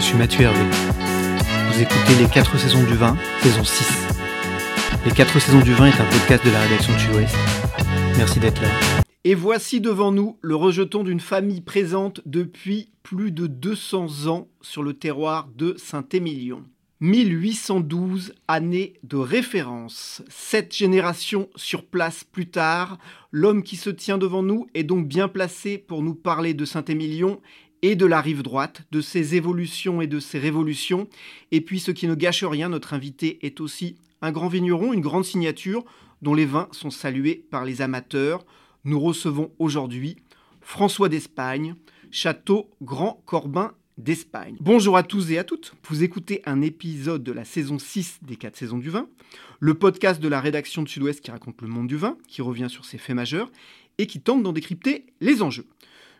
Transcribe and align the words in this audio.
je 0.00 0.06
suis 0.06 0.16
Mathieu 0.16 0.42
Hervé. 0.44 0.64
Vous 1.70 1.82
écoutez 1.82 2.14
Les 2.18 2.26
4 2.26 2.58
saisons 2.58 2.82
du 2.84 2.94
vin, 2.94 3.16
saison 3.42 3.62
6. 3.62 4.08
Les 5.04 5.12
4 5.12 5.38
saisons 5.38 5.60
du 5.60 5.74
vin 5.74 5.86
est 5.86 6.00
un 6.00 6.06
podcast 6.06 6.44
de 6.44 6.50
la 6.50 6.60
rédaction 6.60 6.94
de 6.94 6.98
Sud-Ouest. 6.98 7.36
Merci 8.16 8.40
d'être 8.40 8.62
là. 8.62 8.68
Et 9.24 9.34
voici 9.34 9.80
devant 9.82 10.10
nous 10.10 10.38
le 10.40 10.56
rejeton 10.56 11.04
d'une 11.04 11.20
famille 11.20 11.60
présente 11.60 12.22
depuis 12.24 12.90
plus 13.02 13.30
de 13.30 13.46
200 13.46 14.26
ans 14.28 14.48
sur 14.62 14.82
le 14.82 14.94
terroir 14.94 15.48
de 15.54 15.74
Saint-Émilion. 15.76 16.64
1812 17.00 18.34
années 18.48 18.94
de 19.02 19.16
référence. 19.16 20.22
Sept 20.28 20.74
générations 20.74 21.50
sur 21.56 21.84
place 21.84 22.24
plus 22.24 22.48
tard, 22.48 22.98
l'homme 23.32 23.62
qui 23.62 23.76
se 23.76 23.90
tient 23.90 24.18
devant 24.18 24.42
nous 24.42 24.66
est 24.74 24.84
donc 24.84 25.08
bien 25.08 25.28
placé 25.28 25.76
pour 25.76 26.02
nous 26.02 26.14
parler 26.14 26.54
de 26.54 26.64
Saint-Émilion 26.64 27.40
et 27.82 27.96
de 27.96 28.06
la 28.06 28.20
rive 28.20 28.42
droite, 28.42 28.82
de 28.90 29.00
ses 29.00 29.34
évolutions 29.34 30.00
et 30.00 30.06
de 30.06 30.20
ses 30.20 30.38
révolutions. 30.38 31.08
Et 31.50 31.60
puis 31.60 31.80
ce 31.80 31.90
qui 31.90 32.06
ne 32.06 32.14
gâche 32.14 32.44
rien, 32.44 32.68
notre 32.68 32.94
invité 32.94 33.44
est 33.44 33.60
aussi 33.60 33.96
un 34.22 34.32
grand 34.32 34.48
vigneron, 34.48 34.92
une 34.92 35.00
grande 35.00 35.24
signature 35.24 35.84
dont 36.22 36.34
les 36.34 36.46
vins 36.46 36.68
sont 36.72 36.90
salués 36.90 37.44
par 37.50 37.64
les 37.64 37.82
amateurs. 37.82 38.44
Nous 38.84 39.00
recevons 39.00 39.50
aujourd'hui 39.58 40.16
François 40.60 41.08
d'Espagne, 41.08 41.74
Château 42.10 42.70
Grand 42.82 43.22
Corbin 43.26 43.72
d'Espagne. 43.98 44.56
Bonjour 44.60 44.96
à 44.96 45.02
tous 45.02 45.30
et 45.30 45.38
à 45.38 45.44
toutes. 45.44 45.74
Vous 45.88 46.02
écoutez 46.02 46.42
un 46.46 46.62
épisode 46.62 47.22
de 47.22 47.32
la 47.32 47.44
saison 47.44 47.78
6 47.78 48.20
des 48.22 48.36
4 48.36 48.56
saisons 48.56 48.78
du 48.78 48.90
vin, 48.90 49.08
le 49.58 49.74
podcast 49.74 50.20
de 50.20 50.28
la 50.28 50.40
rédaction 50.40 50.82
de 50.82 50.88
Sud-Ouest 50.88 51.20
qui 51.20 51.30
raconte 51.30 51.60
le 51.60 51.68
monde 51.68 51.86
du 51.86 51.96
vin, 51.96 52.16
qui 52.26 52.40
revient 52.42 52.68
sur 52.70 52.84
ses 52.84 52.98
faits 52.98 53.16
majeurs 53.16 53.50
et 53.98 54.06
qui 54.06 54.20
tente 54.20 54.42
d'en 54.42 54.52
décrypter 54.52 55.06
les 55.20 55.42
enjeux. 55.42 55.66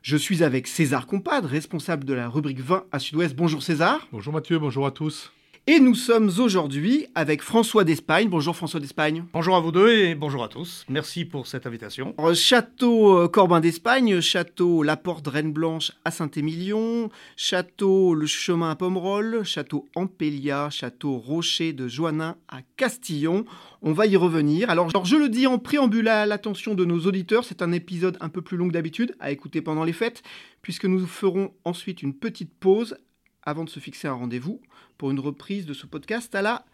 Je 0.03 0.17
suis 0.17 0.43
avec 0.43 0.67
César 0.67 1.07
Compadre, 1.07 1.47
responsable 1.49 2.05
de 2.05 2.15
la 2.15 2.29
rubrique 2.29 2.61
20 2.61 2.85
à 2.91 2.99
Sud-Ouest. 2.99 3.37
Bonjour 3.37 3.63
César. 3.63 4.09
Bonjour 4.13 4.33
Mathieu, 4.33 4.59
bonjour 4.59 4.87
à 4.87 4.93
tous. 4.93 5.31
Et 5.67 5.79
nous 5.79 5.95
sommes 5.95 6.31
aujourd'hui 6.39 7.07
avec 7.15 7.43
François 7.43 7.85
d'Espagne. 7.85 8.29
Bonjour 8.29 8.57
François 8.57 8.81
d'Espagne. 8.81 9.25
Bonjour 9.33 9.55
à 9.55 9.61
vous 9.61 9.71
deux 9.71 9.93
et 9.93 10.15
bonjour 10.15 10.43
à 10.43 10.49
tous. 10.49 10.87
Merci 10.89 11.27
pour 11.27 11.47
cette 11.47 11.67
invitation. 11.67 12.15
Château 12.35 13.19
euh, 13.19 13.29
Corbin 13.29 13.61
d'Espagne, 13.61 14.21
château 14.21 14.83
La 14.83 14.97
Porte 14.97 15.29
Reine 15.29 15.53
Blanche 15.53 15.93
à 16.05 16.11
Saint-Émilion, 16.11 17.11
château 17.37 18.15
Le 18.15 18.27
Chemin 18.27 18.71
à 18.71 18.75
Pomerol, 18.75 19.45
château 19.45 19.87
Ampélia, 19.95 20.71
château 20.71 21.19
Rocher 21.19 21.75
de 21.75 21.89
Joannin 21.89 22.37
à 22.49 22.63
Castillon. 22.77 23.45
On 23.83 23.93
va 23.93 24.07
y 24.07 24.17
revenir. 24.17 24.71
Alors, 24.71 24.91
je 25.05 25.17
le 25.17 25.29
dis 25.29 25.47
en 25.47 25.59
préambule 25.59 26.09
à 26.09 26.25
l'attention 26.25 26.75
de 26.75 26.87
nos 26.87 27.01
auditeurs, 27.01 27.45
c'est 27.45 27.63
un 27.63 27.73
épisode 27.73 28.17
un 28.21 28.31
peu 28.31 28.41
plus 28.41 28.57
long 28.57 28.69
que 28.69 28.73
d'habitude 28.73 29.15
à 29.21 29.31
écouter 29.31 29.61
pendant 29.61 29.85
les 29.85 29.93
fêtes, 29.93 30.23
puisque 30.63 30.87
nous 30.87 31.07
ferons 31.07 31.53
ensuite 31.65 32.03
une 32.03 32.15
petite 32.15 32.53
pause 32.59 32.97
avant 33.51 33.65
de 33.65 33.71
se 33.71 33.81
fixer 33.81 34.09
un 34.09 34.15
rendez-vous 34.15 34.61
pour 34.97 35.11
une 35.11 35.21
reprise 35.21 35.67
de 35.67 35.75
ce 35.75 35.87
podcast 35.87 36.35
à 36.35 36.43
la 36.43 36.65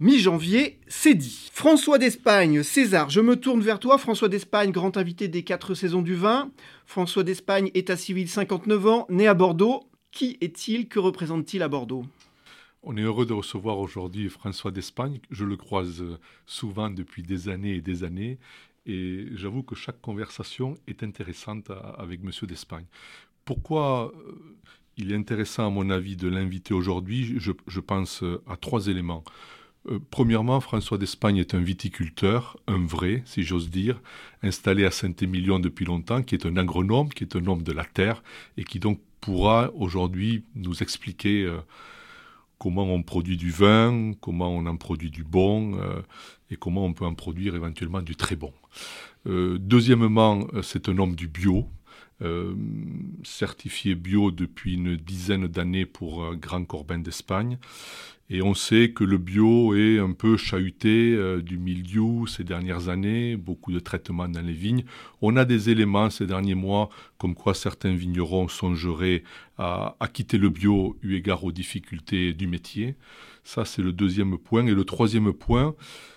mi-janvier, 0.00 0.78
c'est 0.88 1.14
dit. 1.14 1.50
François 1.52 1.98
d'Espagne, 1.98 2.62
César, 2.62 3.10
je 3.10 3.20
me 3.20 3.36
tourne 3.36 3.60
vers 3.60 3.80
toi. 3.80 3.98
François 3.98 4.28
d'Espagne, 4.28 4.70
grand 4.70 4.96
invité 4.96 5.28
des 5.28 5.42
quatre 5.42 5.74
saisons 5.74 6.02
du 6.02 6.14
vin. 6.14 6.50
François 6.86 7.22
d'Espagne, 7.22 7.70
état 7.74 7.96
civil 7.96 8.28
59 8.28 8.86
ans, 8.86 9.06
né 9.10 9.26
à 9.26 9.34
Bordeaux. 9.34 9.82
Qui 10.12 10.38
est-il? 10.40 10.88
Que 10.88 10.98
représente-t-il 10.98 11.62
à 11.62 11.68
Bordeaux? 11.68 12.04
On 12.82 12.96
est 12.96 13.02
heureux 13.02 13.26
de 13.26 13.34
recevoir 13.34 13.78
aujourd'hui 13.78 14.30
François 14.30 14.70
d'Espagne. 14.70 15.20
Je 15.30 15.44
le 15.44 15.56
croise 15.56 16.02
souvent 16.46 16.88
depuis 16.88 17.22
des 17.22 17.48
années 17.50 17.74
et 17.74 17.80
des 17.82 18.04
années. 18.04 18.38
Et 18.86 19.26
j'avoue 19.34 19.62
que 19.62 19.74
chaque 19.74 20.00
conversation 20.00 20.78
est 20.86 21.02
intéressante 21.02 21.70
avec 21.98 22.22
Monsieur 22.22 22.46
d'Espagne. 22.46 22.86
Pourquoi 23.44 24.12
euh, 24.14 24.56
il 25.00 25.12
est 25.12 25.16
intéressant, 25.16 25.66
à 25.66 25.70
mon 25.70 25.90
avis, 25.90 26.16
de 26.16 26.28
l'inviter 26.28 26.74
aujourd'hui. 26.74 27.36
Je, 27.38 27.80
pense 27.80 28.22
euh, 28.22 28.42
à 28.48 28.56
trois 28.56 28.88
éléments. 28.88 29.24
Euh, 29.88 29.98
premièrement, 30.10 30.60
François 30.60 30.98
d'Espagne 30.98 31.38
est 31.38 31.54
un 31.54 31.60
viticulteur, 31.60 32.58
un 32.66 32.84
vrai, 32.84 33.22
si 33.24 33.42
j'ose 33.42 33.70
dire, 33.70 34.00
installé 34.42 34.84
à 34.84 34.90
Saint-Émilion 34.90 35.58
depuis 35.58 35.86
longtemps, 35.86 36.22
qui 36.22 36.34
est 36.34 36.46
un 36.46 36.56
agronome, 36.56 37.08
qui 37.08 37.24
est 37.24 37.34
un 37.34 37.46
homme 37.46 37.62
de 37.62 37.72
la 37.72 37.84
terre, 37.84 38.22
et 38.56 38.64
qui 38.64 38.78
donc 38.78 39.00
pourra 39.20 39.70
aujourd'hui 39.74 40.44
nous 40.54 40.82
expliquer 40.82 41.44
euh, 41.44 41.58
comment 42.58 42.84
on 42.84 43.02
produit 43.02 43.38
du 43.38 43.50
vin, 43.50 44.12
comment 44.20 44.54
on 44.54 44.66
en 44.66 44.76
produit 44.76 45.10
du 45.10 45.24
bon, 45.24 45.80
et 46.50 46.56
comment 46.56 46.84
on 46.84 46.92
peut 46.92 47.06
en 47.06 47.14
produire 47.14 47.54
éventuellement 47.54 48.02
du 48.02 48.16
très 48.16 48.36
bon. 48.36 48.52
deuxièmement, 49.24 50.46
c'est 50.62 50.90
un 50.90 50.98
homme 50.98 51.14
du 51.14 51.26
bio, 51.26 51.66
euh, 52.22 52.54
certifié 53.22 53.94
bio 53.94 54.30
depuis 54.30 54.74
une 54.74 54.96
dizaine 54.96 55.46
d'années 55.46 55.86
pour 55.86 56.34
Grand 56.36 56.64
Corbin 56.64 56.98
d'Espagne. 56.98 57.58
Et 58.32 58.42
on 58.42 58.54
sait 58.54 58.92
que 58.92 59.02
le 59.02 59.18
bio 59.18 59.74
est 59.74 59.98
un 59.98 60.12
peu 60.12 60.36
chahuté 60.36 61.14
euh, 61.14 61.42
du 61.42 61.58
mildiou 61.58 62.28
ces 62.28 62.44
dernières 62.44 62.88
années, 62.88 63.36
beaucoup 63.36 63.72
de 63.72 63.80
traitements 63.80 64.28
dans 64.28 64.40
les 64.40 64.52
vignes. 64.52 64.84
On 65.20 65.36
a 65.36 65.44
des 65.44 65.68
éléments 65.68 66.10
ces 66.10 66.28
derniers 66.28 66.54
mois 66.54 66.90
comme 67.18 67.34
quoi 67.34 67.54
certains 67.54 67.92
vignerons 67.92 68.46
songeraient 68.46 69.24
à, 69.58 69.96
à 69.98 70.06
quitter 70.06 70.38
le 70.38 70.48
bio 70.48 70.96
eu 71.02 71.16
égard 71.16 71.42
aux 71.42 71.50
difficultés 71.50 72.32
du 72.32 72.46
métier. 72.46 72.94
Ça, 73.42 73.64
c'est 73.64 73.82
le 73.82 73.92
deuxième 73.92 74.38
point. 74.38 74.64
Et 74.64 74.74
le 74.74 74.84
troisième 74.84 75.32
point, 75.32 75.74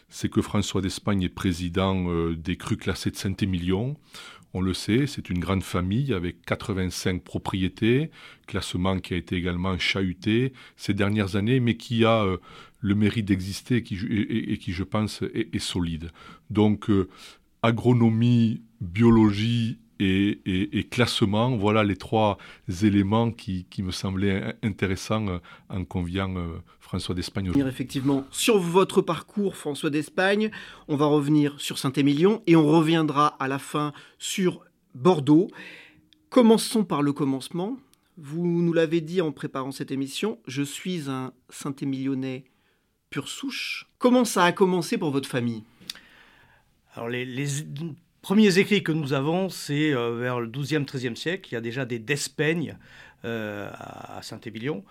c'est 0.07 0.29
que 0.29 0.43
François 0.43 0.81
d'Espagne 0.81 1.23
est 1.23 1.29
président 1.29 2.11
euh, 2.11 2.35
des 2.35 2.57
crus 2.57 2.77
classés 2.77 3.09
de 3.09 3.15
Saint-Émilion. 3.15 3.97
On 4.55 4.61
le 4.61 4.73
sait, 4.75 5.07
c'est 5.07 5.31
une 5.31 5.39
grande 5.39 5.63
famille 5.63 6.13
avec 6.13 6.45
85 6.45 7.23
propriétés, 7.23 8.11
classement 8.45 8.99
qui 8.99 9.15
a 9.15 9.17
été 9.17 9.35
également 9.35 9.79
chahuté 9.79 10.53
ces 10.77 10.93
dernières 10.93 11.35
années, 11.35 11.59
mais 11.59 11.75
qui 11.75 12.05
a 12.05 12.23
euh, 12.23 12.37
le 12.79 12.93
mérite 12.93 13.25
d'exister 13.25 13.77
et, 13.77 13.83
qui, 14.57 14.71
je 14.71 14.83
pense, 14.83 15.23
est, 15.33 15.57
solide. 15.57 16.11
Donc, 16.51 16.91
euh, 16.91 17.09
agronomie, 17.63 18.61
biologie 18.79 19.79
et, 20.03 20.87
classement, 20.89 21.55
voilà 21.55 21.83
les 21.83 21.95
trois 21.95 22.37
éléments 22.81 23.31
qui, 23.31 23.65
me 23.79 23.91
semblaient 23.91 24.55
intéressants 24.63 25.27
euh, 25.27 25.37
en 25.69 25.83
conviant 25.85 26.33
François 26.79 27.15
d'Espagne. 27.15 27.51
Effectivement, 27.55 28.25
sur 28.31 28.59
votre 28.59 29.01
parcours, 29.01 29.55
François 29.55 29.89
d'Espagne, 29.89 30.51
on 30.87 30.95
va 30.95 31.05
revenir 31.05 31.59
sur 31.59 31.77
Saint-Émilion 31.77 32.41
et 32.47 32.55
on 32.55 32.67
reviendra 32.67 33.35
à 33.39 33.47
la 33.47 33.59
fin 33.59 33.93
sur 34.19 34.61
Bordeaux. 34.93 35.47
Commençons 36.29 36.83
par 36.83 37.01
le 37.01 37.13
commencement. 37.13 37.77
Vous 38.17 38.45
nous 38.45 38.73
l'avez 38.73 39.01
dit 39.01 39.21
en 39.21 39.31
préparant 39.31 39.71
cette 39.71 39.91
émission, 39.91 40.39
je 40.45 40.61
suis 40.61 41.09
un 41.09 41.33
Saint-Émilionnais 41.49 42.43
pur 43.09 43.27
souche. 43.27 43.87
Comment 43.97 44.25
ça 44.25 44.43
a 44.43 44.51
commencé 44.51 44.97
pour 44.97 45.11
votre 45.11 45.29
famille? 45.29 45.63
Alors 46.95 47.09
les, 47.09 47.45
premiers 48.23 48.57
écrits 48.57 48.81
que 48.81 48.93
nous 48.93 49.13
avons, 49.13 49.49
c'est 49.49 49.93
euh, 49.93 50.17
vers 50.17 50.39
le 50.39 50.47
12e, 50.47 50.85
13e 50.85 51.15
siècle. 51.15 51.49
Il 51.51 51.53
y 51.53 51.57
a 51.57 51.61
déjà 51.61 51.85
des 51.85 51.99
despeignes 51.99 52.77
euh, 53.25 53.69
à 53.71 54.21
Saint-Émilion. 54.23 54.83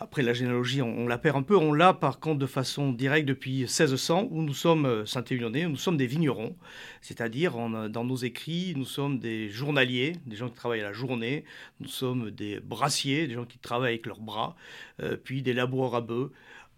Après, 0.00 0.22
la 0.22 0.32
généalogie, 0.32 0.82
on, 0.82 1.06
la 1.06 1.18
perd 1.18 1.36
un 1.36 1.42
peu. 1.42 1.56
On 1.56 1.72
l'a, 1.72 1.94
par 1.94 2.18
contre, 2.18 2.40
de 2.40 2.46
façon 2.46 2.90
directe 2.90 3.28
depuis 3.28 3.58
1600, 3.60 4.26
où 4.28 4.42
nous 4.42 4.54
sommes 4.54 4.86
euh, 4.86 5.06
Saint-Élionnais, 5.06 5.68
nous 5.68 5.76
sommes 5.76 5.96
des 5.96 6.08
vignerons. 6.08 6.56
C'est-à-dire, 7.00 7.52
dans 7.88 8.04
nos 8.04 8.16
écrits, 8.16 8.74
nous 8.76 8.84
sommes 8.84 9.20
des 9.20 9.48
journaliers, 9.50 10.16
des 10.26 10.34
gens 10.34 10.48
qui 10.48 10.56
travaillent 10.56 10.80
à 10.80 10.88
la 10.88 10.92
journée. 10.92 11.44
Nous 11.78 11.88
sommes 11.88 12.32
des 12.32 12.58
brassiers, 12.58 13.28
des 13.28 13.34
gens 13.34 13.44
qui 13.44 13.58
travaillent 13.58 13.94
avec 13.94 14.06
leurs 14.06 14.20
bras. 14.20 14.56
Puis 15.22 15.42
des 15.42 15.52
laboureurs 15.52 15.94
à 15.94 16.00
bœufs. 16.00 16.32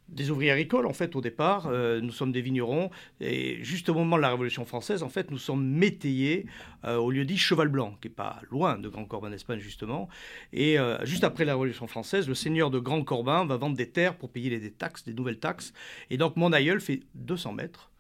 Des 0.08 0.31
ouvriers 0.31 0.50
agricoles 0.50 0.87
en 0.87 0.93
fait 0.93 1.17
au 1.17 1.20
départ. 1.20 1.67
Euh, 1.67 2.00
nous 2.00 2.12
sommes 2.12 2.32
des 2.32 2.41
vignerons 2.41 2.91
et 3.20 3.62
juste 3.62 3.88
au 3.88 3.94
moment 3.94 4.17
de 4.17 4.23
la 4.23 4.31
Révolution 4.31 4.64
française, 4.64 5.03
en 5.03 5.08
fait, 5.08 5.31
nous 5.31 5.38
sommes 5.38 5.67
métayers 5.67 6.47
euh, 6.85 6.97
au 6.97 7.11
lieu 7.11 7.25
dit 7.25 7.38
Cheval 7.38 7.69
Blanc, 7.69 7.97
qui 8.00 8.08
est 8.08 8.11
pas 8.11 8.41
loin 8.50 8.79
de 8.79 8.88
Grand 8.88 9.05
Corbin 9.05 9.31
d'Espagne 9.31 9.61
justement. 9.61 10.08
Et 10.53 10.79
euh, 10.79 11.05
juste 11.05 11.25
après 11.25 11.44
la 11.44 11.53
Révolution 11.53 11.87
française, 11.87 12.29
le 12.29 12.35
seigneur 12.35 12.70
de 12.70 12.79
Grand 12.79 13.03
Corbin 13.03 13.44
va 13.44 13.56
vendre 13.56 13.76
des 13.76 13.91
terres 13.91 14.17
pour 14.17 14.31
payer 14.31 14.58
des 14.58 14.70
taxes, 14.70 15.05
des 15.05 15.14
nouvelles 15.14 15.38
taxes. 15.38 15.73
Et 16.11 16.17
donc 16.17 16.37
mon 16.37 16.52
aïeul 16.52 16.81
fait 16.81 17.00
200 17.14 17.52
mètres. 17.52 17.91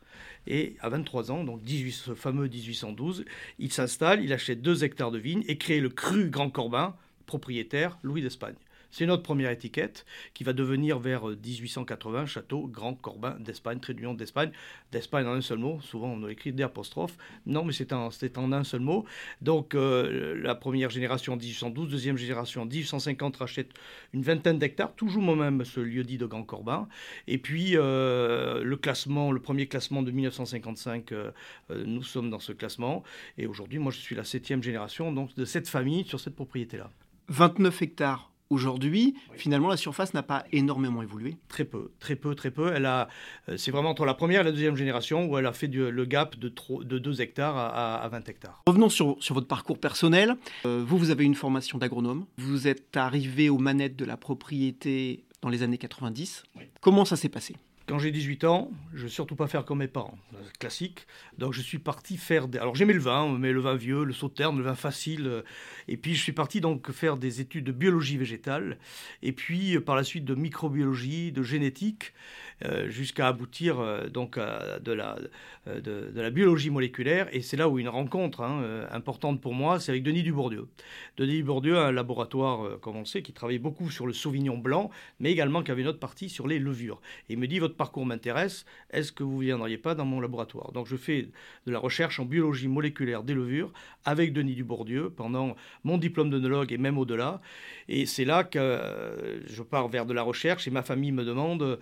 Et 0.48 0.76
à 0.80 0.88
23 0.88 1.32
ans, 1.32 1.42
donc 1.42 1.62
18, 1.62 1.92
ce 1.92 2.14
fameux 2.14 2.46
1812, 2.46 3.24
il 3.58 3.72
s'installe, 3.72 4.22
il 4.22 4.32
achète 4.32 4.62
2 4.62 4.84
hectares 4.84 5.10
de 5.10 5.18
vignes 5.18 5.42
et 5.48 5.58
crée 5.58 5.80
le 5.80 5.88
cru 5.88 6.30
Grand 6.30 6.50
Corbin, 6.50 6.94
propriétaire 7.26 7.98
Louis 8.04 8.22
d'Espagne. 8.22 8.54
C'est 8.98 9.04
notre 9.04 9.22
première 9.22 9.50
étiquette 9.50 10.06
qui 10.32 10.42
va 10.42 10.54
devenir 10.54 10.98
vers 10.98 11.26
1880 11.26 12.18
euh, 12.22 12.24
Château 12.24 12.66
Grand 12.66 12.94
Corbin 12.94 13.36
d'Espagne, 13.40 13.78
trait 13.78 13.92
d'Espagne. 13.92 14.50
D'Espagne 14.90 15.26
en 15.26 15.34
un 15.34 15.42
seul 15.42 15.58
mot, 15.58 15.82
souvent 15.82 16.08
on 16.08 16.26
écrit 16.28 16.54
d'apostrophe. 16.54 17.18
Non, 17.44 17.62
mais 17.62 17.74
c'est 17.74 17.92
en, 17.92 18.08
un 18.52 18.64
seul 18.64 18.80
mot. 18.80 19.04
Donc 19.42 19.74
euh, 19.74 20.34
la 20.42 20.54
première 20.54 20.88
génération 20.88 21.34
en 21.34 21.36
1812, 21.36 21.90
deuxième 21.90 22.16
génération 22.16 22.62
en 22.62 22.64
1850 22.64 23.36
rachète 23.36 23.68
une 24.14 24.22
vingtaine 24.22 24.58
d'hectares, 24.58 24.94
toujours 24.94 25.22
moi-même 25.22 25.62
ce 25.66 25.80
lieu 25.80 26.02
dit 26.02 26.16
de 26.16 26.24
Grand 26.24 26.44
Corbin. 26.44 26.88
Et 27.26 27.36
puis 27.36 27.72
euh, 27.74 28.64
le 28.64 28.76
classement, 28.78 29.30
le 29.30 29.40
premier 29.40 29.66
classement 29.66 30.02
de 30.02 30.10
1955, 30.10 31.12
nous 31.84 32.02
sommes 32.02 32.30
dans 32.30 32.40
ce 32.40 32.52
classement. 32.52 33.02
Et 33.36 33.46
aujourd'hui, 33.46 33.78
moi 33.78 33.92
je 33.92 33.98
suis 33.98 34.16
la 34.16 34.24
septième 34.24 34.62
génération 34.62 35.12
donc, 35.12 35.34
de 35.34 35.44
cette 35.44 35.68
famille 35.68 36.06
sur 36.06 36.18
cette 36.18 36.34
propriété-là. 36.34 36.88
29 37.28 37.82
hectares 37.82 38.30
Aujourd'hui, 38.50 39.14
finalement, 39.34 39.68
la 39.68 39.76
surface 39.76 40.14
n'a 40.14 40.22
pas 40.22 40.44
énormément 40.52 41.02
évolué. 41.02 41.36
Très 41.48 41.64
peu, 41.64 41.90
très 41.98 42.14
peu, 42.16 42.34
très 42.34 42.50
peu. 42.50 42.72
Elle 42.74 42.86
a, 42.86 43.08
euh, 43.48 43.56
c'est 43.56 43.70
vraiment 43.70 43.90
entre 43.90 44.04
la 44.04 44.14
première 44.14 44.42
et 44.42 44.44
la 44.44 44.52
deuxième 44.52 44.76
génération 44.76 45.26
où 45.26 45.36
elle 45.36 45.46
a 45.46 45.52
fait 45.52 45.66
le 45.66 46.04
gap 46.04 46.36
de, 46.38 46.52
de 46.84 46.98
2 46.98 47.20
hectares 47.20 47.56
à, 47.56 48.08
20 48.08 48.28
hectares. 48.28 48.62
Revenons 48.66 48.88
sur, 48.88 49.16
sur 49.20 49.34
votre 49.34 49.48
parcours 49.48 49.78
personnel. 49.78 50.36
Euh, 50.64 50.84
vous, 50.86 50.98
vous 50.98 51.10
avez 51.10 51.24
une 51.24 51.34
formation 51.34 51.78
d'agronome. 51.78 52.26
Vous 52.38 52.68
êtes 52.68 52.96
arrivé 52.96 53.48
aux 53.48 53.58
manettes 53.58 53.96
de 53.96 54.04
la 54.04 54.16
propriété 54.16 55.24
dans 55.42 55.48
les 55.48 55.62
années 55.62 55.78
90. 55.78 56.44
Comment 56.80 57.04
ça 57.04 57.16
s'est 57.16 57.28
passé? 57.28 57.56
Quand 57.86 58.00
j'ai 58.00 58.10
18 58.10 58.44
ans, 58.44 58.70
je 58.94 59.04
veux 59.04 59.08
surtout 59.08 59.36
pas 59.36 59.46
faire 59.46 59.64
comme 59.64 59.78
mes 59.78 59.86
parents, 59.86 60.18
classique. 60.58 61.06
Donc 61.38 61.52
je 61.52 61.62
suis 61.62 61.78
parti 61.78 62.16
faire 62.16 62.48
des... 62.48 62.58
Alors 62.58 62.74
j'aimais 62.74 62.92
le 62.92 63.00
vin, 63.00 63.38
mais 63.38 63.52
le 63.52 63.60
vin 63.60 63.76
vieux, 63.76 64.02
le 64.04 64.12
sauterne, 64.12 64.58
le 64.58 64.64
vin 64.64 64.74
facile. 64.74 65.26
Euh, 65.26 65.42
et 65.86 65.96
puis 65.96 66.14
je 66.16 66.22
suis 66.22 66.32
parti 66.32 66.60
donc 66.60 66.90
faire 66.90 67.16
des 67.16 67.40
études 67.40 67.64
de 67.64 67.72
biologie 67.72 68.16
végétale, 68.16 68.78
et 69.22 69.32
puis 69.32 69.76
euh, 69.76 69.80
par 69.80 69.94
la 69.94 70.02
suite 70.02 70.24
de 70.24 70.34
microbiologie, 70.34 71.30
de 71.30 71.42
génétique. 71.42 72.12
Euh, 72.64 72.88
jusqu'à 72.88 73.28
aboutir 73.28 73.76
donc 74.10 74.38
à 74.38 74.78
de 74.78 74.90
la, 74.90 75.18
de, 75.66 76.10
la 76.14 76.30
biologie 76.30 76.70
moléculaire. 76.70 77.28
Et 77.32 77.42
c'est 77.42 77.58
là 77.58 77.68
où 77.68 77.78
une 77.78 77.88
rencontre 77.90 78.40
hein, 78.40 78.86
importante 78.90 79.42
pour 79.42 79.52
moi, 79.52 79.78
c'est 79.78 79.92
avec 79.92 80.02
Denis 80.02 80.22
Dubourdieu. 80.22 80.66
Denis 81.18 81.34
Dubourdieu 81.34 81.76
a 81.76 81.88
un 81.88 81.92
laboratoire, 81.92 82.80
comme 82.80 82.96
on 82.96 83.04
sait, 83.04 83.20
qui 83.20 83.34
travaille 83.34 83.58
beaucoup 83.58 83.90
sur 83.90 84.06
le 84.06 84.14
sauvignon 84.14 84.56
blanc, 84.56 84.90
mais 85.20 85.30
également 85.32 85.62
qui 85.62 85.70
avait 85.70 85.82
une 85.82 85.88
autre 85.88 85.98
partie 85.98 86.30
sur 86.30 86.46
les 86.48 86.58
levures. 86.58 87.02
Il 87.28 87.36
me 87.36 87.46
dit, 87.46 87.58
votre 87.58 87.75
parcours 87.76 88.06
m'intéresse, 88.06 88.64
est-ce 88.90 89.12
que 89.12 89.22
vous 89.22 89.38
ne 89.38 89.44
viendriez 89.44 89.78
pas 89.78 89.94
dans 89.94 90.04
mon 90.04 90.20
laboratoire? 90.20 90.72
Donc 90.72 90.86
je 90.86 90.96
fais 90.96 91.28
de 91.66 91.72
la 91.72 91.78
recherche 91.78 92.18
en 92.20 92.24
biologie 92.24 92.68
moléculaire 92.68 93.22
des 93.22 93.34
levures 93.34 93.72
avec 94.04 94.32
Denis 94.32 94.54
Dubourdieu 94.54 95.10
pendant 95.10 95.56
mon 95.84 95.98
diplôme 95.98 96.30
d'œnologue 96.30 96.72
et 96.72 96.78
même 96.78 96.98
au-delà. 96.98 97.40
Et 97.88 98.06
c'est 98.06 98.24
là 98.24 98.44
que 98.44 99.42
je 99.46 99.62
pars 99.62 99.88
vers 99.88 100.06
de 100.06 100.12
la 100.12 100.22
recherche 100.22 100.66
et 100.66 100.70
ma 100.70 100.82
famille 100.82 101.12
me 101.12 101.24
demande 101.24 101.62
euh, 101.62 101.76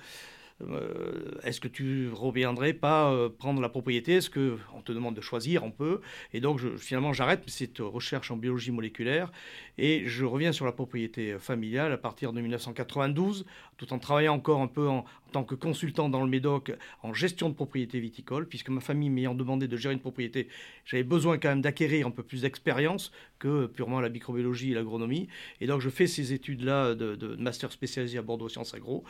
est-ce 1.43 1.61
que 1.61 1.69
tu 1.69 2.11
reviendrais 2.13 2.75
pas 2.75 3.11
euh, 3.11 3.29
prendre 3.29 3.61
la 3.61 3.69
propriété? 3.69 4.15
Est-ce 4.15 4.31
qu'on 4.31 4.81
te 4.83 4.93
demande 4.93 5.15
de 5.15 5.21
choisir 5.21 5.65
On 5.65 5.71
peut. 5.71 6.01
Et 6.33 6.41
donc, 6.41 6.61
finalement, 6.77 7.13
j'arrête 7.13 7.43
cette 7.49 7.79
recherche 7.81 8.31
en 8.31 8.37
biologie 8.37 8.71
moléculaire 8.71 9.33
et 9.79 10.05
je 10.07 10.25
reviens 10.25 10.53
sur 10.53 10.65
la 10.65 10.73
propriété 10.73 11.37
familiale 11.39 11.93
à 11.93 11.99
partir 11.99 12.33
de 12.33 12.41
1992, 12.41 13.47
tout 13.77 13.93
en 13.93 13.99
travaillant 13.99 14.35
encore 14.35 14.61
un 14.61 14.69
peu 14.69 14.89
en, 14.89 15.05
tant 15.35 15.43
que 15.43 15.57
consultant 15.57 16.09
dans 16.09 16.23
le 16.23 16.31
Médoc 16.31 16.73
en 17.03 17.13
gestion 17.13 17.49
de 17.49 17.55
propriété 17.55 17.99
viticole, 17.99 18.47
puisque 18.47 18.69
ma 18.69 18.81
famille 18.81 19.11
m'ayant 19.11 19.35
demandé 19.35 19.67
de 19.67 19.77
gérer 19.77 19.93
une 19.93 20.01
propriété, 20.01 20.47
j'avais 20.85 21.03
besoin 21.03 21.39
quand 21.39 21.49
même 21.49 21.61
d'acquérir 21.61 22.07
un 22.07 22.13
peu 22.13 22.23
plus 22.23 22.43
d'expérience 22.43 23.11
que 23.41 23.67
purement 23.67 24.01
la 24.01 24.11
microbiologie 24.11 24.71
et 24.71 24.75
l'agronomie. 24.75 25.27
Et 25.61 25.67
donc 25.67 25.81
je 25.81 25.91
fais 25.91 26.07
ces 26.07 26.33
études-là 26.33 26.95
de, 26.95 27.37
master 27.37 27.73
spécialisé 27.73 28.17
à 28.17 28.23
Bordeaux 28.23 28.49
Sciences 28.49 28.75
Agro. 28.75 29.03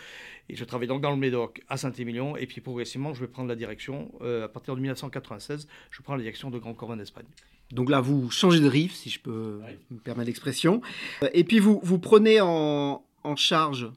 Et 0.48 0.56
je 0.56 0.64
travaille 0.64 0.88
donc 0.88 1.02
dans 1.02 1.10
le 1.10 1.18
Médoc 1.18 1.33
à 1.68 1.76
Saint-Émilion. 1.76 2.36
Et 2.36 2.46
puis 2.46 2.60
progressivement, 2.60 3.14
je 3.14 3.20
vais 3.20 3.26
prendre 3.26 3.48
la 3.48 3.56
direction. 3.56 4.12
Euh, 4.22 4.44
à 4.44 4.48
partir 4.48 4.74
de 4.74 4.80
1996, 4.80 5.68
je 5.90 6.02
prends 6.02 6.14
la 6.14 6.22
direction 6.22 6.50
de 6.50 6.58
Grand 6.58 6.74
Corbin 6.74 6.96
d'Espagne. 6.96 7.26
Donc 7.72 7.90
là, 7.90 8.00
vous 8.00 8.30
changez 8.30 8.60
de 8.60 8.68
rive, 8.68 8.92
si 8.92 9.10
je 9.10 9.20
peux 9.20 9.60
me 9.90 9.98
permettre 9.98 10.26
l'expression. 10.26 10.82
Euh, 11.22 11.28
et 11.32 11.44
puis 11.44 11.58
vous, 11.58 11.80
vous 11.82 11.98
prenez 11.98 12.40
en, 12.40 13.04
en 13.22 13.36
charge 13.36 13.90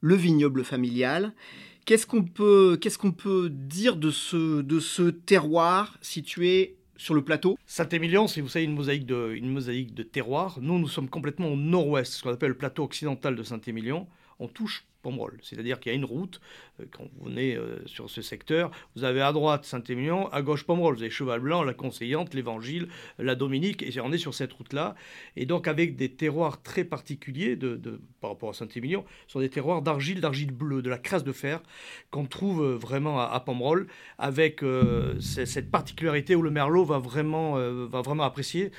le 0.00 0.14
vignoble 0.14 0.64
familial. 0.64 1.32
Qu'est-ce 1.86 2.06
qu'on 2.06 2.24
peut, 2.24 2.78
qu'est-ce 2.80 2.98
qu'on 2.98 3.12
peut 3.12 3.50
dire 3.50 3.96
de 3.96 4.10
ce, 4.10 4.62
de 4.62 4.80
ce 4.80 5.10
terroir 5.10 5.98
situé 6.00 6.76
sur 6.96 7.14
le 7.14 7.22
plateau? 7.22 7.58
Saint-Émilion, 7.66 8.26
c'est 8.26 8.40
vous 8.40 8.48
savez 8.48 8.64
une 8.64 8.74
mosaïque 8.74 9.06
de, 9.06 9.32
une 9.34 9.50
mosaïque 9.50 9.94
de 9.94 10.02
terroirs. 10.02 10.58
Nous, 10.60 10.78
nous 10.78 10.88
sommes 10.88 11.08
complètement 11.08 11.48
au 11.48 11.56
nord-ouest, 11.56 12.12
ce 12.12 12.22
qu'on 12.22 12.32
appelle 12.32 12.50
le 12.50 12.56
plateau 12.56 12.84
occidental 12.84 13.36
de 13.36 13.42
Saint-Émilion. 13.42 14.06
On 14.40 14.48
touche 14.48 14.86
C'est-à-dire 15.42 15.80
qu'il 15.80 15.92
y 15.92 15.94
a 15.94 15.96
une 15.96 16.04
route, 16.04 16.40
euh, 16.80 16.84
quand 16.90 17.04
vous 17.16 17.26
venez 17.26 17.56
euh, 17.56 17.84
sur 17.86 18.10
ce 18.10 18.22
secteur, 18.22 18.70
vous 18.96 19.04
avez 19.04 19.20
à 19.20 19.32
droite 19.32 19.64
Saint-Émilion, 19.64 20.28
à 20.32 20.42
gauche 20.42 20.64
Pomerol. 20.64 20.94
Vous 20.94 21.02
avez 21.02 21.10
Cheval 21.10 21.40
Blanc, 21.40 21.62
la 21.62 21.74
Conseillante, 21.74 22.34
l'Évangile, 22.34 22.88
la 23.18 23.34
Dominique, 23.34 23.82
et 23.82 24.00
on 24.00 24.12
est 24.12 24.18
sur 24.18 24.34
cette 24.34 24.52
route-là. 24.52 24.94
Et 25.36 25.46
donc 25.46 25.68
avec 25.68 25.96
des 25.96 26.10
terroirs 26.12 26.62
très 26.62 26.84
particuliers 26.84 27.56
de, 27.56 28.00
par 28.20 28.30
rapport 28.30 28.50
à 28.50 28.54
Saint-Émilion, 28.54 29.04
sont 29.26 29.40
des 29.40 29.50
terroirs 29.50 29.82
d'argile, 29.82 30.20
d'argile 30.20 30.52
bleue, 30.52 30.82
de 30.82 30.90
la 30.90 30.98
crasse 30.98 31.24
de 31.24 31.32
fer, 31.32 31.62
qu'on 32.10 32.26
trouve 32.26 32.62
euh, 32.62 32.76
vraiment 32.76 33.20
à, 33.20 33.24
à 33.26 33.40
Pomerol, 33.40 33.86
avec 34.18 34.62
cette 35.20 35.70
particularité 35.70 36.34
où 36.34 36.42
le 36.42 36.50
merlot 36.50 36.84
va 36.84 36.98
vraiment, 36.98 37.56
apprécier, 38.24 38.70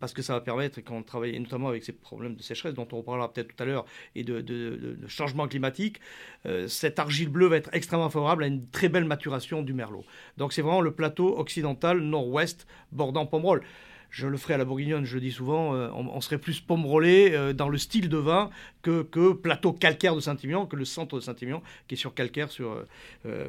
parce 0.00 0.12
que 0.12 0.22
ça 0.22 0.34
va 0.34 0.40
permettre, 0.40 0.80
quand 0.80 0.96
on 0.96 1.02
travaille 1.02 1.38
notamment 1.38 1.68
avec 1.68 1.84
ces 1.84 1.92
problèmes 1.92 2.34
de 2.34 2.42
sécheresse, 2.42 2.74
dont 2.74 2.88
on 2.92 2.98
reparlera 2.98 3.32
peut-être 3.32 3.54
tout 3.54 3.62
à 3.62 3.66
l'heure, 3.66 3.84
et 4.14 4.24
de, 4.24 4.40
de 4.40 4.96
changement 5.08 5.41
climatique, 5.48 6.00
euh, 6.46 6.68
cette 6.68 6.98
argile 6.98 7.28
bleue 7.28 7.46
va 7.46 7.56
être 7.56 7.70
extrêmement 7.72 8.10
favorable 8.10 8.44
à 8.44 8.46
une 8.46 8.68
très 8.68 8.88
belle 8.88 9.04
maturation 9.04 9.62
du 9.62 9.72
merlot. 9.72 10.04
Donc 10.36 10.52
c'est 10.52 10.62
vraiment 10.62 10.80
le 10.80 10.92
plateau 10.92 11.38
occidental 11.38 12.00
nord-ouest 12.00 12.66
bordant 12.90 13.26
Pomerol 13.26 13.62
je 14.10 14.26
le 14.26 14.36
ferai 14.36 14.52
à 14.52 14.58
la 14.58 14.66
bourguignonne, 14.66 15.06
je 15.06 15.14
le 15.14 15.22
dis 15.22 15.32
souvent, 15.32 15.74
euh, 15.74 15.88
on, 15.94 16.20
serait 16.20 16.36
plus 16.36 16.60
pomerolé 16.60 17.30
euh, 17.32 17.54
dans 17.54 17.70
le 17.70 17.78
style 17.78 18.10
de 18.10 18.18
vin 18.18 18.50
que, 18.82 19.04
que 19.04 19.32
plateau 19.32 19.72
calcaire 19.72 20.14
de 20.14 20.20
Saint-Émilion, 20.20 20.66
que 20.66 20.76
le 20.76 20.84
centre 20.84 21.16
de 21.16 21.20
Saint-Émilion, 21.22 21.62
qui 21.88 21.94
est 21.94 21.96
sur 21.96 22.12
calcaire, 22.12 22.50
sur 22.50 22.84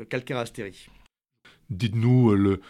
calcaire 0.08 0.38
astérie. 0.38 0.88
Dites-nous 1.70 2.34
le, 2.34 2.62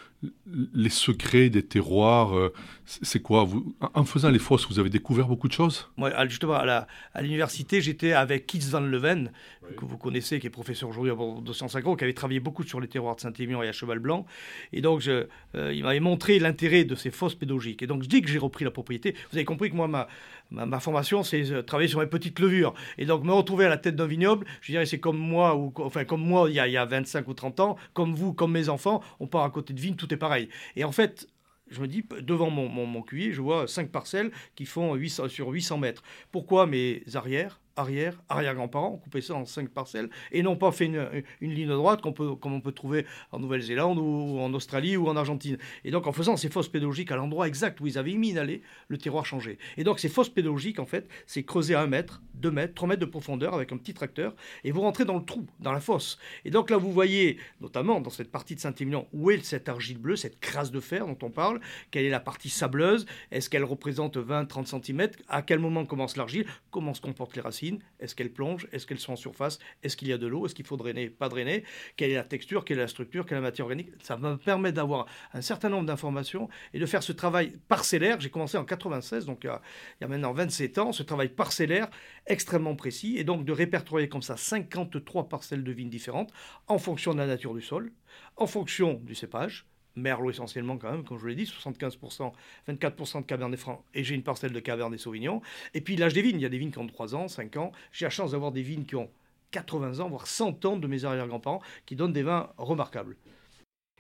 les 0.74 0.89
secrets 0.89 1.50
des 1.50 1.63
terroirs, 1.63 2.38
euh, 2.38 2.53
c'est 2.86 3.22
quoi? 3.22 3.44
Vous, 3.44 3.75
En 3.94 4.03
faisant 4.06 4.30
les 4.30 4.39
fosses, 4.39 4.68
vous 4.70 4.80
avez 4.80 4.89
découvert 4.89 5.27
beaucoup 5.27 5.48
de 5.48 5.53
choses? 5.53 5.89
Moi, 5.98 6.12
justement, 6.27 6.53
à 6.53 7.22
l'université, 7.22 7.82
j'étais 7.82 8.13
avec 8.13 8.46
Keith 8.46 8.65
Van 8.65 8.80
Leven, 8.80 9.32
que 9.77 9.86
vous 9.86 9.98
connaissez, 9.98 10.39
qui 10.39 10.48
est 10.48 10.51
professeur 10.51 10.89
aujourd'hui 10.89 11.12
à 11.12 11.15
Bordeaux 11.15 11.53
Sciences 11.53 11.75
Agro, 11.75 11.96
qui 11.96 12.03
avait 12.03 12.13
travaillé 12.13 12.39
beaucoup 12.39 12.63
sur 12.63 12.80
les 12.80 12.88
terroirs 12.88 13.15
de 13.15 13.22
Saint-Émilion 13.22 13.63
et 13.63 13.68
à 13.68 13.72
Cheval 13.72 14.00
Blanc. 14.00 14.25
Et 14.72 14.82
donc, 14.82 15.01
je, 15.01 15.27
euh, 15.56 15.74
il 15.74 15.84
m'avait 15.84 16.00
montré 16.00 16.39
l'intérêt 16.39 16.84
de 16.84 16.96
ces 16.96 17.12
fosses 17.12 17.36
pédagogiques. 17.36 17.82
Et 17.82 17.88
donc, 17.88 18.03
je 18.03 18.10
dis 18.10 18.22
que 18.22 18.30
j'ai 18.30 18.39
repris 18.39 18.65
la 18.65 18.72
propriété. 18.72 19.15
Vous 19.32 19.38
avez 19.38 19.46
compris 19.46 19.70
que 19.70 19.75
moi, 19.75 19.88
ma, 19.88 20.08
ma, 20.51 20.80
formation, 20.80 21.24
c'est 21.24 21.51
euh, 21.51 21.62
travailler 21.62 21.89
sur 21.89 22.00
mes 22.00 22.08
petites 22.08 22.39
levures. 22.39 22.74
Et 22.98 23.06
donc, 23.06 23.24
me 23.24 23.32
retrouver 23.32 23.65
à 23.65 23.70
la 23.70 23.77
tête 23.77 23.96
d'un 23.96 24.08
vignoble, 24.08 24.46
je 24.62 24.72
dirais, 24.72 24.86
c'est 24.86 25.00
comme 25.00 25.18
moi, 25.18 25.56
ou, 25.56 25.74
enfin, 25.77 26.06
comme 26.06 26.22
moi, 26.22 26.50
il 26.50 26.56
y, 26.56 26.60
a, 26.60 26.68
il 26.68 26.74
y 26.74 26.77
a 26.77 26.86
25 26.86 27.27
ou 27.27 27.34
30 27.34 27.60
ans, 27.60 27.77
comme 27.94 28.13
vous, 28.13 28.34
comme 28.34 28.51
mes 28.51 28.70
enfants, 28.70 29.01
on 29.20 29.27
part 29.27 29.44
à 29.44 29.50
côté 29.50 29.74
de 29.74 29.80
vignes, 29.80 29.96
tout 29.96 30.12
pareil. 30.17 30.50
Et 30.75 30.84
en 30.84 30.91
fait, 30.91 31.27
je 31.70 31.82
me 31.82 31.88
dis, 31.88 32.05
devant 32.22 32.50
mon, 32.50 32.67
mon, 32.70 33.03
je 33.10 33.41
vois 33.41 33.67
cinq 33.67 33.89
parcelles 33.89 34.32
qui 34.55 34.65
font 34.65 34.93
800, 34.96 35.29
sur 35.29 35.50
800 35.50 35.77
mètres. 35.77 36.03
Pourquoi 36.32 36.67
mes 36.67 37.03
arrières 37.13 37.60
arrière, 37.75 38.22
arrière-grands-parents, 38.30 38.98
couper 38.98 39.22
ça 39.22 39.36
en 39.36 39.46
cinq 39.46 39.70
parcelles, 39.70 40.10
et 40.32 40.44
non 40.44 40.56
pas 40.56 40.72
fait 40.72 40.86
une, 40.86 41.10
ligne 41.42 41.68
droite 41.68 42.01
qu'on 42.01 42.13
peut, 42.13 42.36
comme 42.36 42.53
on 42.53 42.62
peut 42.62 42.72
trouver 42.72 43.06
en 43.32 43.39
Nouvelle-Zélande 43.39 43.98
ou 43.98 44.39
en 44.39 44.53
Australie 44.53 44.98
ou 44.98 45.08
en 45.08 45.15
Argentine. 45.15 45.58
Et 45.84 45.92
donc 45.92 46.08
en 46.08 46.12
faisant 46.12 46.38
ces 46.38 46.50
fosses 46.50 46.70
pédagogiques 46.70 47.12
à 47.12 47.15
l'endroit 47.15 47.48
exact 47.48 47.80
où 47.82 47.88
ils 47.88 47.98
avaient 47.98 48.13
mis 48.13 48.38
allée, 48.38 48.62
le 48.88 48.98
terroir 48.98 49.25
changeait. 49.25 49.58
Et 49.77 49.84
donc 49.84 50.00
ces 50.00 50.10
fosses 50.10 50.30
pédagogiques, 50.30 50.80
en 50.80 50.86
fait, 50.86 51.08
c'est 51.25 51.44
creuser 51.44 51.75
à 51.75 51.82
un 51.82 51.88
mètre, 51.88 52.22
deux 52.36 52.51
mètres, 52.51 52.74
trois 52.74 52.88
mètres 52.88 53.01
de 53.01 53.06
profondeur 53.06 53.53
avec 53.53 53.72
un 53.72 53.77
petit 53.77 53.94
tracteur, 53.94 54.36
et 54.63 54.72
vous 54.72 54.82
rentrez 54.82 55.06
dans 55.06 55.18
le 55.18 55.25
trou, 55.25 55.46
dans 55.60 55.72
la 55.72 55.80
fosse. 55.80 56.20
Et 56.46 56.51
donc 56.51 56.70
là, 56.70 56.77
vous 56.77 56.92
voyez, 56.92 57.38
notamment 57.62 58.01
dans 58.01 58.10
cette 58.10 58.32
partie 58.32 58.56
de 58.56 58.60
Saint-Émilion, 58.60 59.08
où 59.13 59.32
est 59.32 59.44
cette 59.44 59.70
argile 59.70 59.98
bleue, 59.98 60.15
cette 60.15 60.39
crasse 60.39 60.72
de 60.72 60.80
fer 60.80 61.08
dont 61.08 61.18
on 61.24 61.32
parle, 61.32 61.60
quelle 61.92 62.06
est 62.06 62.10
la 62.10 62.20
partie 62.20 62.50
sableuse, 62.50 63.06
est-ce 63.32 63.50
qu'elle 63.50 63.63
représente 63.63 64.18
20-30 64.18 64.84
cm, 64.84 65.10
à 65.27 65.42
quel 65.42 65.60
moment 65.60 65.86
commence 65.86 66.18
l'argile, 66.18 66.46
comment 66.72 66.94
se 66.94 67.01
comportent 67.01 67.36
les 67.36 67.42
racines 67.42 67.62
est-ce 68.00 68.15
qu'elles 68.15 68.32
plongent, 68.32 68.67
est-ce 68.72 68.86
qu'elles 68.86 69.00
sont 69.00 69.13
en 69.13 69.17
surface, 69.17 69.60
est-ce 69.84 69.96
qu'il 69.98 70.08
y 70.08 70.13
a 70.13 70.17
de 70.17 70.27
l'eau, 70.27 70.46
est-ce 70.46 70.55
qu'il 70.55 70.65
faut 70.65 70.77
drainer, 70.77 71.10
pas 71.10 71.29
drainer, 71.29 71.63
quelle 71.96 72.12
est 72.12 72.15
la 72.15 72.24
texture, 72.24 72.65
quelle 72.65 72.77
est 72.79 72.82
la 72.82 72.88
structure, 72.88 73.25
quelle 73.25 73.38
est 73.38 73.41
la 73.41 73.48
matière 73.48 73.65
organique. 73.65 73.89
Ça 74.01 74.17
me 74.17 74.38
permet 74.38 74.72
d'avoir 74.72 75.05
un 75.34 75.41
certain 75.41 75.70
nombre 75.70 75.86
d'informations 75.86 76.50
et 76.74 76.79
de 76.79 76.86
faire 76.86 77.03
ce 77.03 77.12
travail 77.12 77.53
parcellaire. 77.67 78.20
J'ai 78.20 78.29
commencé 78.29 78.58
en 78.58 78.65
96, 78.65 79.25
donc 79.25 79.39
il 79.43 79.48
y, 79.48 79.50
a, 79.50 79.62
il 80.00 80.03
y 80.03 80.05
a 80.05 80.08
maintenant 80.08 80.34
27 80.34 80.77
ans, 80.77 80.91
ce 80.91 81.03
travail 81.03 81.29
parcellaire 81.29 81.89
extrêmement 82.27 82.75
précis 82.75 83.17
et 83.17 83.24
donc 83.24 83.46
de 83.46 83.51
répertorier 83.51 84.10
comme 84.10 84.22
ça 84.22 84.38
53 84.38 85.29
parcelles 85.29 85.63
de 85.63 85.72
vignes 85.72 85.89
différentes 85.89 86.32
en 86.67 86.77
fonction 86.77 87.13
de 87.13 87.20
la 87.20 87.27
nature 87.27 87.53
du 87.53 87.62
sol, 87.62 87.91
en 88.38 88.48
fonction 88.48 88.96
du 89.03 89.15
cépage, 89.15 89.67
Merlot 89.95 90.31
essentiellement 90.31 90.77
quand 90.77 90.91
même, 90.91 91.03
comme 91.03 91.17
je 91.17 91.21
vous 91.21 91.27
l'ai 91.27 91.35
dit, 91.35 91.43
75%, 91.43 92.31
24% 92.67 93.21
de 93.21 93.25
Cabernet 93.25 93.59
Franc, 93.59 93.83
et 93.93 94.03
j'ai 94.03 94.15
une 94.15 94.23
parcelle 94.23 94.51
de 94.51 94.59
Cabernet 94.59 95.00
Sauvignon. 95.00 95.41
Et 95.73 95.81
puis 95.81 95.95
l'âge 95.95 96.13
des 96.13 96.21
vignes, 96.21 96.38
il 96.38 96.41
y 96.41 96.45
a 96.45 96.50
des 96.50 96.57
vignes 96.57 96.71
qui 96.71 96.79
ont 96.79 96.88
3 96.88 97.15
ans, 97.15 97.27
5 97.27 97.57
ans. 97.57 97.71
J'ai 97.91 98.05
la 98.05 98.09
chance 98.09 98.31
d'avoir 98.31 98.51
des 98.51 98.63
vignes 98.63 98.85
qui 98.85 98.95
ont 98.95 99.09
80 99.51 100.00
ans, 100.00 100.09
voire 100.09 100.27
100 100.27 100.65
ans 100.65 100.77
de 100.77 100.88
mes 100.88 101.05
arrière-grands-parents, 101.05 101.62
qui 101.85 101.95
donnent 101.95 102.13
des 102.13 102.23
vins 102.23 102.50
remarquables. 102.57 103.15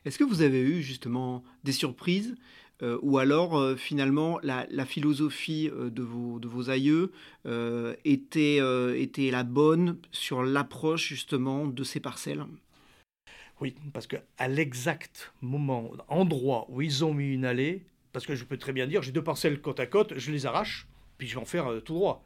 Est-ce 0.05 0.17
que 0.17 0.23
vous 0.23 0.41
avez 0.41 0.59
eu 0.59 0.81
justement 0.81 1.43
des 1.63 1.71
surprises 1.71 2.35
euh, 2.81 2.97
ou 3.01 3.19
alors 3.19 3.57
euh, 3.57 3.75
finalement 3.75 4.39
la, 4.41 4.65
philosophie 4.85 5.69
euh, 5.71 5.89
de, 5.89 6.01
vos, 6.01 6.39
de 6.39 6.47
vos 6.47 6.69
aïeux 6.69 7.11
était, 8.03 8.59
était 8.99 9.31
la 9.31 9.43
bonne 9.43 9.97
sur 10.11 10.43
l'approche 10.43 11.07
justement 11.07 11.67
de 11.67 11.83
ces 11.83 11.99
parcelles? 11.99 12.45
Oui, 13.63 13.75
parce 13.93 14.07
qu'à 14.07 14.47
l'exact 14.49 15.31
moment, 15.41 15.89
endroit 16.09 16.65
où 16.67 16.81
ils 16.81 17.05
ont 17.05 17.13
mis 17.13 17.33
une 17.33 17.45
allée, 17.45 17.85
parce 18.11 18.25
que 18.25 18.35
je 18.35 18.43
peux 18.43 18.57
très 18.57 18.73
bien 18.73 18.87
dire, 18.87 19.01
j'ai 19.01 19.13
deux 19.13 19.23
parcelles 19.23 19.61
côte 19.61 19.79
à 19.79 19.85
côte, 19.85 20.19
je 20.19 20.33
les 20.33 20.45
arrache, 20.45 20.85
puis 21.17 21.29
je 21.29 21.35
vais 21.35 21.41
en 21.41 21.45
faire 21.45 21.71
euh, 21.71 21.79
tout 21.79 21.93
droit. 21.93 22.25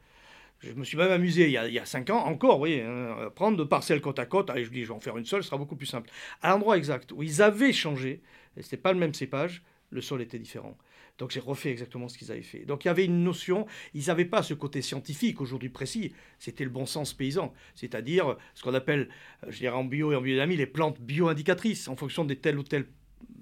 Je 0.58 0.72
me 0.72 0.82
suis 0.82 0.96
même 0.96 1.12
amusé 1.12 1.44
il 1.44 1.52
y 1.52 1.78
a, 1.78 1.84
cinq 1.84 2.10
ans, 2.10 2.24
encore, 2.26 2.54
vous 2.54 2.58
voyez, 2.58 2.82
hein, 2.82 3.30
prendre 3.36 3.56
deux 3.56 3.68
parcelles 3.68 4.00
côte 4.00 4.18
à 4.18 4.26
côte, 4.26 4.50
allez, 4.50 4.64
je 4.64 4.70
dis, 4.70 4.82
je 4.82 4.88
vais 4.88 4.94
en 4.94 4.98
faire 4.98 5.16
une 5.16 5.24
seule, 5.24 5.44
ce 5.44 5.48
sera 5.50 5.58
beaucoup 5.58 5.76
plus 5.76 5.86
simple. 5.86 6.10
À 6.42 6.50
l'endroit 6.50 6.76
exact 6.76 7.12
où 7.12 7.22
ils 7.22 7.40
avaient 7.40 7.72
changé, 7.72 8.20
n'était 8.56 8.76
pas 8.76 8.92
le 8.92 8.98
même 8.98 9.14
cépage, 9.14 9.62
le 9.90 10.00
sol 10.00 10.22
était 10.22 10.38
différent. 10.38 10.76
Donc 11.18 11.30
j'ai 11.30 11.40
refait 11.40 11.70
exactement 11.70 12.08
ce 12.08 12.16
qu'ils 12.16 12.30
avaient 12.30 12.42
fait. 12.42 12.64
Donc 12.64 12.84
il 12.84 12.88
y 12.88 12.90
avait 12.90 13.04
une 13.04 13.24
notion, 13.24 13.66
ils 13.94 14.06
n'avaient 14.06 14.24
pas 14.24 14.42
ce 14.42 14.54
côté 14.54 14.82
scientifique 14.82 15.40
aujourd'hui 15.40 15.68
précis, 15.68 16.12
c'était 16.38 16.64
le 16.64 16.70
bon 16.70 16.86
sens 16.86 17.12
paysan, 17.12 17.52
c'est-à-dire 17.74 18.36
ce 18.54 18.62
qu'on 18.62 18.74
appelle, 18.74 19.08
euh, 19.44 19.50
je 19.50 19.58
dirais 19.58 19.74
en 19.74 19.84
bio 19.84 20.12
et 20.12 20.16
en 20.16 20.20
biodynamie, 20.20 20.56
les 20.56 20.66
plantes 20.66 21.00
bio-indicatrices, 21.00 21.88
en 21.88 21.96
fonction 21.96 22.24
des 22.24 22.36
telles 22.36 22.58
ou 22.58 22.62
telles 22.62 22.86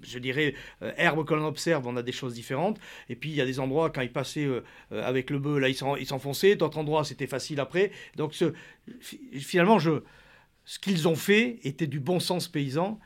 je 0.01 0.19
dirais, 0.19 0.53
euh, 0.81 0.91
herbes 0.97 1.25
que 1.25 1.33
l'on 1.33 1.45
observe, 1.45 1.85
on 1.87 1.97
a 1.97 2.03
des 2.03 2.11
choses 2.11 2.33
différentes. 2.33 2.79
Et 3.09 3.15
puis, 3.15 3.29
il 3.29 3.35
y 3.35 3.41
a 3.41 3.45
des 3.45 3.59
endroits, 3.59 3.89
quand 3.89 4.01
ils 4.01 4.11
passaient 4.11 4.45
euh, 4.45 4.61
avec 4.91 5.29
le 5.29 5.39
bœuf, 5.39 5.59
là, 5.59 5.69
ils 5.69 6.05
s'enfonçaient. 6.05 6.55
D'autres 6.55 6.77
endroits, 6.77 7.03
c'était 7.03 7.27
facile 7.27 7.59
après. 7.59 7.91
Donc, 8.15 8.33
ce, 8.33 8.53
finalement, 8.99 9.79
ce 9.79 10.79
qu'ils 10.79 11.07
ont 11.07 11.15
fait 11.15 11.59
était 11.63 11.87
du 11.87 11.99
bon 11.99 12.19
sens 12.19 12.47
paysan. 12.47 12.99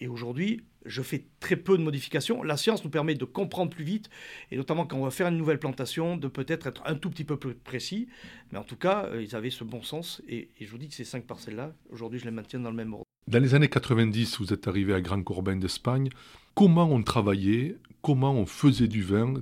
Et 0.00 0.08
aujourd'hui, 0.08 0.62
je 0.84 1.02
fais 1.02 1.24
très 1.40 1.56
peu 1.56 1.76
de 1.78 1.82
modifications. 1.82 2.42
La 2.42 2.56
science 2.56 2.84
nous 2.84 2.90
permet 2.90 3.14
de 3.14 3.24
comprendre 3.24 3.70
plus 3.70 3.84
vite, 3.84 4.10
et 4.50 4.56
notamment 4.56 4.86
quand 4.86 4.96
on 4.96 5.04
va 5.04 5.10
faire 5.10 5.28
une 5.28 5.36
nouvelle 5.36 5.58
plantation, 5.58 6.16
de 6.16 6.28
peut-être 6.28 6.66
être 6.66 6.82
un 6.86 6.94
tout 6.94 7.10
petit 7.10 7.24
peu 7.24 7.36
plus 7.36 7.54
précis. 7.54 8.08
Mais 8.50 8.58
en 8.58 8.64
tout 8.64 8.76
cas, 8.76 9.06
euh, 9.06 9.22
ils 9.22 9.34
avaient 9.36 9.50
ce 9.50 9.64
bon 9.64 9.82
sens, 9.82 10.22
et, 10.28 10.48
je 10.60 10.70
vous 10.70 10.78
dis 10.78 10.88
que 10.88 10.94
ces 10.94 11.04
cinq 11.04 11.24
parcelles-là, 11.24 11.72
aujourd'hui, 11.90 12.18
je 12.18 12.24
les 12.24 12.30
maintiens 12.30 12.60
dans 12.60 12.70
le 12.70 12.76
même 12.76 12.92
ordre. 12.92 13.04
Dans 13.28 13.42
les 13.42 13.54
années 13.54 13.68
90, 13.68 14.38
vous 14.38 14.52
êtes 14.52 14.66
arrivé 14.66 14.94
à 14.94 15.00
Grand 15.00 15.22
Corbin 15.22 15.56
d'Espagne. 15.56 16.08
Comment 16.54 16.90
on 16.90 17.02
travaillait, 17.02 17.76
comment 18.02 18.32
on 18.32 18.46
faisait 18.46 18.88
du 18.88 19.02
vin 19.02 19.34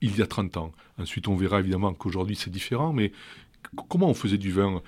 il 0.00 0.16
y 0.16 0.22
a 0.22 0.26
30 0.26 0.56
ans? 0.58 0.72
Ensuite, 0.98 1.26
on 1.28 1.34
verra 1.34 1.60
évidemment 1.60 1.94
qu'aujourd'hui 1.94 2.36
c'est 2.36 2.50
différent, 2.50 2.92
mais 2.92 3.12
comment 3.88 4.08
on 4.08 4.14
faisait 4.14 4.38
du 4.38 4.52
vin? 4.52 4.82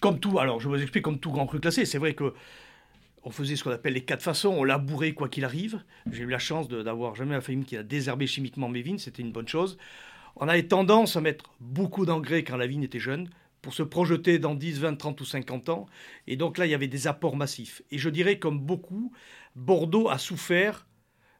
Comme 0.00 0.20
tout, 0.20 0.38
alors 0.38 0.60
je 0.60 0.68
vous 0.68 0.76
explique 0.76 1.02
comme 1.02 1.18
tout 1.18 1.32
grand 1.32 1.46
cru 1.46 1.58
classé. 1.58 1.84
C'est 1.84 1.98
vrai 1.98 2.14
que 2.14 2.34
on 3.24 3.30
faisait 3.30 3.56
ce 3.56 3.64
qu'on 3.64 3.70
appelle 3.70 3.94
les 3.94 4.04
quatre 4.04 4.22
façons, 4.22 4.50
on 4.50 4.64
labourait 4.64 5.12
quoi 5.12 5.28
qu'il 5.28 5.44
arrive. 5.44 5.82
J'ai 6.10 6.22
eu 6.22 6.28
la 6.28 6.38
chance 6.38 6.68
d'avoir 6.68 7.14
jamais 7.14 7.32
la 7.32 7.40
famille 7.40 7.64
qui 7.64 7.76
a 7.76 7.82
désherbé 7.82 8.26
chimiquement 8.26 8.68
mes 8.68 8.82
vignes, 8.82 8.98
c'était 8.98 9.22
une 9.22 9.32
bonne 9.32 9.48
chose. 9.48 9.78
On 10.36 10.48
avait 10.48 10.66
tendance 10.66 11.16
à 11.16 11.20
mettre 11.20 11.54
beaucoup 11.60 12.04
d'engrais 12.04 12.44
quand 12.44 12.56
la 12.56 12.66
vigne 12.66 12.82
était 12.82 12.98
jeune, 12.98 13.30
pour 13.62 13.72
se 13.72 13.82
projeter 13.82 14.38
dans 14.38 14.54
10, 14.54 14.80
20, 14.80 14.96
30 14.96 15.20
ou 15.22 15.24
50 15.24 15.70
ans. 15.70 15.86
Et 16.26 16.36
donc 16.36 16.58
là, 16.58 16.66
il 16.66 16.70
y 16.70 16.74
avait 16.74 16.86
des 16.86 17.06
apports 17.06 17.36
massifs. 17.36 17.80
Et 17.90 17.96
je 17.96 18.10
dirais, 18.10 18.38
comme 18.38 18.60
beaucoup, 18.60 19.10
Bordeaux 19.56 20.10
a 20.10 20.18
souffert 20.18 20.86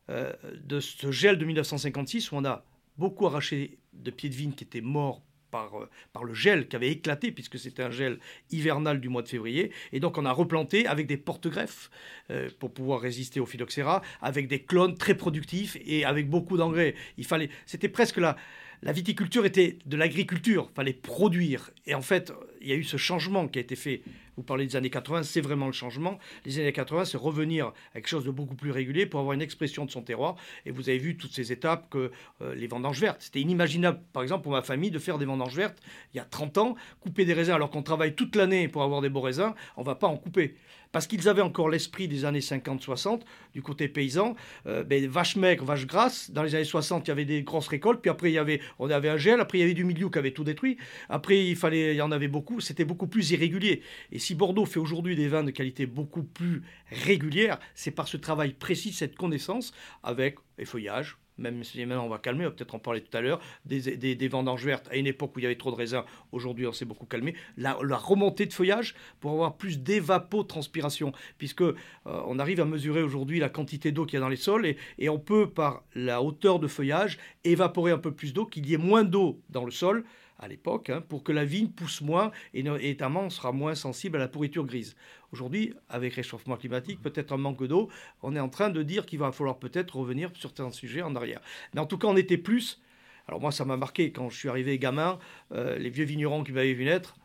euh, 0.08 0.32
de 0.62 0.80
ce 0.80 1.10
gel 1.10 1.36
de 1.36 1.44
1956 1.44 2.32
où 2.32 2.36
on 2.36 2.44
a 2.46 2.64
beaucoup 2.96 3.26
arraché 3.26 3.78
de 3.92 4.10
pieds 4.10 4.30
de 4.30 4.34
vigne 4.34 4.52
qui 4.52 4.64
étaient 4.64 4.80
morts 4.80 5.22
euh, 5.54 5.86
par, 6.12 6.24
le 6.24 6.34
gel 6.34 6.68
qui 6.68 6.76
avait 6.76 6.90
éclaté, 6.90 7.32
puisque 7.32 7.58
c'était 7.58 7.82
un 7.82 7.90
gel 7.90 8.18
hivernal 8.50 9.00
du 9.00 9.08
mois 9.08 9.22
de 9.22 9.28
février. 9.28 9.70
Et 9.92 10.00
donc 10.00 10.18
on 10.18 10.24
a 10.24 10.32
replanté 10.32 10.86
avec 10.86 11.06
des 11.06 11.16
porte-greffes 11.16 11.90
euh, 12.30 12.48
pour 12.58 12.72
pouvoir 12.72 13.00
résister 13.00 13.40
au 13.40 13.46
phylloxéra, 13.46 14.02
avec 14.20 14.48
des 14.48 14.60
clones 14.60 14.96
très 14.96 15.14
productifs 15.14 15.76
et 15.84 16.04
avec 16.04 16.28
beaucoup 16.28 16.56
d'engrais. 16.56 16.94
Il 17.18 17.26
fallait, 17.26 17.50
c'était 17.66 17.88
presque 17.88 18.18
la, 18.18 18.36
la 18.82 18.92
viticulture 18.92 19.46
était 19.46 19.78
de 19.86 19.96
l'agriculture, 19.96 20.70
fallait 20.74 20.92
produire. 20.92 21.70
Et 21.86 21.94
en 21.94 22.02
fait, 22.02 22.32
il 22.64 22.70
y 22.70 22.72
a 22.72 22.76
eu 22.76 22.84
ce 22.84 22.96
changement 22.96 23.46
qui 23.46 23.58
a 23.58 23.62
été 23.62 23.76
fait. 23.76 24.02
Vous 24.36 24.42
parlez 24.42 24.66
des 24.66 24.74
années 24.74 24.90
80, 24.90 25.22
c'est 25.22 25.40
vraiment 25.40 25.66
le 25.66 25.72
changement. 25.72 26.18
Les 26.44 26.58
années 26.58 26.72
80, 26.72 27.04
c'est 27.04 27.16
revenir 27.16 27.68
à 27.92 27.94
quelque 27.94 28.08
chose 28.08 28.24
de 28.24 28.30
beaucoup 28.30 28.56
plus 28.56 28.72
régulier 28.72 29.06
pour 29.06 29.20
avoir 29.20 29.34
une 29.34 29.42
expression 29.42 29.84
de 29.84 29.90
son 29.90 30.02
terroir. 30.02 30.36
Et 30.66 30.72
vous 30.72 30.88
avez 30.88 30.98
vu 30.98 31.16
toutes 31.16 31.32
ces 31.32 31.52
étapes 31.52 31.88
que 31.88 32.10
euh, 32.42 32.54
les 32.54 32.66
vendanges 32.66 33.00
vertes. 33.00 33.22
C'était 33.22 33.40
inimaginable, 33.40 34.00
par 34.12 34.22
exemple, 34.22 34.42
pour 34.42 34.52
ma 34.52 34.62
famille, 34.62 34.90
de 34.90 34.98
faire 34.98 35.18
des 35.18 35.24
vendanges 35.24 35.54
vertes 35.54 35.80
il 36.12 36.16
y 36.16 36.20
a 36.20 36.24
30 36.24 36.58
ans, 36.58 36.74
couper 37.00 37.24
des 37.24 37.34
raisins 37.34 37.52
alors 37.52 37.70
qu'on 37.70 37.82
travaille 37.82 38.14
toute 38.14 38.36
l'année 38.36 38.68
pour 38.68 38.82
avoir 38.82 39.00
des 39.00 39.08
beaux 39.08 39.20
raisins, 39.20 39.54
on 39.76 39.82
ne 39.82 39.86
va 39.86 39.94
pas 39.94 40.06
en 40.06 40.16
couper 40.16 40.56
parce 40.94 41.08
qu'ils 41.08 41.28
avaient 41.28 41.42
encore 41.42 41.68
l'esprit 41.68 42.06
des 42.06 42.24
années 42.24 42.38
50-60, 42.38 43.22
du 43.52 43.62
côté 43.62 43.88
paysan. 43.88 44.36
Euh, 44.68 44.84
ben, 44.84 45.04
vache 45.08 45.34
maigre, 45.34 45.64
vache 45.64 45.88
grasse. 45.88 46.30
Dans 46.30 46.44
les 46.44 46.54
années 46.54 46.62
60, 46.62 47.08
il 47.08 47.08
y 47.08 47.10
avait 47.10 47.24
des 47.24 47.42
grosses 47.42 47.66
récoltes, 47.66 48.00
puis 48.00 48.12
après, 48.12 48.30
il 48.30 48.34
y 48.34 48.38
avait, 48.38 48.60
on 48.78 48.88
avait 48.88 49.08
un 49.08 49.16
gel, 49.16 49.40
après, 49.40 49.58
il 49.58 49.62
y 49.62 49.64
avait 49.64 49.74
du 49.74 49.82
milieu 49.82 50.08
qui 50.08 50.18
avait 50.20 50.30
tout 50.30 50.44
détruit. 50.44 50.76
Après, 51.08 51.44
il, 51.44 51.56
fallait, 51.56 51.94
il 51.94 51.96
y 51.96 52.00
en 52.00 52.12
avait 52.12 52.28
beaucoup, 52.28 52.60
c'était 52.60 52.84
beaucoup 52.84 53.08
plus 53.08 53.32
irrégulier. 53.32 53.82
Et 54.12 54.20
si 54.20 54.36
Bordeaux 54.36 54.66
fait 54.66 54.78
aujourd'hui 54.78 55.16
des 55.16 55.26
vins 55.26 55.42
de 55.42 55.50
qualité 55.50 55.84
beaucoup 55.86 56.22
plus 56.22 56.62
régulière, 56.92 57.58
c'est 57.74 57.90
par 57.90 58.06
ce 58.06 58.16
travail 58.16 58.52
précis, 58.52 58.92
cette 58.92 59.16
connaissance, 59.16 59.74
avec 60.04 60.36
les 60.58 60.64
feuillages, 60.64 61.18
même 61.38 61.64
si 61.64 61.84
maintenant 61.84 62.04
on 62.04 62.08
va 62.08 62.18
calmer, 62.18 62.44
on 62.44 62.48
va 62.48 62.54
peut-être 62.54 62.74
en 62.74 62.78
parler 62.78 63.00
tout 63.00 63.16
à 63.16 63.20
l'heure, 63.20 63.40
des, 63.64 63.96
des, 63.96 64.28
vendanges 64.28 64.64
vertes 64.64 64.88
à 64.90 64.96
une 64.96 65.06
époque 65.06 65.34
où 65.36 65.40
il 65.40 65.42
y 65.42 65.46
avait 65.46 65.56
trop 65.56 65.70
de 65.70 65.76
raisins, 65.76 66.02
aujourd'hui 66.32 66.66
on 66.66 66.72
s'est 66.72 66.84
beaucoup 66.84 67.06
calmé, 67.06 67.34
la, 67.56 67.74
remontée 67.74 68.46
de 68.46 68.52
feuillage 68.52 68.94
pour 69.20 69.32
avoir 69.32 69.56
plus 69.56 69.80
d'évapotranspiration, 69.80 71.12
puisque 71.38 71.62
euh, 71.62 71.74
on 72.04 72.38
arrive 72.38 72.60
à 72.60 72.64
mesurer 72.64 73.02
aujourd'hui 73.02 73.40
la 73.40 73.48
quantité 73.48 73.92
d'eau 73.92 74.06
qu'il 74.06 74.14
y 74.14 74.16
a 74.18 74.20
dans 74.20 74.28
les 74.28 74.36
sols 74.36 74.66
et, 74.66 74.76
et, 74.98 75.08
on 75.08 75.18
peut 75.18 75.48
par 75.48 75.82
la 75.94 76.22
hauteur 76.22 76.58
de 76.58 76.66
feuillage 76.66 77.18
évaporer 77.44 77.92
un 77.92 77.98
peu 77.98 78.12
plus 78.12 78.32
d'eau, 78.32 78.46
qu'il 78.46 78.66
y 78.66 78.74
ait 78.74 78.78
moins 78.78 79.04
d'eau 79.04 79.40
dans 79.50 79.64
le 79.64 79.70
sol 79.70 80.04
à 80.38 80.48
l'époque, 80.48 80.90
hein, 80.90 81.00
pour 81.00 81.22
que 81.22 81.32
la 81.32 81.44
vigne 81.44 81.68
pousse 81.68 82.00
moins 82.00 82.32
et, 82.52 82.62
notamment 82.62 83.30
sera 83.30 83.52
moins 83.52 83.74
sensible 83.74 84.16
à 84.16 84.20
la 84.20 84.28
pourriture 84.28 84.66
grise. 84.66 84.96
Aujourd'hui, 85.32 85.74
avec 85.88 86.14
réchauffement 86.14 86.56
climatique, 86.56 87.00
peut-être 87.02 87.32
un 87.32 87.36
manque 87.36 87.64
d'eau, 87.66 87.88
on 88.22 88.34
est 88.36 88.40
en 88.40 88.48
train 88.48 88.70
de 88.70 88.82
dire 88.82 89.06
qu'il 89.06 89.18
va 89.18 89.32
falloir 89.32 89.58
peut-être 89.58 89.96
revenir 89.96 90.30
sur 90.34 90.50
certains 90.50 90.70
sujets 90.70 91.02
en 91.02 91.14
arrière. 91.16 91.40
Mais 91.74 91.80
en 91.80 91.86
tout 91.86 91.98
cas, 91.98 92.08
on 92.08 92.16
était 92.16 92.38
plus. 92.38 92.82
Alors 93.26 93.40
moi, 93.40 93.52
ça 93.52 93.64
m'a 93.64 93.76
marqué 93.76 94.12
quand 94.12 94.28
je 94.28 94.36
suis 94.36 94.48
arrivé 94.48 94.78
gamin, 94.78 95.18
euh, 95.52 95.78
les 95.78 95.90
vieux 95.90 96.04
vignerons 96.04 96.44
qui 96.44 96.52
m'avaient 96.52 96.74
vu 96.74 96.84
naître, 96.84 97.16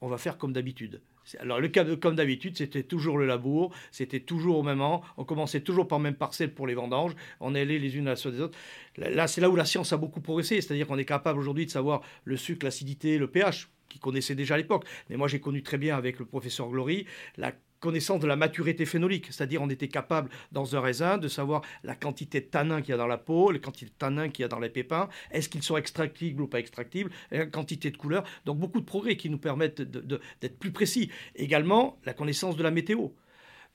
on 0.00 0.08
va 0.08 0.18
faire 0.18 0.38
comme 0.38 0.52
d'habitude. 0.52 1.00
Alors, 1.40 1.60
le 1.60 1.68
cas, 1.68 1.84
comme 1.96 2.16
d'habitude, 2.16 2.56
c'était 2.56 2.82
toujours 2.82 3.18
le 3.18 3.26
labour, 3.26 3.74
c'était 3.90 4.20
toujours 4.20 4.58
au 4.58 4.62
même 4.62 4.80
an. 4.80 5.02
On 5.16 5.24
commençait 5.24 5.60
toujours 5.60 5.88
par 5.88 5.98
même 5.98 6.14
parcelle 6.14 6.52
pour 6.52 6.66
les 6.66 6.74
vendanges. 6.74 7.14
On 7.40 7.54
allait 7.54 7.78
les 7.78 7.96
unes 7.96 8.06
à 8.06 8.10
la 8.10 8.16
suite 8.16 8.34
des 8.34 8.40
autres. 8.40 8.58
Là, 8.96 9.26
c'est 9.26 9.40
là 9.40 9.50
où 9.50 9.56
la 9.56 9.64
science 9.64 9.92
a 9.92 9.96
beaucoup 9.96 10.20
progressé. 10.20 10.60
C'est-à-dire 10.60 10.86
qu'on 10.86 10.98
est 10.98 11.04
capable 11.04 11.38
aujourd'hui 11.38 11.66
de 11.66 11.70
savoir 11.70 12.02
le 12.24 12.36
sucre, 12.36 12.64
l'acidité, 12.64 13.18
le 13.18 13.28
pH, 13.28 13.68
qui 13.88 13.98
connaissait 13.98 14.34
déjà 14.34 14.54
à 14.54 14.58
l'époque. 14.58 14.84
Mais 15.08 15.16
moi, 15.16 15.28
j'ai 15.28 15.40
connu 15.40 15.62
très 15.62 15.78
bien 15.78 15.96
avec 15.96 16.18
le 16.18 16.24
professeur 16.24 16.68
Glory 16.68 17.06
la 17.36 17.52
connaissance 17.84 18.18
de 18.18 18.26
la 18.26 18.36
maturité 18.36 18.86
phénolique, 18.86 19.26
c'est-à-dire 19.30 19.60
on 19.60 19.68
était 19.68 19.88
capable 19.88 20.30
dans 20.52 20.74
un 20.74 20.80
raisin 20.80 21.18
de 21.18 21.28
savoir 21.28 21.60
la 21.82 21.94
quantité 21.94 22.40
de 22.40 22.46
tanin 22.46 22.80
qu'il 22.80 22.92
y 22.92 22.94
a 22.94 22.96
dans 22.96 23.06
la 23.06 23.18
peau, 23.18 23.50
la 23.50 23.58
quantité 23.58 23.90
de 23.90 23.98
tanin 23.98 24.30
qu'il 24.30 24.42
y 24.42 24.46
a 24.46 24.48
dans 24.48 24.58
les 24.58 24.70
pépins, 24.70 25.10
est-ce 25.30 25.50
qu'ils 25.50 25.62
sont 25.62 25.76
extractibles 25.76 26.40
ou 26.40 26.46
pas 26.46 26.60
extractibles, 26.60 27.10
la 27.30 27.44
quantité 27.44 27.90
de 27.90 27.98
couleurs. 27.98 28.24
Donc 28.46 28.58
beaucoup 28.58 28.80
de 28.80 28.86
progrès 28.86 29.18
qui 29.18 29.28
nous 29.28 29.36
permettent 29.36 29.82
d'être 29.82 30.58
plus 30.58 30.72
précis. 30.72 31.10
Également 31.36 31.98
la 32.06 32.14
connaissance 32.14 32.56
de 32.56 32.62
la 32.62 32.70
météo. 32.70 33.08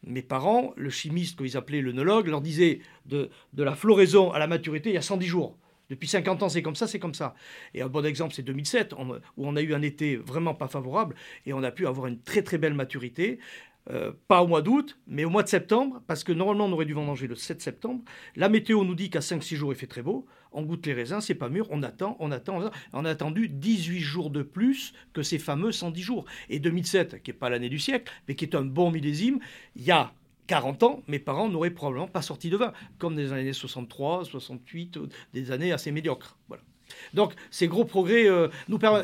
Mes 0.04 0.24
parents, 0.24 0.74
le 0.76 0.90
chimiste 0.90 1.38
qu'ils 1.38 1.56
appelaient 1.56 1.82
l'œnologue, 1.82 2.30
leur 2.30 2.42
disait 2.42 2.80
de, 3.06 3.30
de 3.54 3.64
la 3.64 3.76
floraison 3.76 4.32
à 4.32 4.40
la 4.40 4.48
maturité 4.48 4.90
il 4.90 4.96
y 4.96 4.98
a 4.98 5.04
110 5.04 5.28
jours. 5.28 5.56
Depuis 5.90 6.08
50 6.08 6.44
ans, 6.44 6.50
c'est 6.50 6.62
comme 6.62 6.76
ça, 6.76 6.88
c'est 6.88 7.00
comme 7.00 7.16
ça. 7.16 7.34
Et 7.74 7.82
un 7.82 7.88
bon 7.88 8.06
exemple, 8.06 8.34
c'est 8.34 8.44
2007, 8.44 8.94
où 8.94 9.18
on 9.38 9.56
a 9.56 9.62
eu 9.62 9.74
un 9.74 9.82
été 9.82 10.18
vraiment 10.18 10.54
pas 10.54 10.68
favorable 10.68 11.16
et 11.46 11.54
on 11.54 11.64
a 11.64 11.72
pu 11.72 11.88
avoir 11.88 12.08
une 12.08 12.22
très 12.22 12.44
très 12.44 12.60
belle 12.60 12.76
maturité. 12.76 13.40
Euh, 13.92 14.12
pas 14.28 14.44
au 14.44 14.48
mois 14.48 14.62
d'août, 14.62 15.00
mais 15.08 15.26
au 15.26 15.30
mois 15.30 15.44
de 15.44 15.48
septembre, 15.48 16.02
parce 16.08 16.24
que 16.24 16.32
normalement 16.32 16.66
on 16.66 16.72
aurait 16.72 16.86
dû 16.86 16.94
vendanger 16.94 17.28
le 17.28 17.36
7 17.36 17.62
septembre. 17.62 18.04
La 18.36 18.50
météo 18.50 18.84
nous 18.84 18.96
dit 18.96 19.10
qu'à 19.10 19.20
5-6 19.20 19.56
jours 19.56 19.74
il 19.74 19.76
fait 19.78 19.88
très 19.88 20.02
beau. 20.02 20.26
On 20.52 20.64
goûte 20.64 20.86
les 20.86 20.94
raisins, 20.94 21.22
c'est 21.22 21.36
pas 21.36 21.50
mûr, 21.50 21.68
on 21.70 21.84
attend, 21.84 22.16
on 22.20 22.32
attend, 22.32 22.58
on 22.58 22.62
attend. 22.62 22.78
On 22.94 23.06
a 23.06 23.10
attendu 23.10 23.50
18 23.50 24.00
jours 24.00 24.30
de 24.30 24.42
plus 24.42 24.94
que 25.14 25.24
ces 25.24 25.40
fameux 25.40 25.72
110 25.72 26.02
jours. 26.02 26.26
Et 26.50 26.60
2007, 26.60 27.22
qui 27.24 27.32
n'est 27.32 27.38
pas 27.38 27.50
l'année 27.50 27.70
du 27.70 27.80
siècle, 27.80 28.12
mais 28.28 28.36
qui 28.36 28.46
est 28.46 28.56
un 28.56 28.64
bon 28.64 28.92
millésime, 28.92 29.40
il 29.76 29.84
y 29.84 29.92
a 29.92 30.14
40 30.48 30.84
ans, 30.84 31.04
mes 31.08 31.20
parents 31.20 31.50
n'auraient 31.50 31.70
probablement 31.70 32.08
pas 32.08 32.24
sorti 32.24 32.50
de 32.50 32.58
vin, 32.58 32.74
comme 32.98 33.16
des 33.16 33.34
années 33.34 33.54
63, 33.54 34.26
68, 34.26 35.00
des 35.34 35.52
années 35.52 35.72
assez 35.72 35.92
médiocres. 35.92 36.38
Voilà. 36.48 36.64
Donc 37.14 37.34
ces 37.52 37.68
gros 37.68 37.86
progrès, 37.86 38.30
euh, 38.30 38.48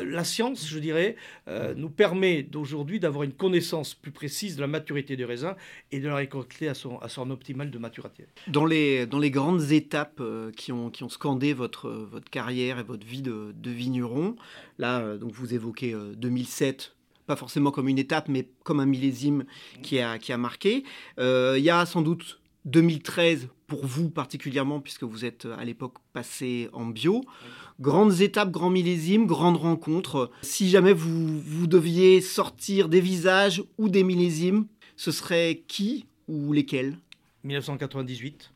la 0.04 0.24
science, 0.24 0.68
je 0.68 0.78
dirais, 0.78 1.16
euh, 1.48 1.74
nous 1.76 1.90
permet 1.90 2.42
d'aujourd'hui 2.42 3.00
d'avoir 3.00 3.24
une 3.24 3.32
connaissance 3.32 3.94
plus 3.94 4.12
précise 4.12 4.56
de 4.56 4.60
la 4.60 4.66
maturité 4.66 5.16
des 5.16 5.24
raisins 5.24 5.54
et 5.92 6.00
de 6.00 6.08
la 6.08 6.16
récolter 6.16 6.68
à 6.68 6.74
son, 6.74 6.98
à 6.98 7.08
son 7.08 7.30
optimal 7.30 7.70
de 7.70 7.78
maturité. 7.78 8.26
Dans 8.48 8.66
les, 8.66 9.06
dans 9.06 9.18
les 9.18 9.30
grandes 9.30 9.72
étapes 9.72 10.20
euh, 10.20 10.50
qui, 10.52 10.72
ont, 10.72 10.90
qui 10.90 11.04
ont 11.04 11.08
scandé 11.08 11.52
votre, 11.52 11.90
votre 11.90 12.30
carrière 12.30 12.78
et 12.78 12.82
votre 12.82 13.06
vie 13.06 13.22
de, 13.22 13.54
de 13.54 13.70
vigneron, 13.70 14.36
là, 14.78 15.16
donc 15.16 15.32
vous 15.32 15.54
évoquez 15.54 15.94
2007, 16.16 16.94
pas 17.26 17.36
forcément 17.36 17.70
comme 17.70 17.88
une 17.88 17.98
étape, 17.98 18.28
mais 18.28 18.48
comme 18.62 18.80
un 18.80 18.86
millésime 18.86 19.44
qui 19.82 19.98
a, 20.00 20.18
qui 20.18 20.32
a 20.32 20.38
marqué. 20.38 20.84
Il 21.18 21.58
y 21.58 21.70
a 21.70 21.86
sans 21.86 22.02
doute 22.02 22.40
2013 22.66 23.48
pour 23.66 23.84
vous 23.84 24.10
particulièrement, 24.10 24.80
puisque 24.80 25.02
vous 25.02 25.24
êtes 25.24 25.46
à 25.58 25.64
l'époque 25.64 25.94
passé 26.12 26.68
en 26.72 26.86
bio. 26.86 27.24
Grandes 27.80 28.20
étapes, 28.20 28.50
grands 28.50 28.70
millésimes, 28.70 29.26
grandes 29.26 29.56
rencontres. 29.56 30.30
Si 30.42 30.68
jamais 30.70 30.92
vous, 30.92 31.66
deviez 31.66 32.20
sortir 32.20 32.88
des 32.88 33.00
visages 33.00 33.62
ou 33.78 33.88
des 33.88 34.04
millésimes, 34.04 34.66
ce 34.96 35.10
serait 35.10 35.64
qui 35.68 36.06
ou 36.28 36.52
lesquels? 36.52 36.98
1998 37.44 38.52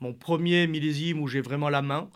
mon 0.00 0.12
premier 0.12 0.66
millésime 0.66 1.20
où 1.20 1.28
j'ai 1.28 1.40
vraiment 1.40 1.68
la 1.68 1.80
main 1.80 2.10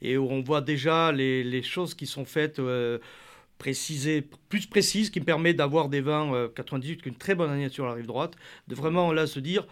et 0.00 0.16
où 0.16 0.30
on 0.30 0.42
voit 0.42 0.60
déjà 0.60 1.10
les, 1.10 1.62
choses 1.62 1.94
qui 1.94 2.06
sont 2.06 2.24
faites 2.24 2.60
euh, 2.60 2.98
plus 3.58 4.66
précises, 4.66 5.10
qui 5.10 5.20
me 5.20 5.24
permettent 5.24 5.56
d'avoir 5.56 5.88
des 5.88 6.00
vins 6.00 6.48
98, 6.54 6.92
euh, 6.98 7.02
qu'une 7.02 7.14
très 7.16 7.34
bonne 7.34 7.50
année 7.50 7.68
sur 7.68 7.86
la 7.86 7.94
rive 7.94 8.06
droite, 8.06 8.34
de 8.68 8.74
vraiment 8.74 9.12
là 9.12 9.26
se 9.26 9.40
dire 9.40 9.62
euh, 9.62 9.66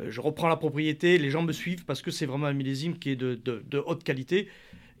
je 0.00 0.20
reprends 0.20 0.48
la 0.48 0.56
propriété, 0.56 1.18
les 1.18 1.30
gens 1.30 1.42
me 1.42 1.52
suivent 1.52 1.84
parce 1.84 2.02
que 2.02 2.10
c'est 2.10 2.26
vraiment 2.26 2.46
un 2.46 2.52
millésime 2.52 2.98
qui 2.98 3.10
est 3.10 3.16
de, 3.16 3.78
haute 3.86 4.04
qualité 4.04 4.48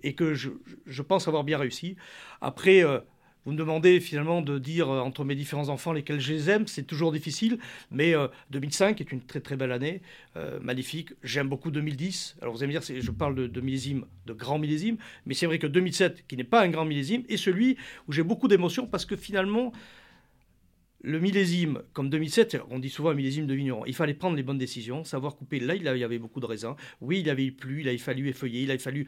et 0.02 0.14
que 0.14 0.34
je, 0.34 1.02
pense 1.02 1.28
avoir 1.28 1.44
bien 1.44 1.58
réussi. 1.58 1.96
Après, 2.40 2.84
euh, 2.84 3.00
vous 3.44 3.52
me 3.52 3.56
demandez 3.56 4.00
finalement 4.00 4.42
de 4.42 4.58
dire 4.58 4.90
euh, 4.90 5.00
entre 5.00 5.24
mes 5.24 5.34
différents 5.34 5.68
enfants 5.68 5.92
lesquels 5.92 6.20
je 6.20 6.32
les 6.32 6.50
aime, 6.50 6.66
c'est 6.66 6.84
toujours 6.84 7.12
difficile, 7.12 7.58
mais 7.90 8.14
2005 8.50 9.00
est 9.00 9.12
une 9.12 9.20
très 9.20 9.40
très 9.40 9.56
belle 9.56 9.72
année, 9.72 10.00
magnifique. 10.60 11.12
J'aime 11.22 11.48
beaucoup 11.48 11.70
2010. 11.70 12.36
Alors 12.40 12.54
vous 12.54 12.62
allez 12.62 12.72
me 12.72 12.80
dire, 12.80 13.00
je 13.00 13.10
parle 13.10 13.34
de, 13.34 13.46
de 13.46 13.60
millésime, 13.60 14.04
de 14.26 14.32
grand 14.32 14.58
millésime, 14.58 14.96
mais 15.24 15.34
c'est 15.34 15.46
vrai 15.46 15.58
que 15.58 15.66
2007, 15.66 16.26
qui 16.26 16.36
n'est 16.36 16.44
pas 16.44 16.62
un 16.62 16.68
grand 16.68 16.84
millésime, 16.84 17.24
est 17.28 17.36
celui 17.36 17.76
où 18.08 18.12
j'ai 18.12 18.22
beaucoup 18.22 18.48
d'émotions 18.48 18.86
parce 18.86 19.04
que 19.04 19.16
finalement, 19.16 19.72
le 21.02 21.20
millésime, 21.20 21.82
comme 21.92 22.10
2007, 22.10 22.58
on 22.70 22.78
dit 22.78 22.90
souvent 22.90 23.10
un 23.10 23.14
millésime 23.14 23.46
de 23.46 23.54
vigneron. 23.54 23.84
Il 23.86 23.94
fallait 23.94 24.14
prendre 24.14 24.36
les 24.36 24.42
bonnes 24.42 24.58
décisions, 24.58 25.04
savoir 25.04 25.36
couper. 25.36 25.60
Là, 25.60 25.74
il 25.74 25.82
y 25.82 26.04
avait 26.04 26.18
beaucoup 26.18 26.40
de 26.40 26.46
raisins. 26.46 26.74
Oui, 27.00 27.20
il 27.20 27.30
avait 27.30 27.50
plu, 27.50 27.80
il 27.80 27.88
a 27.88 27.96
fallu 27.98 28.28
effeuiller, 28.28 28.62
il 28.62 28.70
a 28.70 28.78
fallu 28.78 29.06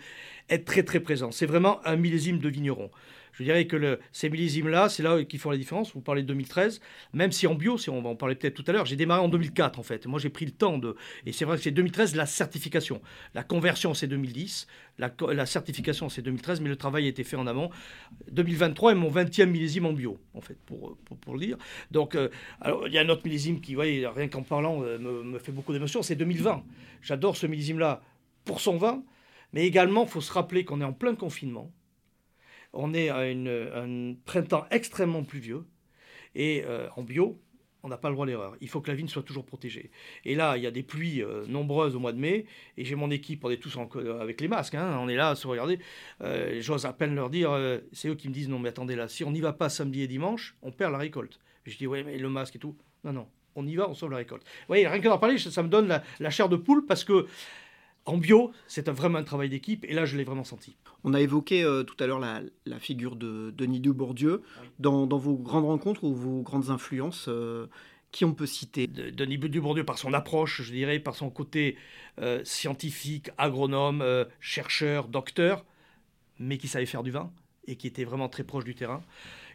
être 0.49 0.65
très 0.65 0.83
très 0.83 1.01
présent. 1.01 1.31
C'est 1.31 1.47
vraiment 1.47 1.85
un 1.87 1.97
millésime 1.97 2.39
de 2.39 2.49
vigneron. 2.49 2.91
Je 3.39 3.45
dirais 3.45 3.69
que 3.69 3.77
le, 3.77 4.01
ces 4.11 4.31
millésimes-là, 4.31 4.89
c'est 4.89 5.05
là 5.05 5.23
qui 5.23 5.39
font 5.39 5.51
la 5.51 5.57
différence. 5.57 5.95
Vous 5.95 6.01
parlez 6.01 6.23
de 6.23 6.27
2013, 6.27 6.81
même 7.13 7.31
si 7.31 7.47
en 7.47 7.55
bio, 7.55 7.79
si 7.79 7.89
on 7.89 8.03
va 8.03 8.09
en 8.09 8.17
parler 8.17 8.35
peut-être 8.35 8.55
tout 8.55 8.65
à 8.67 8.73
l'heure, 8.73 8.85
j'ai 8.85 8.97
démarré 8.97 9.21
en 9.21 9.29
2004 9.29 9.79
en 9.79 9.85
fait. 9.85 10.07
Moi, 10.07 10.19
j'ai 10.19 10.29
pris 10.29 10.45
le 10.45 10.51
temps 10.51 10.77
de. 10.77 10.97
Et 11.25 11.31
c'est 11.31 11.45
vrai 11.45 11.57
que 11.57 11.63
c'est 11.63 11.71
2013 11.71 12.17
la 12.17 12.27
certification. 12.27 13.01
La 13.35 13.45
conversion, 13.45 13.95
c'est 13.95 14.09
2010. 14.09 14.67
La, 14.99 15.47
certification, 15.47 16.09
c'est 16.09 16.23
2013, 16.23 16.61
mais 16.61 16.69
le 16.69 16.75
travail 16.75 17.07
a 17.07 17.09
été 17.09 17.23
fait 17.23 17.37
en 17.37 17.47
amont. 17.47 17.71
2023 18.33 18.93
est 18.93 18.95
mon 18.97 19.09
20e 19.09 19.47
millésime 19.47 19.87
en 19.87 19.93
bio, 19.93 20.19
en 20.35 20.41
fait, 20.41 20.59
pour, 20.67 20.97
pour, 20.97 21.35
le 21.35 21.47
dire. 21.47 21.59
Donc, 21.93 22.17
euh, 22.17 22.31
alors, 22.61 22.89
il 22.89 22.93
y 22.93 22.99
a 22.99 23.03
un 23.03 23.09
autre 23.09 23.23
millésime 23.25 23.61
qui, 23.61 23.77
voyez, 23.77 24.05
rien 24.09 24.27
qu'en 24.27 24.43
parlant, 24.43 24.83
euh, 24.83 24.99
me, 24.99 25.23
me 25.23 25.39
fait 25.39 25.53
beaucoup 25.53 25.73
d'émotion, 25.73 26.03
c'est 26.03 26.17
2020. 26.17 26.65
J'adore 27.03 27.37
ce 27.37 27.47
millésime-là 27.47 28.03
pour 28.45 28.61
son 28.61 28.77
vin, 28.77 29.05
mais 29.53 29.65
également, 29.65 30.03
il 30.03 30.09
faut 30.09 30.21
se 30.21 30.33
rappeler 30.33 30.65
qu'on 30.65 30.81
est 30.81 30.85
en 30.85 30.93
plein 30.93 31.15
confinement 31.15 31.71
on 32.73 32.95
est 32.95 33.09
à 33.09 33.19
un 33.19 34.15
printemps 34.25 34.67
extrêmement 34.71 35.25
pluvieux. 35.25 35.65
Et 36.35 36.63
euh, 36.67 36.89
en 36.97 37.03
bio, 37.03 37.41
on 37.83 37.89
n'a 37.89 37.97
pas 37.97 38.09
le 38.09 38.15
droit 38.15 38.27
à 38.27 38.29
l'erreur. 38.29 38.57
Il 38.61 38.69
faut 38.69 38.81
que 38.81 38.89
la 38.89 38.95
vigne 38.95 39.09
soit 39.09 39.23
toujours 39.23 39.45
protégée. 39.45 39.91
Et 40.25 40.35
là, 40.35 40.57
il 40.57 40.63
y 40.63 40.67
a 40.67 40.71
des 40.71 40.83
pluies 40.83 41.23
euh, 41.23 41.47
nombreuses 41.47 41.97
au 41.97 42.01
mois 42.01 42.13
de 42.13 42.19
mai, 42.19 42.47
et 42.77 42.85
j'ai 42.85 42.95
mon 42.95 43.11
équipe, 43.11 43.45
on 43.45 43.51
est 43.51 43.57
tous 43.57 43.77
avec 44.21 44.41
les 44.41 44.49
masques, 44.49 44.75
hein. 44.75 44.99
on 45.01 45.09
est 45.09 45.17
là 45.17 45.31
à 45.31 45.35
se 45.35 45.47
regarder. 45.47 45.79
Euh, 46.23 46.61
j'ose 46.61 46.87
à 46.87 46.93
peine 46.93 47.15
leur 47.15 47.31
dire, 47.31 47.51
c'est 47.93 48.09
eux 48.09 48.15
qui 48.15 48.29
me 48.29 48.35
disent, 48.35 48.49
non 48.49 48.59
mais 48.59 48.69
attendez 48.69 48.97
là, 48.97 49.09
si 49.09 49.25
on 49.25 49.31
n'y 49.31 49.41
va 49.41 49.53
pas 49.53 49.69
samedi 49.69 50.03
et 50.03 50.09
dimanche, 50.09 50.57
on 50.63 50.73
perd 50.73 50.93
la 50.93 50.99
récolte. 50.99 51.39
je 51.65 51.77
dis, 51.77 51.87
oui, 51.87 52.03
mais 52.05 52.19
le 52.19 52.29
masque 52.29 52.57
et 52.57 52.59
tout. 52.59 52.77
Non, 53.05 53.13
non, 53.13 53.29
on 53.55 53.67
y 53.67 53.77
va, 53.77 53.89
on 53.89 53.95
sauve 53.95 54.11
la 54.11 54.19
récolte. 54.19 54.43
Vous 54.43 54.67
voyez, 54.69 54.87
rien 54.87 55.01
que 55.01 55.09
d'en 55.09 55.19
parler, 55.19 55.39
ça 55.39 55.63
me 55.63 55.69
donne 55.69 56.03
la 56.21 56.31
chair 56.31 56.49
de 56.49 56.57
poule, 56.57 56.85
parce 56.85 57.05
que 57.05 57.27
en 58.09 58.17
bio, 58.17 58.53
c'est 58.67 58.89
vraiment 58.89 59.19
un 59.19 59.25
travail 59.25 59.51
d'équipe, 59.51 59.85
et 59.87 59.93
là, 59.93 60.07
je 60.07 60.17
l'ai 60.17 60.25
vraiment 60.25 60.45
senti. 60.45 60.77
On 61.05 61.13
a 61.13 61.21
évoqué 61.21 61.63
euh, 61.63 61.83
tout 61.83 61.97
à 62.03 62.07
l'heure 62.07 62.19
la, 62.19 62.79
figure 62.79 63.17
de 63.17 63.53
Denis 63.57 63.81
Dubourdieu. 63.81 64.43
Dans, 64.79 65.07
vos 65.07 65.37
grandes 65.37 65.67
rencontres 65.67 66.05
ou 66.05 66.15
vos 66.15 66.41
grandes 66.41 66.71
influences, 66.71 67.27
euh, 67.29 67.67
qui 68.11 68.25
on 68.25 68.33
peut 68.33 68.47
citer? 68.47 68.87
Denis 68.87 69.37
Dubourdieu, 69.39 69.85
par 69.85 69.99
son 69.99 70.15
approche, 70.15 70.63
je 70.63 70.73
dirais, 70.73 70.99
par 71.01 71.15
son 71.15 71.29
côté 71.29 71.77
euh, 72.21 72.41
scientifique, 72.45 73.31
agronome, 73.37 74.03
chercheur, 74.41 75.09
docteur, 75.09 75.67
mais 76.39 76.57
qui 76.57 76.67
savait 76.67 76.87
faire 76.87 77.03
du 77.03 77.11
vin, 77.11 77.31
et 77.67 77.77
qui 77.77 77.87
était 77.87 78.05
vraiment 78.05 78.31
très 78.31 78.45
proche 78.45 78.65
du 78.65 78.75
terrain. 78.75 79.03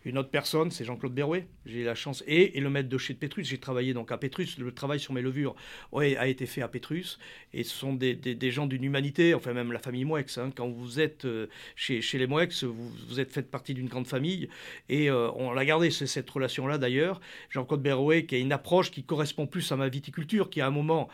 Une 0.06 0.18
autre 0.18 0.30
personne, 0.30 0.70
c'est 0.70 0.84
Jean-Claude 0.84 1.13
Berrouet. 1.13 1.48
J'ai 1.66 1.84
la 1.84 1.96
chance. 1.96 2.24
Et, 2.28 2.60
le 2.60 2.70
maître 2.70 2.89
de 2.89 2.98
chez 2.98 3.13
Petrus. 3.13 3.48
J'ai 3.48 3.58
travaillé 3.58 3.94
donc 3.94 4.12
à 4.12 4.18
Petrus. 4.18 4.58
Le 4.58 4.72
travail 4.74 5.00
sur 5.00 5.13
mes 5.13 5.22
levures 5.22 5.56
a 5.94 6.28
été 6.28 6.46
fait 6.46 6.62
à 6.62 6.68
Petrus. 6.68 7.20
Et 7.54 7.63
ce 7.63 7.74
sont 7.74 7.94
des, 7.94 8.52
gens 8.52 8.68
d'une 8.68 8.84
humanité, 8.84 9.34
enfin 9.34 9.54
même 9.54 9.72
la 9.72 9.80
famille 9.80 10.04
Moix. 10.04 10.20
Hein. 10.38 10.52
Quand 10.56 10.70
vous 10.70 11.00
êtes 11.00 11.26
euh, 11.26 11.48
chez, 11.76 12.02
les 12.13 12.28
Moix, 12.28 12.46
vous, 12.63 13.20
êtes 13.20 13.32
fait 13.32 13.50
partie 13.50 13.74
d'une 13.74 13.88
grande 13.88 14.08
famille. 14.08 14.50
Et 14.89 15.10
euh, 15.10 15.32
on 15.36 15.56
a 15.56 15.66
gardé 15.66 15.89
cette 15.89 16.30
relation-là 16.30 16.78
d'ailleurs. 16.78 17.22
Jean-Claude 17.50 17.82
Berrouet 17.82 18.26
qui 18.26 18.36
a 18.36 18.39
une 18.39 18.52
approche 18.52 18.92
qui 18.92 19.04
correspond 19.04 19.48
plus 19.48 19.72
à 19.72 19.78
ma 19.78 19.88
viticulture, 19.88 20.50
qui 20.50 20.60
à 20.60 20.68
un 20.68 20.72
moment 20.72 21.10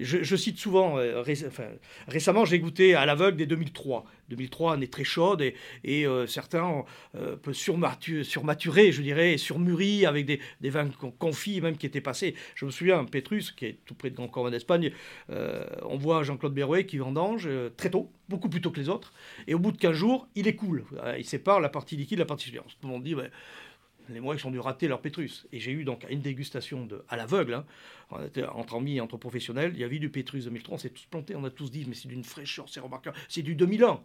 je, 0.00 0.36
cite 0.36 0.58
souvent, 0.58 0.98
euh, 0.98 1.22
récemment 2.06 2.44
j'ai 2.44 2.58
goûté 2.58 2.94
à 2.94 3.06
l'aveugle 3.06 3.36
des 3.36 3.46
2003. 3.46 4.04
2003, 4.28 4.74
année 4.74 4.88
très 4.88 5.04
chaude 5.04 5.40
et, 5.40 6.06
euh, 6.06 6.26
certains 6.26 6.84
euh, 7.14 7.36
peuvent 7.36 7.54
surmaturer, 7.54 8.92
je 8.92 9.00
dirais, 9.00 9.32
et 9.32 9.38
surmûrir 9.38 10.10
avec 10.10 10.26
des, 10.26 10.70
vins 10.70 10.90
confits 11.18 11.60
même 11.60 11.76
qui 11.76 11.86
étaient 11.86 12.02
passés. 12.02 12.34
Je 12.54 12.66
me 12.66 12.70
souviens, 12.70 13.04
Petrus, 13.04 13.52
qui 13.52 13.64
est 13.66 13.78
tout 13.86 13.94
près 13.94 14.10
de 14.10 14.16
Grand 14.16 14.28
Corps 14.28 14.50
d'Espagne, 14.50 14.92
on 15.28 15.96
voit 15.96 16.22
Jean-Claude 16.22 16.54
Berrouet 16.54 16.84
qui 16.84 16.98
vendange 16.98 17.48
très 17.76 17.90
tôt, 17.90 18.10
beaucoup 18.28 18.48
plus 18.48 18.60
tôt 18.60 18.70
que 18.70 18.80
les 18.80 18.88
autres, 18.88 19.12
et 19.46 19.54
au 19.54 19.58
bout 19.58 19.72
de 19.72 19.78
15 19.78 19.92
jours, 19.92 20.28
il 20.34 20.46
écoule. 20.46 20.84
Il 21.16 21.24
sépare 21.24 21.60
la 21.60 21.68
partie 21.68 21.96
liquide 21.96 22.18
de 22.18 22.22
la 22.22 22.26
partie 22.26 22.52
ben, 22.82 23.30
les 24.08 24.20
Moix 24.20 24.36
ont 24.44 24.50
dû 24.50 24.58
rater 24.58 24.88
leur 24.88 25.00
Pétrus. 25.00 25.46
Et 25.52 25.60
j'ai 25.60 25.72
eu 25.72 25.84
donc 25.84 26.06
une 26.10 26.20
dégustation 26.20 26.86
de, 26.86 27.04
à 27.08 27.16
l'aveugle, 27.16 27.54
hein. 27.54 27.64
entre 28.52 28.76
amis, 28.76 29.00
entre 29.00 29.16
professionnels. 29.16 29.72
Il 29.74 29.80
y 29.80 29.84
avait 29.84 29.98
du 29.98 30.10
Pétrus 30.10 30.44
2003, 30.44 30.74
on 30.74 30.78
s'est 30.78 30.90
tous 30.90 31.06
plantés, 31.06 31.36
on 31.36 31.44
a 31.44 31.50
tous 31.50 31.70
dit, 31.70 31.84
mais 31.88 31.94
c'est 31.94 32.08
d'une 32.08 32.24
fraîcheur, 32.24 32.68
c'est 32.68 32.80
remarquable, 32.80 33.16
c'est 33.28 33.42
du 33.42 33.54
2001 33.54 34.00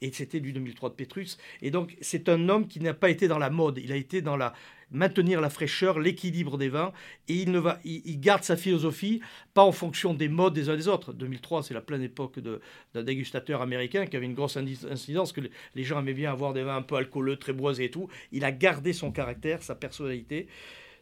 et 0.00 0.12
c'était 0.12 0.40
du 0.40 0.52
2003 0.52 0.90
de 0.90 0.94
Pétrus. 0.94 1.38
Et 1.62 1.70
donc, 1.70 1.96
c'est 2.00 2.28
un 2.28 2.48
homme 2.48 2.68
qui 2.68 2.80
n'a 2.80 2.94
pas 2.94 3.10
été 3.10 3.28
dans 3.28 3.38
la 3.38 3.50
mode, 3.50 3.78
il 3.78 3.92
a 3.92 3.96
été 3.96 4.22
dans 4.22 4.36
la 4.36 4.54
maintenir 4.90 5.40
la 5.40 5.50
fraîcheur, 5.50 5.98
l'équilibre 5.98 6.58
des 6.58 6.68
vins, 6.68 6.92
et 7.28 7.34
il, 7.34 7.50
ne 7.50 7.58
va, 7.58 7.80
il, 7.84 8.20
garde 8.20 8.44
sa 8.44 8.56
philosophie, 8.56 9.20
pas 9.52 9.62
en 9.62 9.72
fonction 9.72 10.14
des 10.14 10.28
modes 10.28 10.54
des 10.54 10.68
uns 10.68 10.76
des 10.76 10.88
autres. 10.88 11.12
2003, 11.12 11.64
c'est 11.64 11.74
la 11.74 11.80
pleine 11.80 12.02
époque 12.02 12.38
d'un 12.38 13.02
dégustateur 13.02 13.62
américain 13.62 14.06
qui 14.06 14.16
avait 14.16 14.26
une 14.26 14.34
grosse 14.34 14.56
incidence, 14.56 15.32
que 15.32 15.40
les 15.74 15.84
gens 15.84 15.98
aimaient 15.98 16.14
bien 16.14 16.30
avoir 16.30 16.52
des 16.52 16.62
vins 16.62 16.76
un 16.76 16.82
peu 16.82 16.96
alcooleux, 16.96 17.36
très 17.36 17.52
boisés 17.52 17.84
et 17.84 17.90
tout. 17.90 18.08
Il 18.32 18.44
a 18.44 18.52
gardé 18.52 18.92
son 18.92 19.10
caractère, 19.10 19.62
sa 19.62 19.74
personnalité. 19.74 20.46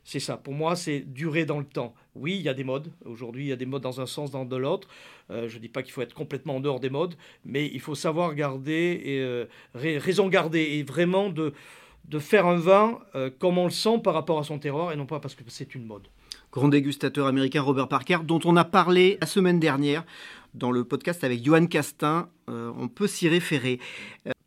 C'est 0.04 0.20
ça. 0.20 0.36
Pour 0.36 0.52
moi, 0.52 0.76
c'est 0.76 1.00
durer 1.00 1.46
dans 1.46 1.58
le 1.58 1.64
temps. 1.64 1.94
Oui, 2.14 2.36
il 2.36 2.42
y 2.42 2.48
a 2.50 2.54
des 2.54 2.62
modes. 2.62 2.92
Aujourd'hui, 3.06 3.46
il 3.46 3.48
y 3.48 3.52
a 3.52 3.56
des 3.56 3.66
modes 3.66 3.82
dans 3.82 4.02
un 4.02 4.06
sens, 4.06 4.30
dans 4.30 4.44
de 4.44 4.56
l'autre. 4.56 4.86
Euh, 5.30 5.48
je 5.48 5.56
ne 5.56 5.62
dis 5.62 5.68
pas 5.68 5.82
qu'il 5.82 5.92
faut 5.92 6.02
être 6.02 6.14
complètement 6.14 6.56
en 6.56 6.60
dehors 6.60 6.78
des 6.78 6.90
modes, 6.90 7.14
mais 7.46 7.70
il 7.72 7.80
faut 7.80 7.94
savoir 7.94 8.34
garder 8.34 9.00
et 9.02 9.20
euh, 9.20 9.46
raison 9.74 10.28
garder 10.28 10.60
et 10.60 10.82
vraiment 10.82 11.30
de, 11.30 11.54
de 12.08 12.18
faire 12.18 12.46
un 12.46 12.56
vin 12.56 13.00
euh, 13.14 13.30
comme 13.38 13.56
on 13.56 13.64
le 13.64 13.70
sent 13.70 14.00
par 14.04 14.12
rapport 14.12 14.38
à 14.38 14.44
son 14.44 14.58
terroir 14.58 14.92
et 14.92 14.96
non 14.96 15.06
pas 15.06 15.20
parce 15.20 15.34
que 15.34 15.42
c'est 15.48 15.74
une 15.74 15.86
mode. 15.86 16.06
Grand 16.52 16.68
dégustateur 16.68 17.26
américain 17.26 17.62
Robert 17.62 17.88
Parker, 17.88 18.18
dont 18.24 18.40
on 18.44 18.56
a 18.56 18.64
parlé 18.64 19.16
la 19.22 19.26
semaine 19.26 19.58
dernière 19.58 20.04
dans 20.52 20.70
le 20.70 20.84
podcast 20.84 21.24
avec 21.24 21.42
Johan 21.42 21.66
Castin. 21.66 22.28
on 22.46 22.86
peut 22.86 23.08
s'y 23.08 23.28
référer. 23.28 23.80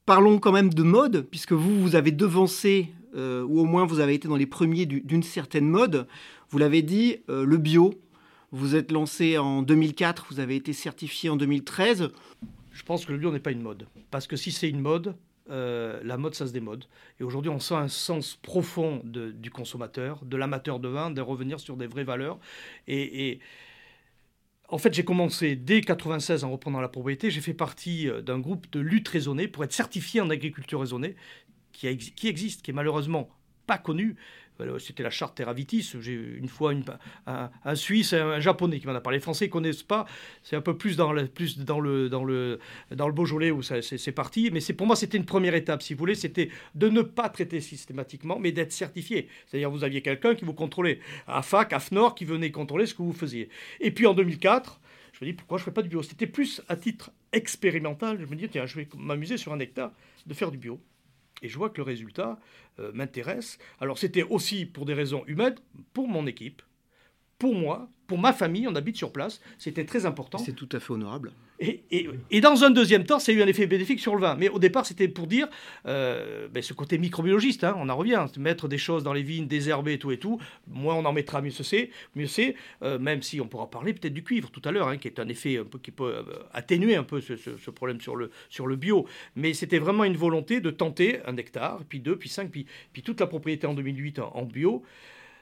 parlons 0.06 0.40
quand 0.40 0.54
même 0.54 0.74
de 0.74 0.84
mode, 0.84 1.28
puisque 1.30 1.52
vous, 1.52 1.82
vous 1.82 1.96
avez 1.98 2.12
devancé 2.12 2.94
euh, 3.18 3.44
ou 3.44 3.60
au 3.60 3.66
moins 3.66 3.86
vous 3.86 4.00
avez 4.00 4.14
été 4.14 4.28
dans 4.28 4.36
les 4.36 4.46
premiers 4.46 4.86
d'une 4.86 5.24
certaine 5.24 5.68
mode. 5.68 6.08
Vous 6.50 6.58
l'avez 6.58 6.82
dit, 6.82 7.18
le 7.28 7.58
bio, 7.58 7.94
vous 8.52 8.76
êtes 8.76 8.92
lancé 8.92 9.38
en 9.38 9.62
2004, 9.62 10.28
vous 10.30 10.40
avez 10.40 10.56
été 10.56 10.72
certifié 10.72 11.30
en 11.30 11.36
2013. 11.36 12.10
Je 12.72 12.84
pense 12.84 13.06
que 13.06 13.12
le 13.12 13.18
bio 13.18 13.32
n'est 13.32 13.40
pas 13.40 13.52
une 13.52 13.62
mode. 13.62 13.88
Parce 14.12 14.28
que 14.28 14.36
si 14.36 14.52
c'est 14.52 14.70
une 14.70 14.80
mode, 14.80 15.16
euh, 15.50 16.00
la 16.04 16.18
mode, 16.18 16.36
ça 16.36 16.48
se 16.48 16.54
démode. 16.54 16.86
Et 17.20 17.24
aujourd'hui, 17.24 17.50
on 17.50 17.60
sent 17.60 17.76
un 17.76 17.88
sens 17.88 18.36
profond 18.36 19.02
du 19.04 19.50
consommateur, 19.50 20.24
de 20.26 20.38
l'amateur 20.38 20.80
de 20.80 20.88
vin, 20.88 21.12
de 21.12 21.22
revenir 21.22 21.60
sur 21.60 21.78
des 21.78 21.88
vraies 21.88 22.04
valeurs. 22.04 22.40
Et, 22.88 23.40
en 24.70 24.78
fait, 24.78 24.94
j'ai 24.94 25.06
commencé 25.06 25.56
dès 25.56 25.80
96 25.80 26.44
en 26.44 26.52
reprenant 26.52 26.82
la 26.82 26.90
propriété. 26.90 27.32
J'ai 27.32 27.40
fait 27.40 27.54
partie 27.54 28.10
euh, 28.10 28.22
d'un 28.22 28.40
groupe 28.40 28.70
de 28.72 28.82
lutte 28.82 29.08
raisonnée 29.08 29.48
pour 29.48 29.64
être 29.64 29.72
certifié 29.72 30.20
en 30.20 30.30
agriculture 30.30 30.82
raisonnée, 30.82 31.16
qui, 31.78 32.28
existe, 32.28 32.64
qui 32.64 32.72
est 32.72 32.74
malheureusement 32.74 33.30
pas 33.68 33.78
connu. 33.78 34.16
C'était 34.80 35.04
la 35.04 35.12
charte 35.12 35.38
Terravitis. 35.38 35.94
J'ai 36.02 36.14
une 36.14 36.48
fois 36.48 36.74
un, 37.28 37.76
Suisse 37.76 38.14
et 38.14 38.18
un 38.18 38.40
Japonais 38.40 38.80
qui 38.80 38.88
m'en 38.88 38.96
a 38.96 39.02
parlé. 39.02 39.18
Les 39.18 39.22
Français 39.22 39.46
ne 39.46 39.52
connaissent 39.52 39.84
pas. 39.84 40.08
C'est 40.42 40.56
un 40.56 40.62
peu 40.62 40.76
plus 40.76 40.98
dans 40.98 41.14
le, 41.14 41.28
plus 41.28 41.60
dans 41.60 41.80
le, 41.80 42.10
dans 42.10 42.24
le, 42.24 42.60
dans 42.90 43.08
le 43.08 43.14
Beaujolais 43.14 43.52
où 43.52 43.62
c'est 43.62 44.12
parti. 44.12 44.50
Mais 44.52 44.60
pour 44.74 44.88
moi, 44.88 44.96
c'était 44.96 45.18
une 45.18 45.26
première 45.26 45.54
étape, 45.54 45.84
si 45.84 45.94
vous 45.94 46.00
voulez. 46.00 46.16
C'était 46.16 46.50
de 46.74 46.90
ne 46.90 47.04
pas 47.04 47.30
traiter 47.30 47.62
systématiquement, 47.62 48.40
mais 48.40 48.52
d'être 48.52 48.72
certifié. 48.72 49.28
C'est-à-dire, 49.46 49.70
vous 49.70 49.84
aviez 49.84 50.02
quelqu'un 50.02 50.34
qui 50.34 50.44
vous 50.44 50.56
contrôlait. 50.56 51.00
À 51.28 51.44
FAC, 51.44 51.74
AFNOR, 51.74 52.16
qui 52.16 52.26
venait 52.26 52.50
contrôler 52.50 52.88
ce 52.88 52.96
que 52.96 53.04
vous 53.04 53.14
faisiez. 53.14 53.50
Et 53.80 53.92
puis 53.92 54.08
en 54.08 54.16
2004, 54.16 54.80
je 55.14 55.24
me 55.24 55.30
dis, 55.30 55.36
pourquoi 55.36 55.60
je 55.60 55.62
ne 55.62 55.66
fais 55.66 55.72
pas 55.72 55.84
du 55.84 55.90
bio? 55.90 56.02
C'était 56.02 56.26
plus 56.26 56.64
à 56.68 56.76
titre 56.76 57.12
expérimental. 57.32 58.20
Je 58.20 58.26
me 58.26 58.36
dis, 58.36 58.50
tiens, 58.50 58.66
je 58.66 58.76
vais 58.76 58.88
m'amuser 58.98 59.38
sur 59.38 59.54
un 59.54 59.60
hectare 59.60 59.92
de 60.26 60.34
faire 60.34 60.50
du 60.50 60.58
bio. 60.58 60.80
Et 61.42 61.50
je 61.50 61.58
vois 61.58 61.70
que 61.70 61.78
le 61.78 61.84
résultat 61.84 62.40
euh, 62.80 62.92
m'intéresse. 62.94 63.58
Alors 63.80 63.98
c'était 63.98 64.24
aussi 64.24 64.66
pour 64.66 64.86
des 64.86 64.94
raisons 64.94 65.24
humaines, 65.28 65.56
pour 65.94 66.08
mon 66.08 66.26
équipe, 66.26 66.62
pour 67.38 67.54
moi, 67.54 67.90
pour 68.08 68.18
ma 68.18 68.34
famille, 68.34 68.68
on 68.68 68.76
habite 68.76 68.96
sur 68.96 69.12
place, 69.12 69.42
c'était 69.58 69.86
très 69.86 70.06
important. 70.06 70.38
C'est 70.38 70.54
tout 70.54 70.70
à 70.72 70.80
fait 70.80 70.94
honorable. 70.94 71.34
Et, 71.60 71.82
et, 72.30 72.40
dans 72.40 72.64
un 72.64 72.70
deuxième 72.70 73.04
temps, 73.04 73.18
ça 73.18 73.32
a 73.32 73.36
eu 73.36 73.42
un 73.42 73.48
effet 73.48 73.66
bénéfique 73.66 74.00
sur 74.00 74.14
le 74.16 74.22
vin. 74.22 74.36
Mais 74.36 74.48
au 74.48 74.60
départ, 74.60 74.86
c'était 74.86 75.08
pour 75.08 75.26
dire 75.26 75.48
euh, 75.88 76.48
ben, 76.50 76.62
ce 76.62 76.74
côté 76.74 77.00
microbiologiste, 77.00 77.64
hein, 77.64 77.76
on 77.80 77.90
en 77.90 77.98
revient, 77.98 78.24
mettre 78.38 78.68
des 78.68 78.78
choses 78.78 79.04
dans 79.04 79.14
les 79.14 79.24
vignes, 79.24 79.48
désherber 79.48 79.94
et 79.94 80.00
tout 80.00 80.12
et 80.12 80.20
tout. 80.20 80.40
Moins 80.68 80.94
on 80.94 81.06
en 81.06 81.14
mettra, 81.14 81.42
mieux 81.42 81.50
c'est. 81.50 81.90
Mieux 82.16 82.28
c'est, 82.28 82.56
euh, 82.84 83.00
même 83.00 83.24
si 83.24 83.42
on 83.42 83.48
pourra 83.48 83.72
parler 83.72 83.94
peut-être 83.94 84.14
du 84.14 84.24
cuivre 84.24 84.52
tout 84.52 84.62
à 84.66 84.72
l'heure, 84.72 84.88
hein, 84.88 84.98
qui 84.98 85.08
est 85.08 85.20
un 85.20 85.28
effet 85.30 85.58
un 85.58 85.64
peu, 85.64 85.80
qui 85.80 85.90
peut 85.90 86.14
euh, 86.18 86.24
atténuer 86.54 86.96
un 86.96 87.04
peu 87.04 87.22
ce, 87.22 87.72
problème 87.72 88.02
sur 88.02 88.16
le, 88.16 88.30
sur 88.50 88.68
le 88.68 88.76
bio. 88.76 89.08
Mais 89.36 89.54
c'était 89.54 89.80
vraiment 89.80 90.04
une 90.04 90.18
volonté 90.18 90.62
de 90.62 90.70
tenter 90.70 91.22
un 91.26 91.38
hectare, 91.38 91.82
puis 91.90 92.00
deux, 92.00 92.18
puis 92.18 92.30
cinq, 92.30 92.52
puis, 92.52 92.68
puis 92.94 93.02
toute 93.02 93.20
la 93.20 93.26
propriété 93.26 93.66
en 93.66 93.74
2008 93.74 94.20
en, 94.20 94.44
bio. 94.44 94.84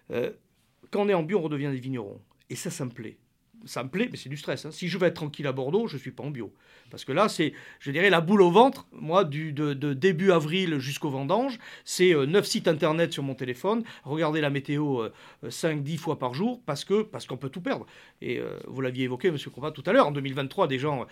quand 0.10 1.02
on 1.02 1.10
est 1.10 1.14
en 1.14 1.24
bio, 1.24 1.40
on 1.40 1.42
redevient 1.42 1.72
des 1.72 1.80
vignerons. 1.80 2.22
Et 2.50 2.56
ça, 2.56 2.70
ça 2.70 2.86
me 2.86 2.92
plaît. 2.92 3.18
Ça 3.66 3.84
me 3.84 3.90
plaît, 3.90 4.08
mais 4.12 4.18
c'est 4.18 4.30
du 4.30 4.38
stress. 4.38 4.66
Hein. 4.66 4.72
Si 4.72 4.88
je 4.88 4.98
veux 4.98 5.08
être 5.08 5.16
tranquille 5.16 5.48
à 5.48 5.52
Bordeaux, 5.52 5.88
je 5.88 5.96
ne 5.96 6.00
suis 6.00 6.12
pas 6.12 6.24
en 6.24 6.30
bio. 6.30 6.54
Parce 6.92 7.04
que 7.04 7.12
là, 7.12 7.28
c'est, 7.30 7.54
je 7.80 7.90
dirais, 7.90 8.12
la 8.12 8.22
boule 8.22 8.44
au 8.44 8.52
ventre. 8.52 8.88
Moi, 8.92 9.24
du, 9.24 9.54
de, 9.54 9.74
début 9.94 10.32
avril 10.32 10.78
jusqu'au 10.78 11.10
vendange, 11.10 11.58
c'est 11.84 12.14
euh, 12.14 12.28
neuf 12.28 12.46
sites 12.46 12.68
internet 12.68 13.12
sur 13.12 13.24
mon 13.24 13.34
téléphone, 13.34 13.84
regarder 14.04 14.40
la 14.40 14.52
météo 14.52 15.08
5-10 15.44 15.96
euh, 15.96 15.98
fois 15.98 16.20
par 16.20 16.36
jour, 16.36 16.62
parce, 16.66 16.86
que, 16.86 17.02
parce 17.02 17.26
qu'on 17.26 17.38
peut 17.38 17.50
tout 17.50 17.62
perdre. 17.62 17.88
Et 18.22 18.38
euh, 18.38 18.60
vous 18.68 18.82
l'aviez 18.82 19.06
évoqué, 19.06 19.30
M. 19.30 19.38
Combat, 19.54 19.72
tout 19.72 19.84
à 19.88 19.94
l'heure, 19.94 20.08
en 20.08 20.12
2023, 20.12 20.68
des 20.68 20.78
gens 20.78 21.08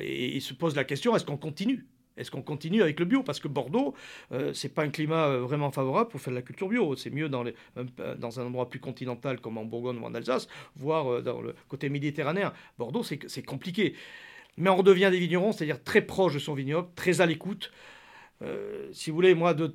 et, 0.00 0.38
se 0.40 0.52
posent 0.52 0.76
la 0.76 0.84
question, 0.84 1.16
est-ce 1.16 1.24
qu'on 1.24 1.36
continue? 1.36 1.86
Est-ce 2.18 2.30
qu'on 2.30 2.42
continue 2.42 2.82
avec 2.82 2.98
le 2.98 3.06
bio? 3.06 3.22
Parce 3.22 3.40
que 3.40 3.48
Bordeaux, 3.48 3.94
euh, 4.32 4.52
c'est 4.52 4.74
pas 4.74 4.82
un 4.82 4.90
climat 4.90 5.28
euh, 5.28 5.40
vraiment 5.40 5.70
favorable 5.70 6.10
pour 6.10 6.20
faire 6.20 6.32
de 6.32 6.38
la 6.38 6.42
culture 6.42 6.68
bio. 6.68 6.96
C'est 6.96 7.10
mieux 7.10 7.28
dans, 7.28 7.44
les, 7.44 7.54
dans 8.18 8.40
un 8.40 8.46
endroit 8.46 8.68
plus 8.68 8.80
continental 8.80 9.40
comme 9.40 9.56
en 9.56 9.64
Bourgogne 9.64 9.98
ou 9.98 10.04
en 10.04 10.14
Alsace, 10.14 10.48
voire 10.76 11.12
euh, 11.12 11.22
dans 11.22 11.40
le 11.40 11.54
côté 11.68 11.88
méditerranéen. 11.88 12.52
Bordeaux, 12.78 13.02
c'est 13.02 13.42
compliqué. 13.42 13.94
Mais 14.56 14.70
on 14.70 14.76
redevient 14.76 15.08
des 15.10 15.20
vignerons, 15.20 15.52
c'est-à-dire 15.52 15.82
très 15.82 16.02
proche 16.02 16.34
de 16.34 16.40
son 16.40 16.54
vignoble, 16.54 16.88
très 16.96 17.20
à 17.20 17.26
l'écoute. 17.26 17.70
Euh, 18.42 18.88
si 18.92 19.10
vous 19.10 19.16
voulez, 19.16 19.34
moi, 19.34 19.52
de, 19.54 19.66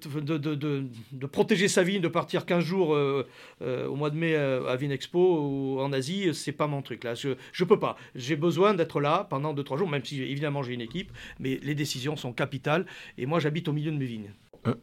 protéger 1.27 1.67
sa 1.67 1.83
vigne, 1.83 2.01
de 2.01 2.07
partir 2.07 2.45
15 2.45 2.63
jours 2.63 2.95
euh, 2.95 3.27
euh, 3.61 3.87
au 3.87 3.95
mois 3.95 4.09
de 4.09 4.15
mai 4.15 4.35
à 4.35 4.75
Vinexpo 4.75 5.19
ou 5.19 5.79
en 5.79 5.91
Asie, 5.91 6.33
c'est 6.33 6.53
pas 6.53 6.67
mon 6.67 6.81
truc. 6.81 7.03
Là, 7.03 7.13
je 7.13 7.29
ne 7.29 7.65
peux 7.65 7.79
pas. 7.79 7.97
J'ai 8.15 8.35
besoin 8.35 8.73
d'être 8.73 9.01
là 9.01 9.27
pendant 9.29 9.53
2-3 9.53 9.77
jours, 9.77 9.89
même 9.89 10.05
si 10.05 10.21
évidemment 10.21 10.63
j'ai 10.63 10.73
une 10.73 10.81
équipe, 10.81 11.11
mais 11.39 11.59
les 11.61 11.75
décisions 11.75 12.15
sont 12.15 12.33
capitales. 12.33 12.85
Et 13.17 13.25
moi, 13.25 13.39
j'habite 13.39 13.67
au 13.67 13.73
milieu 13.73 13.91
de 13.91 13.97
mes 13.97 14.05
vignes. 14.05 14.31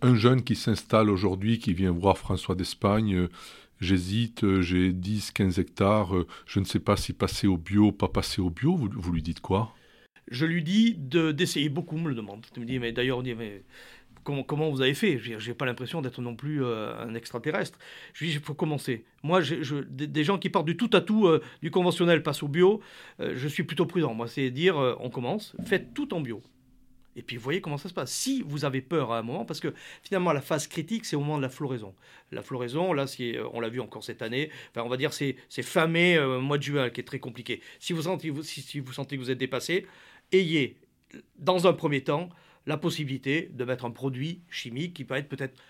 Un, 0.02 0.14
jeune 0.14 0.42
qui 0.42 0.56
s'installe 0.56 1.08
aujourd'hui, 1.08 1.58
qui 1.58 1.72
vient 1.72 1.90
voir 1.90 2.18
François 2.18 2.54
d'Espagne, 2.54 3.28
j'hésite, 3.80 4.60
j'ai 4.60 4.92
10-15 4.92 5.58
hectares, 5.58 6.12
je 6.44 6.60
ne 6.60 6.66
sais 6.66 6.80
pas 6.80 6.98
si 6.98 7.14
passer 7.14 7.46
au 7.46 7.56
bio, 7.56 7.90
pas 7.90 8.08
passer 8.08 8.42
au 8.42 8.50
bio, 8.50 8.76
vous 8.76 9.12
lui 9.12 9.22
dites 9.22 9.40
quoi? 9.40 9.72
Je 10.30 10.46
lui 10.46 10.62
dis 10.62 10.94
d'essayer. 10.94 11.68
Beaucoup 11.68 11.96
me 11.96 12.08
le 12.08 12.14
demandent. 12.14 12.46
Tu 12.52 12.60
me 12.60 12.64
dis, 12.64 12.78
mais 12.78 12.92
d'ailleurs, 12.92 13.22
dit, 13.22 13.34
comment, 14.24 14.42
comment 14.42 14.70
vous 14.70 14.80
avez 14.80 14.94
fait? 14.94 15.18
Je 15.18 15.34
n'ai 15.34 15.54
pas 15.54 15.66
l'impression 15.66 16.00
d'être 16.02 16.22
non 16.22 16.34
plus 16.34 16.64
euh, 16.64 16.96
un 16.98 17.14
extraterrestre. 17.14 17.78
Je 18.14 18.24
lui 18.24 18.30
dis, 18.30 18.36
il 18.36 18.42
faut 18.42 18.54
commencer. 18.54 19.04
Moi, 19.22 19.40
des, 19.88 20.24
gens 20.24 20.38
qui 20.38 20.48
partent 20.48 20.66
du 20.66 20.76
tout 20.76 20.90
à 20.92 21.00
tout, 21.00 21.26
euh, 21.26 21.42
du 21.62 21.70
conventionnel, 21.70 22.22
passent 22.22 22.42
au 22.42 22.48
bio, 22.48 22.80
euh, 23.20 23.34
je 23.36 23.48
suis 23.48 23.64
plutôt 23.64 23.86
prudent. 23.86 24.14
Moi, 24.14 24.28
c'est 24.28 24.50
dire, 24.50 24.76
on 25.00 25.10
commence, 25.10 25.54
faites 25.64 25.94
tout 25.94 26.14
en 26.14 26.20
bio. 26.20 26.42
Et 27.16 27.22
puis, 27.22 27.36
vous 27.36 27.42
voyez 27.42 27.60
comment 27.60 27.76
ça 27.76 27.88
se 27.88 27.94
passe. 27.94 28.12
Si 28.12 28.42
vous 28.46 28.64
avez 28.64 28.80
peur 28.80 29.10
à 29.10 29.18
un 29.18 29.22
moment, 29.22 29.44
parce 29.44 29.58
que 29.58 29.74
finalement, 30.02 30.32
la 30.32 30.40
phase 30.40 30.68
critique, 30.68 31.04
c'est 31.04 31.16
au 31.16 31.20
moment 31.20 31.38
de 31.38 31.42
la 31.42 31.48
floraison. 31.48 31.92
La 32.30 32.40
floraison, 32.40 32.92
là, 32.92 33.06
on 33.52 33.58
l'a 33.58 33.68
vu 33.68 33.80
encore 33.80 34.04
cette 34.04 34.22
année, 34.22 34.48
enfin, 34.70 34.86
on 34.86 34.88
va 34.88 34.96
dire, 34.96 35.12
c'est 35.12 35.34
fin 35.62 35.88
mai, 35.88 36.18
mois 36.38 36.56
de 36.56 36.62
juin, 36.62 36.88
qui 36.88 37.00
est 37.00 37.04
très 37.04 37.18
compliqué. 37.18 37.60
Si 37.80 37.92
vous, 37.92 38.02
sentez, 38.02 38.32
si 38.42 38.78
vous 38.78 38.92
sentez 38.92 39.16
que 39.16 39.22
vous 39.22 39.30
êtes 39.32 39.38
dépassé, 39.38 39.86
ayez, 40.32 40.76
dans 41.38 41.66
un 41.66 41.72
premier 41.72 42.02
temps, 42.02 42.28
la 42.66 42.76
possibilité 42.76 43.50
de 43.52 43.64
mettre 43.64 43.84
un 43.84 43.90
produit 43.90 44.42
chimique 44.50 44.94
qui 44.94 45.04
peut 45.04 45.14
être 45.14 45.28
peut-être 45.28 45.60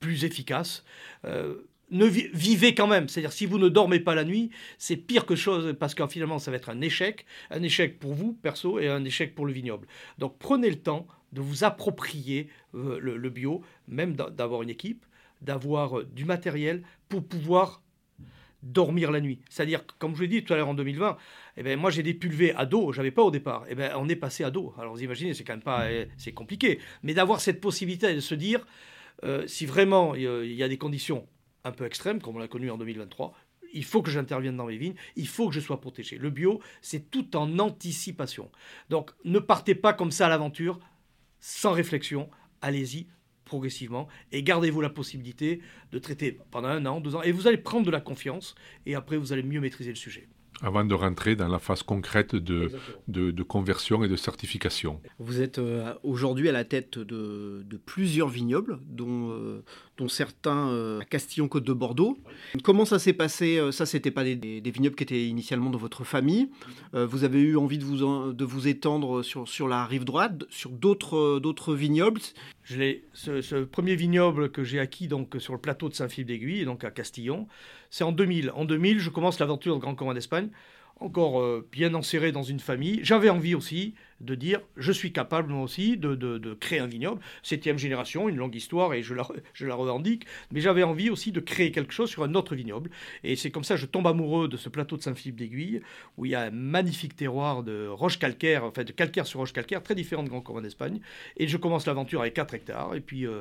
plus 0.00 0.24
efficace. 0.24 0.84
Euh, 1.24 1.68
ne 1.90 2.04
vivez 2.04 2.74
quand 2.74 2.88
même, 2.88 3.08
c'est-à-dire 3.08 3.32
si 3.32 3.46
vous 3.46 3.58
ne 3.58 3.68
dormez 3.68 4.00
pas 4.00 4.14
la 4.14 4.24
nuit, 4.24 4.50
c'est 4.76 4.96
pire 4.96 5.24
que 5.24 5.36
chose 5.36 5.76
parce 5.78 5.94
que 5.94 6.04
finalement 6.08 6.38
ça 6.38 6.50
va 6.50 6.56
être 6.56 6.68
un 6.68 6.80
échec, 6.80 7.26
un 7.50 7.62
échec 7.62 7.98
pour 8.00 8.14
vous 8.14 8.32
perso 8.32 8.80
et 8.80 8.88
un 8.88 9.04
échec 9.04 9.34
pour 9.34 9.46
le 9.46 9.52
vignoble. 9.52 9.86
Donc 10.18 10.36
prenez 10.38 10.68
le 10.68 10.80
temps 10.80 11.06
de 11.32 11.40
vous 11.40 11.64
approprier 11.64 12.48
euh, 12.74 12.98
le, 13.00 13.30
bio, 13.30 13.62
même 13.86 14.16
d'avoir 14.16 14.62
une 14.62 14.70
équipe, 14.70 15.06
d'avoir 15.42 16.00
euh, 16.00 16.04
du 16.04 16.24
matériel 16.24 16.82
pour 17.08 17.24
pouvoir 17.24 17.82
dormir 18.72 19.10
la 19.10 19.20
nuit. 19.20 19.40
C'est-à-dire, 19.48 19.84
comme 19.98 20.14
je 20.14 20.22
l'ai 20.22 20.28
dit 20.28 20.44
tout 20.44 20.52
à 20.52 20.56
l'heure 20.56 20.68
en 20.68 20.74
2020, 20.74 21.16
eh 21.56 21.62
ben, 21.62 21.78
moi 21.78 21.90
j'ai 21.90 22.02
des 22.02 22.14
pulvés 22.14 22.54
à 22.54 22.66
dos, 22.66 22.92
j'avais 22.92 23.10
pas 23.10 23.22
au 23.22 23.30
départ. 23.30 23.64
Eh 23.68 23.74
ben, 23.74 23.92
on 23.96 24.08
est 24.08 24.16
passé 24.16 24.44
à 24.44 24.50
dos. 24.50 24.74
Alors 24.78 24.94
vous 24.94 25.02
imaginez, 25.02 25.34
c'est 25.34 25.44
quand 25.44 25.54
même 25.54 25.62
pas, 25.62 25.90
eh, 25.90 26.08
c'est 26.16 26.32
compliqué. 26.32 26.78
Mais 27.02 27.14
d'avoir 27.14 27.40
cette 27.40 27.60
possibilité 27.60 28.14
de 28.14 28.20
se 28.20 28.34
dire, 28.34 28.66
euh, 29.24 29.46
si 29.46 29.66
vraiment 29.66 30.14
il 30.14 30.52
y 30.52 30.62
a 30.62 30.68
des 30.68 30.78
conditions 30.78 31.26
un 31.64 31.72
peu 31.72 31.84
extrêmes, 31.84 32.20
comme 32.20 32.36
on 32.36 32.38
l'a 32.38 32.48
connu 32.48 32.70
en 32.70 32.78
2023, 32.78 33.34
il 33.72 33.84
faut 33.84 34.02
que 34.02 34.10
j'intervienne 34.10 34.56
dans 34.56 34.66
mes 34.66 34.76
vignes, 34.76 34.94
il 35.16 35.26
faut 35.28 35.48
que 35.48 35.54
je 35.54 35.60
sois 35.60 35.80
protégé. 35.80 36.18
Le 36.18 36.30
bio, 36.30 36.60
c'est 36.80 37.10
tout 37.10 37.36
en 37.36 37.58
anticipation. 37.58 38.50
Donc 38.88 39.10
ne 39.24 39.38
partez 39.38 39.74
pas 39.74 39.92
comme 39.92 40.10
ça 40.10 40.26
à 40.26 40.28
l'aventure, 40.28 40.78
sans 41.40 41.72
réflexion, 41.72 42.30
allez-y 42.62 43.06
progressivement 43.46 44.08
et 44.32 44.42
gardez-vous 44.42 44.82
la 44.82 44.90
possibilité 44.90 45.62
de 45.92 45.98
traiter 45.98 46.38
pendant 46.50 46.68
un 46.68 46.84
an, 46.84 47.00
deux 47.00 47.16
ans, 47.16 47.22
et 47.22 47.32
vous 47.32 47.46
allez 47.46 47.56
prendre 47.56 47.86
de 47.86 47.90
la 47.90 48.02
confiance 48.02 48.54
et 48.84 48.94
après 48.94 49.16
vous 49.16 49.32
allez 49.32 49.42
mieux 49.42 49.60
maîtriser 49.60 49.90
le 49.90 49.96
sujet 49.96 50.28
avant 50.62 50.84
de 50.84 50.94
rentrer 50.94 51.36
dans 51.36 51.48
la 51.48 51.58
phase 51.58 51.82
concrète 51.82 52.34
de, 52.34 52.72
de, 53.08 53.42
conversion 53.42 54.02
et 54.04 54.08
de 54.08 54.16
certification. 54.16 55.00
Vous 55.18 55.40
êtes 55.40 55.58
euh, 55.58 55.94
aujourd'hui 56.02 56.48
à 56.48 56.52
la 56.52 56.64
tête 56.64 56.98
de, 56.98 57.62
de 57.64 57.76
plusieurs 57.76 58.28
vignobles, 58.28 58.78
dont, 58.86 59.30
euh, 59.32 59.62
dont 59.98 60.08
certains 60.08 60.68
euh, 60.68 61.00
à 61.00 61.04
Castillon-Côte 61.04 61.64
de 61.64 61.72
Bordeaux. 61.72 62.18
Comment 62.62 62.84
ça 62.84 62.98
s'est 62.98 63.12
passé 63.12 63.60
Ça, 63.72 63.86
c'était 63.86 64.10
pas 64.10 64.24
des, 64.24 64.62
vignobles 64.64 64.96
qui 64.96 65.04
étaient 65.04 65.26
initialement 65.26 65.70
dans 65.70 65.78
votre 65.78 66.04
famille. 66.04 66.50
vous 66.92 67.24
avez 67.24 67.40
eu 67.40 67.56
envie 67.56 67.78
de 67.78 67.84
vous, 67.84 68.32
de 68.32 68.44
vous 68.44 68.68
étendre 68.68 69.22
sur, 69.22 69.48
sur 69.48 69.68
la 69.68 69.84
rive 69.84 70.04
droite, 70.04 70.44
sur 70.50 70.70
d'autres, 70.70 71.74
vignobles. 71.74 72.20
Je 72.62 72.96
ce, 73.12 73.40
ce, 73.40 73.56
premier 73.56 73.96
vignoble 73.96 74.50
que 74.50 74.64
j'ai 74.64 74.80
acquis 74.80 75.08
donc 75.08 75.36
sur 75.38 75.52
le 75.52 75.60
plateau 75.60 75.88
de 75.88 75.94
Saint-Philippe 75.94 76.28
d'Aiguille, 76.28 76.64
donc 76.64 76.84
à 76.84 76.90
Castillon, 76.90 77.46
c'est 77.90 78.04
en 78.04 78.12
2000. 78.12 78.50
En 78.54 78.64
2000, 78.64 78.98
je 78.98 79.10
commence 79.10 79.38
l'aventure 79.38 79.74
de 79.76 79.80
Grand 79.80 79.94
Commun 79.94 80.14
d'Espagne 80.14 80.50
encore 81.00 81.40
euh, 81.40 81.66
bien 81.72 81.94
enserré 81.94 82.32
dans 82.32 82.42
une 82.42 82.60
famille. 82.60 83.00
J'avais 83.02 83.30
envie 83.30 83.54
aussi 83.54 83.94
de 84.20 84.34
dire, 84.34 84.60
je 84.76 84.92
suis 84.92 85.12
capable 85.12 85.52
moi 85.52 85.62
aussi 85.62 85.96
de, 85.96 86.14
de, 86.14 86.54
créer 86.54 86.78
un 86.78 86.86
vignoble. 86.86 87.20
Septième 87.42 87.78
génération, 87.78 88.28
une 88.28 88.36
longue 88.36 88.54
histoire 88.54 88.94
et 88.94 89.02
je 89.02 89.14
la, 89.14 89.26
je 89.52 89.66
la 89.66 89.74
revendique, 89.74 90.26
mais 90.52 90.60
j'avais 90.60 90.82
envie 90.82 91.10
aussi 91.10 91.32
de 91.32 91.40
créer 91.40 91.70
quelque 91.70 91.92
chose 91.92 92.10
sur 92.10 92.22
un 92.22 92.34
autre 92.34 92.54
vignoble. 92.54 92.90
Et 93.24 93.36
c'est 93.36 93.50
comme 93.50 93.64
ça 93.64 93.74
que 93.74 93.80
je 93.80 93.86
tombe 93.86 94.06
amoureux 94.06 94.48
de 94.48 94.56
ce 94.56 94.68
plateau 94.68 94.96
de 94.96 95.02
Saint-Philippe 95.02 95.36
d'Aiguille, 95.36 95.82
où 96.16 96.24
il 96.24 96.32
y 96.32 96.34
a 96.34 96.42
un 96.42 96.50
magnifique 96.50 97.16
terroir 97.16 97.62
de 97.62 97.88
roche 97.88 98.18
calcaire, 98.18 98.64
en 98.64 98.72
fait 98.72 98.84
de 98.84 98.92
calcaire 98.92 99.26
sur 99.26 99.40
roche 99.40 99.52
calcaire, 99.52 99.82
très 99.82 99.94
différent 99.94 100.22
de 100.22 100.28
Grand 100.28 100.40
Commun 100.40 100.62
d'Espagne. 100.62 101.00
Et 101.36 101.46
je 101.46 101.56
commence 101.56 101.86
l'aventure 101.86 102.20
avec 102.20 102.34
4 102.34 102.54
hectares. 102.54 102.94
Et 102.94 103.00
puis... 103.00 103.26
Euh, 103.26 103.40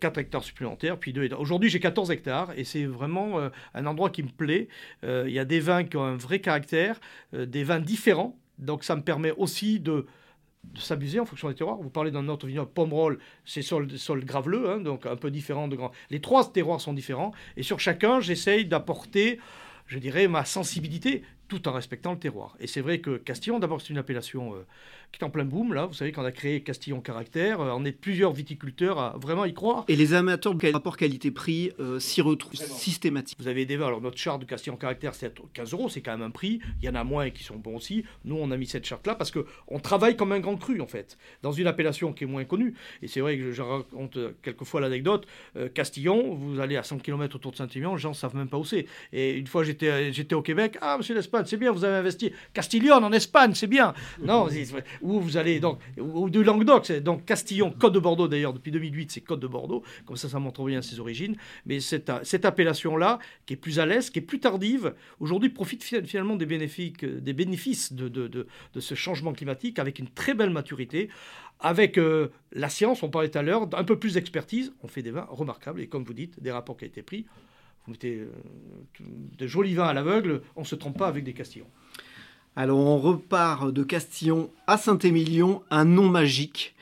4 0.00 0.16
hectares 0.16 0.42
supplémentaires, 0.42 0.98
puis 0.98 1.12
2 1.12 1.34
Aujourd'hui, 1.34 1.68
j'ai 1.68 1.80
14 1.80 2.10
hectares 2.10 2.50
et 2.56 2.64
c'est 2.64 2.86
vraiment 2.86 3.50
un 3.74 3.86
endroit 3.86 4.08
qui 4.08 4.22
me 4.22 4.30
plaît. 4.30 4.68
Il 5.02 5.28
y 5.28 5.38
a 5.38 5.44
des 5.44 5.60
vins 5.60 5.84
qui 5.84 5.98
ont 5.98 6.02
un 6.02 6.16
vrai 6.16 6.40
caractère, 6.40 6.98
des 7.34 7.62
vins 7.62 7.78
différents. 7.78 8.38
Donc 8.58 8.84
ça 8.84 8.96
me 8.96 9.02
permet 9.02 9.32
aussi 9.32 9.80
de 9.80 10.06
de 10.72 10.80
s'abuser 10.80 11.20
en 11.20 11.24
fonction 11.24 11.48
des 11.48 11.54
terroirs. 11.54 11.78
Vous 11.80 11.90
parlez 11.90 12.10
d'un 12.10 12.28
autre 12.28 12.46
vignoble, 12.46 12.70
Pomerol, 12.72 13.18
c'est 13.44 13.62
sol, 13.62 13.90
sol 13.98 14.24
graveleux, 14.24 14.68
hein, 14.68 14.80
donc 14.80 15.06
un 15.06 15.16
peu 15.16 15.30
différent 15.30 15.68
de 15.68 15.76
grand. 15.76 15.92
Les 16.10 16.20
trois 16.20 16.50
terroirs 16.50 16.80
sont 16.80 16.92
différents, 16.92 17.32
et 17.56 17.62
sur 17.62 17.80
chacun, 17.80 18.20
j'essaye 18.20 18.66
d'apporter, 18.66 19.38
je 19.86 19.98
dirais, 19.98 20.28
ma 20.28 20.44
sensibilité, 20.44 21.22
tout 21.48 21.68
en 21.68 21.72
respectant 21.72 22.12
le 22.12 22.18
terroir. 22.18 22.56
Et 22.60 22.66
c'est 22.66 22.80
vrai 22.80 23.00
que 23.00 23.16
Castillon, 23.16 23.58
d'abord, 23.58 23.80
c'est 23.80 23.90
une 23.90 23.98
appellation 23.98 24.54
euh, 24.54 24.66
qui 25.12 25.20
est 25.20 25.24
en 25.24 25.30
plein 25.30 25.44
boom, 25.44 25.72
là. 25.72 25.86
Vous 25.86 25.94
savez 25.94 26.12
qu'on 26.12 26.24
a 26.24 26.32
créé 26.32 26.62
Castillon 26.62 27.00
Caractère. 27.00 27.60
Euh, 27.60 27.72
on 27.76 27.84
est 27.84 27.92
plusieurs 27.92 28.32
viticulteurs 28.32 28.98
à 28.98 29.16
vraiment 29.18 29.44
y 29.44 29.54
croire. 29.54 29.84
Et 29.88 29.96
les 29.96 30.14
amateurs 30.14 30.54
de 30.54 30.72
rapport 30.72 30.96
qualité-prix 30.96 31.72
euh, 31.78 32.00
s'y 32.00 32.20
retrouvent 32.20 32.54
systématiquement. 32.54 33.44
Vous 33.44 33.48
avez 33.48 33.64
des 33.66 33.76
vins. 33.76 33.86
Alors, 33.86 34.00
notre 34.00 34.18
charte 34.18 34.40
de 34.40 34.46
Castillon 34.46 34.76
Caractère, 34.76 35.14
c'est 35.14 35.34
15 35.52 35.72
euros. 35.72 35.88
C'est 35.88 36.00
quand 36.00 36.12
même 36.12 36.22
un 36.22 36.30
prix. 36.30 36.60
Il 36.82 36.86
y 36.86 36.88
en 36.88 36.94
a 36.94 37.04
moins 37.04 37.30
qui 37.30 37.44
sont 37.44 37.56
bons 37.56 37.76
aussi. 37.76 38.04
Nous, 38.24 38.36
on 38.36 38.50
a 38.50 38.56
mis 38.56 38.66
cette 38.66 38.84
charte-là 38.84 39.14
parce 39.14 39.30
qu'on 39.30 39.78
travaille 39.78 40.16
comme 40.16 40.32
un 40.32 40.40
grand 40.40 40.56
cru, 40.56 40.80
en 40.80 40.86
fait, 40.86 41.16
dans 41.42 41.52
une 41.52 41.66
appellation 41.66 42.12
qui 42.12 42.24
est 42.24 42.26
moins 42.26 42.44
connue. 42.44 42.74
Et 43.02 43.08
c'est 43.08 43.20
vrai 43.20 43.38
que 43.38 43.52
je 43.52 43.62
raconte 43.62 44.18
quelquefois 44.42 44.80
l'anecdote. 44.80 45.26
Castillon, 45.74 46.34
vous 46.34 46.60
allez 46.60 46.76
à 46.76 46.82
100 46.82 46.98
km 46.98 47.36
autour 47.36 47.52
de 47.52 47.56
Saint-Émilion, 47.56 47.94
les 47.94 48.00
gens 48.00 48.10
ne 48.10 48.14
savent 48.14 48.36
même 48.36 48.48
pas 48.48 48.58
où 48.58 48.64
c'est. 48.64 48.86
Et 49.12 49.34
une 49.34 49.46
fois, 49.46 49.62
j'étais 49.64 50.34
au 50.34 50.42
Québec. 50.42 50.78
Ah, 50.80 50.96
monsieur 50.98 51.14
l'Espagne, 51.14 51.35
c'est 51.44 51.56
bien, 51.56 51.72
vous 51.72 51.84
avez 51.84 51.96
investi. 51.96 52.32
Castillon 52.52 52.94
en 52.94 53.12
Espagne, 53.12 53.52
c'est 53.54 53.66
bien. 53.66 53.94
Non, 54.22 54.48
où 55.02 55.20
vous 55.20 55.36
allez 55.36 55.60
donc, 55.60 55.78
ou 55.98 56.30
du 56.30 56.42
Languedoc, 56.44 56.86
c'est 56.86 57.00
donc 57.00 57.24
Castillon, 57.24 57.74
Côte 57.78 57.92
de 57.94 57.98
Bordeaux 57.98 58.28
d'ailleurs, 58.28 58.52
depuis 58.52 58.70
2008, 58.70 59.10
c'est 59.12 59.20
Côte 59.20 59.40
de 59.40 59.46
Bordeaux, 59.46 59.82
comme 60.04 60.16
ça, 60.16 60.28
ça 60.28 60.38
montre 60.38 60.64
bien 60.64 60.82
ses 60.82 61.00
origines. 61.00 61.36
Mais 61.66 61.80
cette, 61.80 62.10
cette 62.22 62.44
appellation-là, 62.44 63.18
qui 63.46 63.54
est 63.54 63.56
plus 63.56 63.78
à 63.78 63.86
l'est, 63.86 64.10
qui 64.10 64.18
est 64.18 64.22
plus 64.22 64.40
tardive, 64.40 64.94
aujourd'hui 65.20 65.50
profite 65.50 65.82
finalement 65.82 66.36
des 66.36 66.46
bénéfices, 66.46 66.94
des 67.02 67.32
bénéfices 67.32 67.92
de, 67.92 68.08
de, 68.08 68.28
de, 68.28 68.46
de, 68.74 68.80
ce 68.80 68.94
changement 68.94 69.32
climatique 69.32 69.78
avec 69.78 69.98
une 69.98 70.08
très 70.08 70.34
belle 70.34 70.50
maturité. 70.50 71.08
Avec 71.58 71.96
euh, 71.96 72.28
la 72.52 72.68
science, 72.68 73.02
on 73.02 73.08
parlait 73.08 73.30
tout 73.30 73.38
à 73.38 73.42
l'heure, 73.42 73.68
un 73.72 73.84
peu 73.84 73.98
plus 73.98 74.14
d'expertise, 74.14 74.74
on 74.82 74.88
fait 74.88 75.02
des 75.02 75.10
vins 75.10 75.26
remarquables 75.30 75.80
et 75.80 75.86
comme 75.86 76.04
vous 76.04 76.12
dites, 76.12 76.40
des 76.42 76.52
rapports 76.52 76.76
qui 76.76 76.84
ont 76.84 76.88
été 76.88 77.02
pris. 77.02 77.24
Vous 77.86 77.92
mettez 77.92 78.18
euh, 78.18 78.30
de 79.38 79.46
jolis 79.46 79.74
vins 79.74 79.86
à 79.86 79.92
l'aveugle, 79.92 80.42
on 80.56 80.62
ne 80.62 80.66
se 80.66 80.74
trompe 80.74 80.98
pas 80.98 81.06
avec 81.06 81.22
des 81.22 81.32
Castillons. 81.32 81.68
Alors 82.56 82.78
on 82.78 82.98
repart 82.98 83.70
de 83.70 83.82
Castillon 83.84 84.50
à 84.66 84.76
Saint-Émilion, 84.76 85.62
un 85.70 85.84
nom 85.84 86.08
magique. 86.08 86.74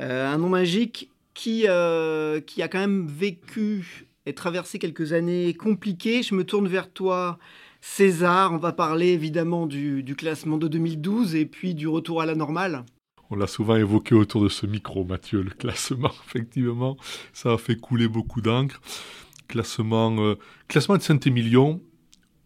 Euh, 0.00 0.32
un 0.32 0.38
nom 0.38 0.48
magique 0.48 1.10
qui, 1.34 1.64
euh, 1.68 2.40
qui 2.40 2.62
a 2.62 2.68
quand 2.68 2.78
même 2.78 3.06
vécu 3.06 4.06
et 4.24 4.34
traversé 4.34 4.78
quelques 4.78 5.12
années 5.12 5.52
compliquées. 5.54 6.22
Je 6.22 6.34
me 6.34 6.44
tourne 6.44 6.68
vers 6.68 6.90
toi, 6.90 7.38
César. 7.80 8.52
On 8.52 8.58
va 8.58 8.72
parler 8.72 9.08
évidemment 9.08 9.66
du, 9.66 10.02
du 10.02 10.16
classement 10.16 10.58
de 10.58 10.68
2012 10.68 11.34
et 11.34 11.44
puis 11.44 11.74
du 11.74 11.88
retour 11.88 12.22
à 12.22 12.26
la 12.26 12.34
normale. 12.34 12.84
On 13.28 13.36
l'a 13.36 13.46
souvent 13.46 13.76
évoqué 13.76 14.14
autour 14.14 14.42
de 14.42 14.48
ce 14.48 14.66
micro, 14.66 15.04
Mathieu, 15.04 15.42
le 15.42 15.50
classement, 15.50 16.12
effectivement. 16.26 16.96
Ça 17.32 17.52
a 17.52 17.58
fait 17.58 17.76
couler 17.76 18.08
beaucoup 18.08 18.40
d'encre. 18.40 18.80
Classement, 19.48 20.16
euh, 20.20 20.36
classement 20.68 20.96
de 20.96 21.02
Saint-Émilion, 21.02 21.82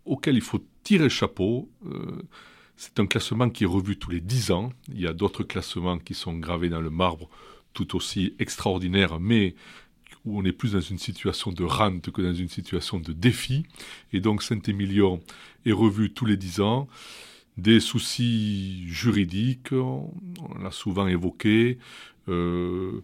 auquel 0.05 0.37
il 0.37 0.43
faut 0.43 0.65
tirer 0.83 1.11
chapeau. 1.11 1.69
C'est 2.77 2.99
un 2.99 3.07
classement 3.07 3.51
qui 3.51 3.65
est 3.65 3.67
revu 3.67 3.99
tous 3.99 4.11
les 4.11 4.21
10 4.21 4.51
ans. 4.53 4.73
Il 4.89 5.01
y 5.01 5.07
a 5.07 5.13
d'autres 5.13 5.43
classements 5.43 5.99
qui 5.99 6.15
sont 6.15 6.35
gravés 6.39 6.71
dans 6.71 6.81
le 6.81 6.91
marbre 6.91 7.29
tout 7.73 7.97
aussi 7.97 8.35
extraordinaires, 8.39 9.21
mais 9.21 9.55
où 10.25 10.39
on 10.39 10.45
est 10.45 10.53
plus 10.53 10.73
dans 10.73 10.81
une 10.81 10.99
situation 10.99 11.53
de 11.53 11.65
rente 11.65 12.11
que 12.11 12.23
dans 12.23 12.35
une 12.35 12.49
situation 12.49 12.99
de 12.99 13.13
défi. 13.13 13.65
Et 14.13 14.21
donc 14.21 14.43
Saint-Émilion 14.43 15.21
est 15.67 15.73
revu 15.73 16.13
tous 16.13 16.27
les 16.27 16.37
10 16.37 16.61
ans. 16.61 16.89
Des 17.57 17.81
soucis 17.81 18.87
juridiques, 18.87 19.73
on, 19.73 20.13
l'a 20.63 20.71
souvent 20.71 21.07
évoqué. 21.07 21.79
Euh, 22.29 23.03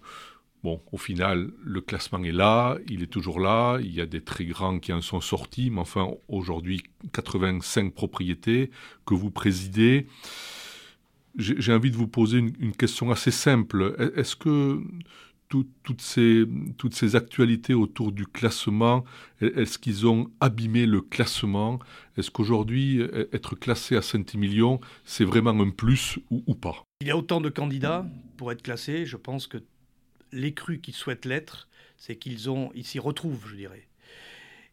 Bon, 0.66 0.82
au 0.90 0.98
final, 0.98 1.52
le 1.62 1.80
classement 1.80 2.24
est 2.24 2.32
là, 2.32 2.76
il 2.88 3.04
est 3.04 3.06
toujours 3.06 3.38
là, 3.38 3.78
il 3.80 3.94
y 3.94 4.00
a 4.00 4.06
des 4.06 4.20
très 4.20 4.44
grands 4.44 4.80
qui 4.80 4.92
en 4.92 5.00
sont 5.00 5.20
sortis, 5.20 5.70
mais 5.70 5.78
enfin, 5.78 6.10
aujourd'hui, 6.26 6.82
85 7.12 7.94
propriétés 7.94 8.72
que 9.06 9.14
vous 9.14 9.30
présidez. 9.30 10.08
J'ai 11.36 11.72
envie 11.72 11.92
de 11.92 11.96
vous 11.96 12.08
poser 12.08 12.38
une, 12.38 12.72
question 12.72 13.12
assez 13.12 13.30
simple. 13.30 13.94
Est-ce 14.16 14.34
que 14.34 14.82
toutes, 15.48 16.00
ces, 16.00 16.44
toutes 16.78 16.96
ces 16.96 17.14
actualités 17.14 17.74
autour 17.74 18.10
du 18.10 18.26
classement, 18.26 19.04
est-ce 19.40 19.78
qu'ils 19.78 20.04
ont 20.08 20.32
abîmé 20.40 20.84
le 20.86 21.00
classement? 21.00 21.78
Est-ce 22.16 22.32
qu'aujourd'hui, 22.32 23.02
être 23.32 23.54
classé 23.54 23.94
à 23.94 24.02
Saint-Émilion, 24.02 24.80
c'est 25.04 25.24
vraiment 25.24 25.52
un 25.62 25.70
plus 25.70 26.18
ou, 26.32 26.42
ou 26.48 26.56
pas? 26.56 26.82
Il 27.02 27.06
y 27.06 27.12
a 27.12 27.16
autant 27.16 27.40
de 27.40 27.50
candidats 27.50 28.04
pour 28.36 28.50
être 28.50 28.62
classés. 28.62 29.06
Je 29.06 29.16
pense 29.16 29.46
que 29.46 29.58
les 30.32 30.52
crus 30.52 30.80
qui 30.82 30.92
souhaitent 30.92 31.24
l'être, 31.24 31.68
c'est 31.96 32.16
qu'ils 32.16 32.50
ont, 32.50 32.70
ils 32.74 32.84
s'y 32.84 32.98
retrouvent, 32.98 33.48
je 33.48 33.56
dirais. 33.56 33.86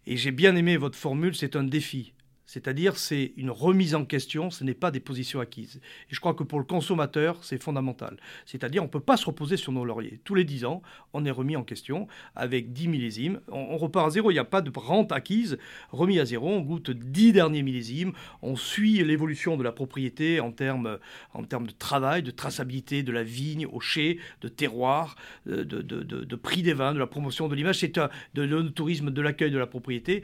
Et 0.06 0.18
j'ai 0.18 0.32
bien 0.32 0.56
aimé 0.56 0.78
votre 0.78 0.98
formule, 0.98 1.36
c'est 1.36 1.56
un 1.56 1.64
défi. 1.64 2.14
C'est-à-dire, 2.54 2.98
c'est 2.98 3.34
une 3.36 3.50
remise 3.50 3.96
en 3.96 4.06
question, 4.06 4.52
ce 4.52 4.64
n'est 4.64 4.76
pas 4.76 4.92
des 4.92 5.00
positions 5.00 5.40
acquises. 5.40 5.78
Et 6.12 6.14
je 6.14 6.20
crois 6.20 6.36
que 6.36 6.44
pour 6.44 6.60
le 6.60 6.66
consommateur, 6.66 7.44
c'est 7.44 7.60
fondamental. 7.60 8.18
C'est-à-dire, 8.46 8.84
on 8.84 8.86
ne 8.86 8.92
peut 8.92 9.00
pas 9.00 9.18
se 9.18 9.26
reposer 9.26 9.58
sur 9.58 9.72
nos 9.72 9.84
lauriers. 9.84 10.20
Tous 10.24 10.36
les 10.36 10.44
10 10.44 10.66
ans, 10.66 10.84
on 11.14 11.26
est 11.26 11.32
remis 11.32 11.56
en 11.56 11.64
question 11.64 12.08
avec 12.36 12.72
10 12.72 12.90
millésimes. 12.90 13.42
On, 13.48 13.76
repart 13.78 14.06
à 14.06 14.10
zéro, 14.12 14.30
il 14.30 14.36
n'y 14.36 14.40
a 14.40 14.46
pas 14.46 14.62
de 14.62 14.72
rente 14.76 15.12
acquise. 15.12 15.58
Remis 15.90 16.20
à 16.20 16.26
zéro, 16.26 16.48
on 16.48 16.60
goûte 16.60 16.92
10 16.92 17.34
derniers 17.34 17.64
millésimes. 17.64 18.14
On 18.44 18.56
suit 18.56 19.04
l'évolution 19.04 19.58
de 19.58 19.64
la 19.64 19.72
propriété 19.72 20.40
en 20.40 20.52
termes, 20.52 21.00
en 21.34 21.46
termes 21.46 21.66
de 21.66 21.72
travail, 21.72 22.22
de 22.22 22.30
traçabilité 22.30 23.02
de 23.02 23.12
la 23.12 23.24
vigne 23.24 23.66
au 23.66 23.80
chai, 23.80 24.20
de 24.42 24.48
terroir, 24.48 25.16
de, 25.48 25.64
de, 25.64 26.36
prix 26.36 26.62
des 26.62 26.74
vins, 26.74 26.94
de 26.94 27.00
la 27.00 27.08
promotion 27.08 27.48
de 27.48 27.56
l'image. 27.56 27.80
C'est 27.80 28.00
de 28.36 28.68
tourisme 28.70 29.10
de 29.10 29.22
l'accueil 29.24 29.50
de 29.50 29.58
la 29.58 29.66
propriété. 29.66 30.24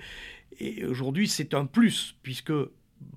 Et 0.60 0.86
aujourd'hui, 0.86 1.28
c'est 1.28 1.54
un 1.54 1.66
plus, 1.66 2.16
puisque 2.24 2.54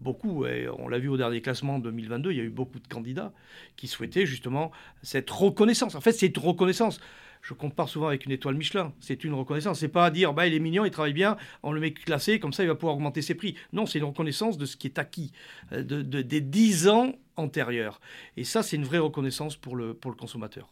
beaucoup, 0.01 0.47
et 0.47 0.68
on 0.79 0.88
l'a 0.88 0.99
vu 0.99 1.09
au 1.09 1.16
dernier 1.16 1.40
classement 1.40 1.79
2022, 1.79 2.31
il 2.31 2.37
y 2.37 2.40
a 2.40 2.45
eu 2.45 2.51
beaucoup 2.51 2.79
de 2.79 2.87
candidats 2.87 3.33
qui 3.77 3.88
souhaitaient 3.88 4.27
justement 4.27 4.71
cette 5.03 5.31
reconnaissance. 5.31 5.95
En 5.95 6.01
fait, 6.01 6.12
c'est 6.12 6.37
une 6.37 6.42
reconnaissance. 6.42 7.01
Je 7.40 7.55
compare 7.55 7.88
souvent 7.88 8.07
avec 8.07 8.25
une 8.25 8.31
étoile 8.31 8.55
Michelin. 8.55 8.92
C'est 9.01 9.25
une 9.25 9.35
reconnaissance. 9.35 9.81
C'est 9.81 9.88
pas 9.88 10.07
à 10.07 10.11
dire, 10.11 10.33
bah, 10.33 10.47
il 10.47 10.55
est 10.55 10.61
mignon, 10.61 10.85
il 10.85 10.92
travaille 10.92 11.12
bien, 11.12 11.37
on 11.64 11.73
le 11.73 11.81
met 11.81 11.92
classé, 11.92 12.38
comme 12.38 12.53
ça 12.53 12.62
il 12.62 12.68
va 12.68 12.77
pouvoir 12.77 12.95
augmenter 12.95 13.21
ses 13.21 13.35
prix. 13.35 13.57
Non, 13.73 13.87
c'est 13.87 13.99
une 13.99 14.05
reconnaissance 14.05 14.59
de 14.59 14.64
ce 14.64 14.77
qui 14.77 14.87
est 14.87 14.99
acquis, 14.99 15.33
euh, 15.73 15.83
de, 15.83 16.23
des 16.23 16.40
10 16.40 16.88
ans 16.88 17.12
antérieurs. 17.37 18.01
Et 18.37 18.45
ça, 18.45 18.62
c'est 18.62 18.77
une 18.77 18.85
vraie 18.85 18.99
reconnaissance 18.99 19.57
pour 19.57 19.75
le, 19.75 19.95
pour 19.95 20.11
le 20.12 20.16
consommateur. 20.16 20.68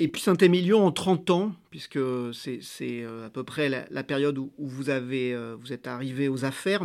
Et 0.00 0.08
puis 0.08 0.20
Saint-Émilion 0.20 0.84
en 0.84 0.90
30 0.90 1.30
ans, 1.30 1.52
puisque 1.70 2.00
c'est 2.32 2.60
euh, 2.82 3.26
à 3.26 3.30
peu 3.30 3.44
près 3.44 3.68
la, 3.68 4.02
période 4.02 4.38
où, 4.38 4.50
euh, 4.58 5.56
vous 5.56 5.72
êtes 5.72 5.86
arrivé 5.86 6.26
aux 6.28 6.44
affaires, 6.44 6.82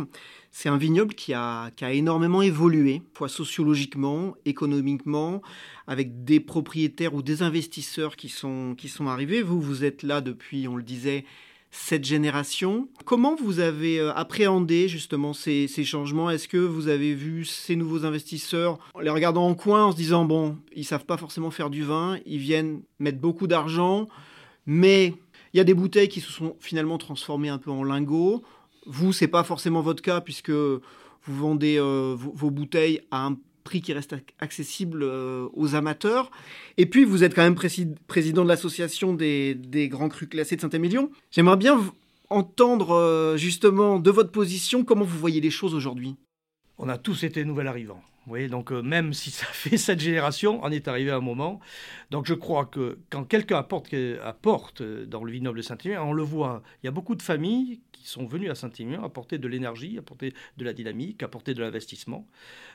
c'est 0.52 0.68
un 0.68 0.76
vignoble 0.76 1.14
qui 1.14 1.34
a, 1.34 1.72
énormément 1.82 2.40
évolué, 2.40 3.02
soit 3.16 3.28
sociologiquement, 3.28 4.36
économiquement, 4.44 5.42
avec 5.88 6.22
des 6.22 6.38
propriétaires 6.38 7.14
ou 7.14 7.22
des 7.22 7.42
investisseurs 7.42 8.14
qui 8.14 8.28
sont 8.28 8.76
arrivés. 9.08 9.42
Vous, 9.42 9.60
vous 9.60 9.82
êtes 9.82 10.04
là 10.04 10.20
depuis, 10.20 10.68
on 10.68 10.76
le 10.76 10.84
disait, 10.84 11.24
cette 11.70 12.04
génération. 12.04 12.88
Comment 13.04 13.36
vous 13.36 13.60
avez 13.60 14.00
euh, 14.00 14.12
appréhendé 14.14 14.88
justement 14.88 15.32
ces, 15.32 15.68
changements? 15.84 16.30
Est-ce 16.30 16.48
que 16.48 16.56
vous 16.56 16.88
avez 16.88 17.14
vu 17.14 17.44
ces 17.44 17.76
nouveaux 17.76 18.04
investisseurs 18.04 18.78
en 18.94 19.00
les 19.00 19.10
regardant 19.10 19.46
en 19.46 19.54
coin, 19.54 19.84
en 19.84 19.92
se 19.92 19.96
disant, 19.96 20.24
bon, 20.24 20.56
ils 20.74 20.84
savent 20.84 21.04
pas 21.04 21.16
forcément 21.16 21.50
faire 21.50 21.70
du 21.70 21.84
vin, 21.84 22.18
ils 22.26 22.38
viennent 22.38 22.82
mettre 22.98 23.18
beaucoup 23.18 23.46
d'argent, 23.46 24.08
mais 24.66 25.14
il 25.52 25.58
y 25.58 25.60
a 25.60 25.64
des 25.64 25.74
bouteilles 25.74 26.08
qui 26.08 26.20
se 26.20 26.32
sont 26.32 26.56
finalement 26.60 26.98
transformées 26.98 27.48
un 27.48 27.58
peu 27.58 27.70
en 27.70 27.84
lingots. 27.84 28.42
Vous, 28.86 29.12
c'est 29.12 29.28
pas 29.28 29.44
forcément 29.44 29.80
votre 29.80 30.02
cas 30.02 30.20
puisque 30.20 30.50
vous 30.50 30.80
vendez 31.36 31.78
euh, 31.78 32.16
vos, 32.16 32.50
bouteilles 32.50 33.00
à 33.10 33.26
un 33.26 33.36
prix 33.62 33.80
qui 33.80 33.92
reste 33.92 34.14
accessible 34.38 35.02
euh, 35.02 35.48
aux 35.54 35.74
amateurs. 35.74 36.30
Et 36.76 36.86
puis, 36.86 37.04
vous 37.04 37.24
êtes 37.24 37.34
quand 37.34 37.42
même 37.42 37.54
président 38.06 38.44
de 38.44 38.48
l'association 38.48 39.14
des, 39.14 39.88
grands 39.90 40.08
crus 40.08 40.28
classés 40.28 40.56
de 40.56 40.60
Saint-Émilion. 40.60 41.10
J'aimerais 41.30 41.56
bien 41.56 41.80
entendre 42.28 42.92
euh, 42.92 43.36
justement 43.36 43.98
de 43.98 44.10
votre 44.10 44.30
position 44.30 44.84
comment 44.84 45.04
vous 45.04 45.18
voyez 45.18 45.40
les 45.40 45.50
choses 45.50 45.74
aujourd'hui? 45.74 46.16
On 46.78 46.88
a 46.88 46.96
tous 46.96 47.24
été 47.24 47.44
nouvel 47.44 47.66
arrivants. 47.66 48.02
voyez, 48.26 48.48
donc 48.48 48.72
euh, 48.72 48.82
même 48.82 49.12
si 49.12 49.30
ça 49.30 49.46
fait 49.46 49.76
cette 49.76 50.00
génération, 50.00 50.60
on 50.62 50.70
est 50.70 50.88
arrivé 50.88 51.10
à 51.10 51.16
un 51.16 51.20
moment. 51.20 51.60
Donc 52.10 52.26
je 52.26 52.34
crois 52.34 52.66
que 52.66 52.98
quand 53.10 53.24
quelqu'un 53.24 53.58
apporte, 53.58 53.94
apporte 54.22 54.82
dans 54.82 55.24
le 55.24 55.32
vignoble 55.32 55.58
de 55.58 55.62
Saint-Émilion, 55.62 56.08
on 56.08 56.12
le 56.12 56.22
voit, 56.22 56.62
il 56.82 56.86
y 56.86 56.88
a 56.88 56.92
beaucoup 56.92 57.14
de 57.14 57.22
familles 57.22 57.80
qui 58.00 58.08
sont 58.08 58.26
venues 58.26 58.50
à 58.50 58.54
Saint-Émilion 58.54 59.04
apporter 59.04 59.38
de 59.38 59.46
l'énergie, 59.46 59.98
apporter 59.98 60.32
de 60.56 60.64
la 60.64 60.72
dynamique, 60.72 61.22
apporter 61.22 61.54
de 61.54 61.62
l'investissement. 61.62 62.26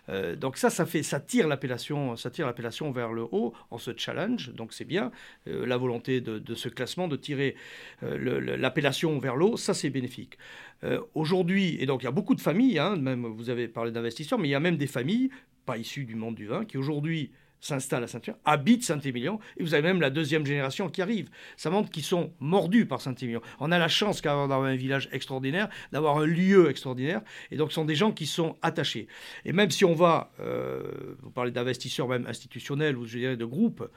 Euh, 0.09 0.35
donc 0.35 0.57
ça, 0.57 0.69
ça, 0.69 0.85
fait, 0.85 1.03
ça 1.03 1.19
tire 1.19 1.47
l'appellation, 1.47 2.15
ça 2.15 2.29
tire 2.29 2.45
l'appellation 2.45 2.91
vers 2.91 3.11
le 3.11 3.23
haut, 3.23 3.53
on 3.71 3.77
se 3.77 3.91
challenge, 3.95 4.53
donc 4.53 4.73
c'est 4.73 4.85
bien. 4.85 5.11
Euh, 5.47 5.65
la 5.65 5.77
volonté 5.77 6.21
de, 6.21 6.55
ce 6.55 6.69
classement, 6.69 7.07
de 7.07 7.15
tirer 7.15 7.55
l'appellation 8.01 9.19
vers 9.19 9.35
le 9.35 9.45
haut, 9.45 9.57
ça 9.57 9.73
c'est 9.73 9.89
bénéfique. 9.89 10.37
Aujourd'hui, 11.15 11.77
et 11.79 11.85
donc 11.85 12.03
il 12.03 12.05
y 12.05 12.07
a 12.07 12.11
beaucoup 12.11 12.35
de 12.35 12.41
familles, 12.41 12.77
hein, 12.77 12.95
même 12.95 13.25
vous 13.25 13.49
avez 13.49 13.67
parlé 13.67 13.91
d'investisseurs, 13.91 14.37
mais 14.37 14.47
il 14.47 14.51
y 14.51 14.55
a 14.55 14.59
même 14.59 14.77
des 14.77 14.87
familles 14.87 15.29
pas 15.65 15.77
issus 15.77 16.05
du 16.05 16.15
monde 16.15 16.35
du 16.35 16.45
vin, 16.45 16.63
qui 16.63 16.77
aujourd'hui 16.77 17.31
s'installent 17.65 18.03
à 18.03 18.07
Saint-Émilion, 18.07 18.39
habitent 18.45 18.83
Saint-Émilion, 18.83 19.39
et 19.57 19.63
vous 19.63 19.73
avez 19.73 19.81
même 19.81 20.01
la 20.01 20.09
deuxième 20.09 20.45
génération 20.45 20.89
qui 20.89 21.01
arrive. 21.01 21.29
Ça 21.57 21.69
montre 21.69 21.89
qu'ils 21.89 22.03
sont 22.03 22.31
mordus 22.39 22.85
par 22.85 23.01
Saint-Émilion. 23.01 23.41
On 23.59 23.71
a 23.71 23.79
la 23.79 23.87
chance 23.87 24.21
d'avoir 24.21 24.63
un 24.63 24.75
village 24.75 25.09
extraordinaire, 25.11 25.69
d'avoir 25.91 26.17
un 26.17 26.25
lieu 26.25 26.69
extraordinaire, 26.69 27.21
et 27.51 27.57
donc 27.57 27.71
ce 27.71 27.75
sont 27.75 27.85
des 27.85 27.95
gens 27.95 28.11
qui 28.11 28.27
sont 28.27 28.55
attachés. 28.61 29.07
Et 29.45 29.53
même 29.53 29.71
si 29.71 29.83
on 29.83 29.95
va, 29.95 30.31
euh, 30.39 31.15
vous 31.21 31.31
parlez 31.31 31.51
d'investisseurs 31.51 32.07
même 32.07 32.27
institutionnels, 32.27 32.97
ou 32.97 33.05
je 33.05 33.17
dirais 33.17 33.37
de 33.37 33.45
groupes, 33.45 33.89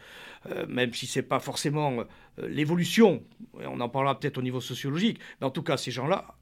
euh, 0.47 0.67
même 0.67 0.95
si 0.95 1.07
ce 1.07 1.19
n'est 1.19 1.27
pas 1.27 1.41
forcément 1.41 2.01
euh, 2.01 2.49
l'évolution, 2.49 3.23
on 3.55 3.81
en 3.81 3.89
parlera 3.89 4.19
peut-être 4.19 4.39
au 4.39 4.43
niveau 4.43 4.61
sociologique, 4.61 5.19
mais 5.41 5.47
en 5.47 5.51
tout 5.51 5.63
cas, 5.63 5.77
ces 5.77 5.91
gens-là 5.91 6.38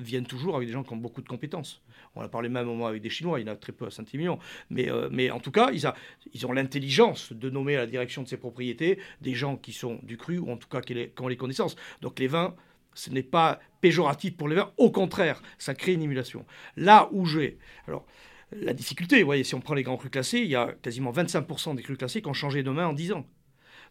viennent 0.00 0.26
toujours 0.26 0.56
avec 0.56 0.68
des 0.68 0.72
gens 0.72 0.82
qui 0.82 0.92
ont 0.92 0.98
beaucoup 0.98 1.22
de 1.22 1.28
compétences. 1.28 1.82
On 2.14 2.22
a 2.22 2.28
parlé 2.28 2.48
même 2.48 2.68
au 2.68 2.74
moins 2.74 2.88
avec 2.88 3.02
des 3.02 3.10
Chinois, 3.10 3.40
il 3.40 3.46
y 3.46 3.50
en 3.50 3.52
a 3.52 3.56
très 3.56 3.72
peu 3.72 3.86
à 3.86 3.90
Saint-Émilion. 3.90 4.38
Mais, 4.70 4.90
euh, 4.90 5.08
mais 5.10 5.30
en 5.30 5.40
tout 5.40 5.50
cas, 5.50 5.70
ils 5.70 6.46
ont 6.46 6.52
l'intelligence 6.52 7.32
de 7.32 7.50
nommer 7.50 7.76
à 7.76 7.80
la 7.80 7.86
direction 7.86 8.22
de 8.22 8.28
ces 8.28 8.36
propriétés 8.36 8.98
des 9.20 9.34
gens 9.34 9.56
qui 9.56 9.72
sont 9.72 10.00
du 10.02 10.16
cru, 10.16 10.38
ou 10.38 10.50
en 10.50 10.56
tout 10.56 10.68
cas 10.68 10.80
qui, 10.80 11.10
ont 11.20 11.28
les 11.28 11.36
connaissances. 11.36 11.76
Donc 12.00 12.18
les 12.18 12.26
vins, 12.26 12.54
ce 12.94 13.10
n'est 13.10 13.22
pas 13.22 13.60
péjoratif 13.80 14.36
pour 14.36 14.48
les 14.48 14.56
vins, 14.56 14.72
au 14.78 14.90
contraire, 14.90 15.42
ça 15.58 15.74
crée 15.74 15.92
une 15.92 16.02
émulation. 16.02 16.46
Là 16.76 17.08
où 17.12 17.26
j'ai... 17.26 17.58
Alors, 17.86 18.06
la 18.52 18.72
difficulté, 18.72 19.18
vous 19.20 19.26
voyez, 19.26 19.44
si 19.44 19.54
on 19.54 19.60
prend 19.60 19.74
les 19.74 19.82
grands 19.82 19.96
crus 19.96 20.10
classés, 20.10 20.38
il 20.38 20.48
y 20.48 20.54
a 20.54 20.72
quasiment 20.80 21.12
25% 21.12 21.74
des 21.74 21.82
crus 21.82 21.98
classés 21.98 22.22
qui 22.22 22.28
ont 22.28 22.32
changé 22.32 22.62
de 22.62 22.70
main 22.70 22.86
en 22.86 22.92
10 22.92 23.12
ans. 23.12 23.26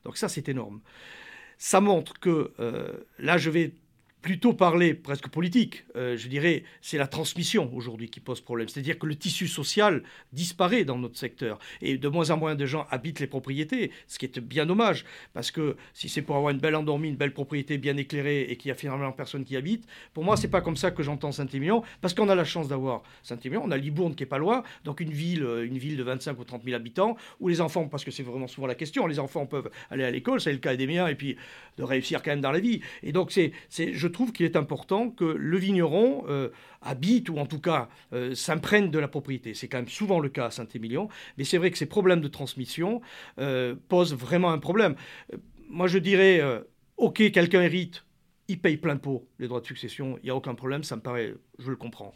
Donc 0.03 0.17
ça, 0.17 0.29
c'est 0.29 0.47
énorme. 0.49 0.81
Ça 1.57 1.81
montre 1.81 2.19
que, 2.19 2.53
euh, 2.59 2.93
là, 3.19 3.37
je 3.37 3.49
vais 3.49 3.73
plutôt 4.25 4.53
parler 4.53 4.95
presque 4.95 5.27
politique, 5.27 5.85
euh, 5.95 6.17
je 6.17 6.27
dirais, 6.27 6.63
c'est 6.81 6.97
la 6.97 7.05
transmission 7.05 7.71
aujourd'hui 7.75 8.09
qui 8.09 8.19
pose 8.19 8.41
problème. 8.41 8.67
C'est-à-dire 8.67 8.97
que 8.97 9.05
le 9.05 9.15
tissu 9.15 9.47
social 9.47 10.01
disparaît 10.33 10.83
dans 10.83 10.97
notre 10.97 11.15
secteur 11.15 11.59
et 11.79 11.99
de 11.99 12.07
moins 12.07 12.31
en 12.31 12.37
moins 12.37 12.55
de 12.55 12.65
gens 12.65 12.87
habitent 12.89 13.19
les 13.19 13.27
propriétés, 13.27 13.91
ce 14.07 14.17
qui 14.17 14.25
est 14.25 14.39
bien 14.39 14.65
dommage 14.65 15.05
parce 15.35 15.51
que 15.51 15.77
si 15.93 16.09
c'est 16.09 16.23
pour 16.23 16.37
avoir 16.37 16.51
une 16.51 16.57
belle 16.57 16.75
endormie, 16.75 17.09
une 17.09 17.17
belle 17.17 17.33
propriété 17.33 17.77
bien 17.77 17.95
éclairée 17.97 18.41
et 18.49 18.55
qu'il 18.57 18.69
y 18.69 18.71
a 18.71 18.75
finalement 18.75 19.11
personne 19.11 19.45
qui 19.45 19.55
habite, 19.55 19.85
pour 20.15 20.23
moi 20.23 20.37
c'est 20.37 20.47
pas 20.47 20.61
comme 20.61 20.75
ça 20.75 20.89
que 20.89 21.03
j'entends 21.03 21.31
Saint-Émilion 21.31 21.83
parce 22.01 22.15
qu'on 22.15 22.27
a 22.27 22.33
la 22.33 22.45
chance 22.45 22.67
d'avoir 22.67 23.03
Saint-Émilion, 23.21 23.61
on 23.63 23.69
a 23.69 23.77
Libourne 23.77 24.15
qui 24.15 24.23
est 24.23 24.25
pas 24.25 24.39
loin, 24.39 24.63
donc 24.85 25.01
une 25.01 25.11
ville, 25.11 25.43
euh, 25.43 25.67
une 25.67 25.77
ville 25.77 25.97
de 25.97 26.03
25 26.03 26.39
ou 26.39 26.43
30 26.43 26.63
000 26.63 26.75
habitants 26.75 27.15
où 27.39 27.47
les 27.47 27.61
enfants, 27.61 27.87
parce 27.87 28.03
que 28.03 28.09
c'est 28.09 28.23
vraiment 28.23 28.47
souvent 28.47 28.65
la 28.65 28.73
question, 28.73 29.05
les 29.05 29.19
enfants 29.19 29.45
peuvent 29.45 29.69
aller 29.91 30.03
à 30.03 30.09
l'école, 30.09 30.41
c'est 30.41 30.51
le 30.51 30.57
cas 30.57 30.75
des 30.75 30.87
miens 30.87 31.05
et 31.05 31.13
puis 31.13 31.37
de 31.77 31.83
réussir 31.83 32.23
quand 32.23 32.31
même 32.31 32.41
dans 32.41 32.51
la 32.51 32.59
vie. 32.59 32.81
Et 33.03 33.11
donc 33.11 33.31
c'est, 33.31 33.51
je 33.69 34.14
trouve 34.15 34.31
qu'il 34.31 34.45
est 34.45 34.55
important 34.55 35.09
que 35.09 35.25
le 35.25 35.57
vigneron 35.57 36.25
euh, 36.27 36.49
habite 36.81 37.29
ou 37.29 37.37
en 37.37 37.45
tout 37.45 37.59
cas 37.59 37.89
euh, 38.13 38.33
s'imprègne 38.33 38.89
de 38.89 38.97
la 38.97 39.07
propriété. 39.07 39.53
C'est 39.53 39.67
quand 39.67 39.77
même 39.77 39.89
souvent 39.89 40.19
le 40.19 40.29
cas 40.29 40.45
à 40.45 40.51
Saint-Émilion, 40.51 41.09
mais 41.37 41.43
c'est 41.43 41.57
vrai 41.57 41.69
que 41.69 41.77
ces 41.77 41.85
problèmes 41.85 42.21
de 42.21 42.27
transmission 42.27 43.01
euh, 43.39 43.75
posent 43.89 44.15
vraiment 44.15 44.51
un 44.51 44.57
problème. 44.57 44.95
Moi 45.69 45.87
je 45.87 45.97
dirais, 45.97 46.41
ok, 46.97 47.31
quelqu'un 47.31 47.61
hérite, 47.61 48.05
il 48.47 48.59
paye 48.59 48.77
plein 48.77 48.97
pot 48.97 49.27
les 49.39 49.47
droits 49.47 49.61
de 49.61 49.65
succession, 49.65 50.17
il 50.21 50.25
n'y 50.25 50.29
a 50.29 50.35
aucun 50.35 50.55
problème, 50.55 50.83
ça 50.83 50.95
me 50.95 51.01
paraît, 51.01 51.33
je 51.59 51.69
le 51.69 51.75
comprends. 51.75 52.13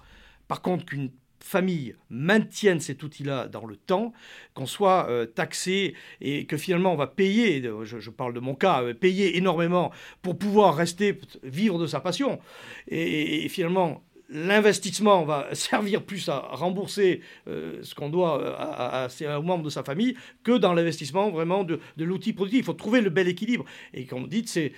Par 0.47 0.61
contre, 0.61 0.85
qu'une 0.85 1.11
famille 1.43 1.95
maintienne 2.09 2.79
cet 2.79 3.03
outil-là 3.03 3.47
dans 3.47 3.65
le 3.65 3.75
temps, 3.75 4.13
qu'on 4.53 4.65
soit 4.65 5.07
euh, 5.09 5.25
taxé 5.25 5.95
et 6.21 6.45
que 6.45 6.57
finalement 6.57 6.93
on 6.93 6.97
va 6.97 7.07
payer, 7.07 7.63
je, 7.83 8.09
parle 8.09 8.33
de 8.33 8.39
mon 8.39 8.55
cas, 8.55 8.83
euh, 8.83 8.93
payer 8.93 9.37
énormément 9.37 9.91
pour 10.21 10.37
pouvoir 10.37 10.75
rester, 10.75 11.19
vivre 11.43 11.79
de 11.79 11.87
sa 11.87 11.99
passion. 11.99 12.39
Et, 12.87 13.47
finalement, 13.49 14.03
l'investissement 14.29 15.23
va 15.23 15.47
servir 15.53 16.03
plus 16.03 16.29
à 16.29 16.39
rembourser 16.39 17.21
euh, 17.47 17.79
ce 17.81 17.95
qu'on 17.95 18.09
doit 18.09 18.57
à, 18.57 19.05
à, 19.05 19.39
aux 19.39 19.43
membres 19.43 19.63
de 19.63 19.69
sa 19.69 19.83
famille 19.83 20.15
que 20.43 20.57
dans 20.57 20.73
l'investissement 20.73 21.29
vraiment 21.29 21.63
de, 21.63 21.79
l'outil 21.97 22.33
productif. 22.33 22.59
Il 22.59 22.65
faut 22.65 22.73
trouver 22.73 23.01
le 23.01 23.09
bel 23.09 23.27
équilibre. 23.27 23.65
Et 23.93 24.05
comme 24.05 24.21
vous 24.21 24.27
dites, 24.27 24.49
c'est, 24.49 24.73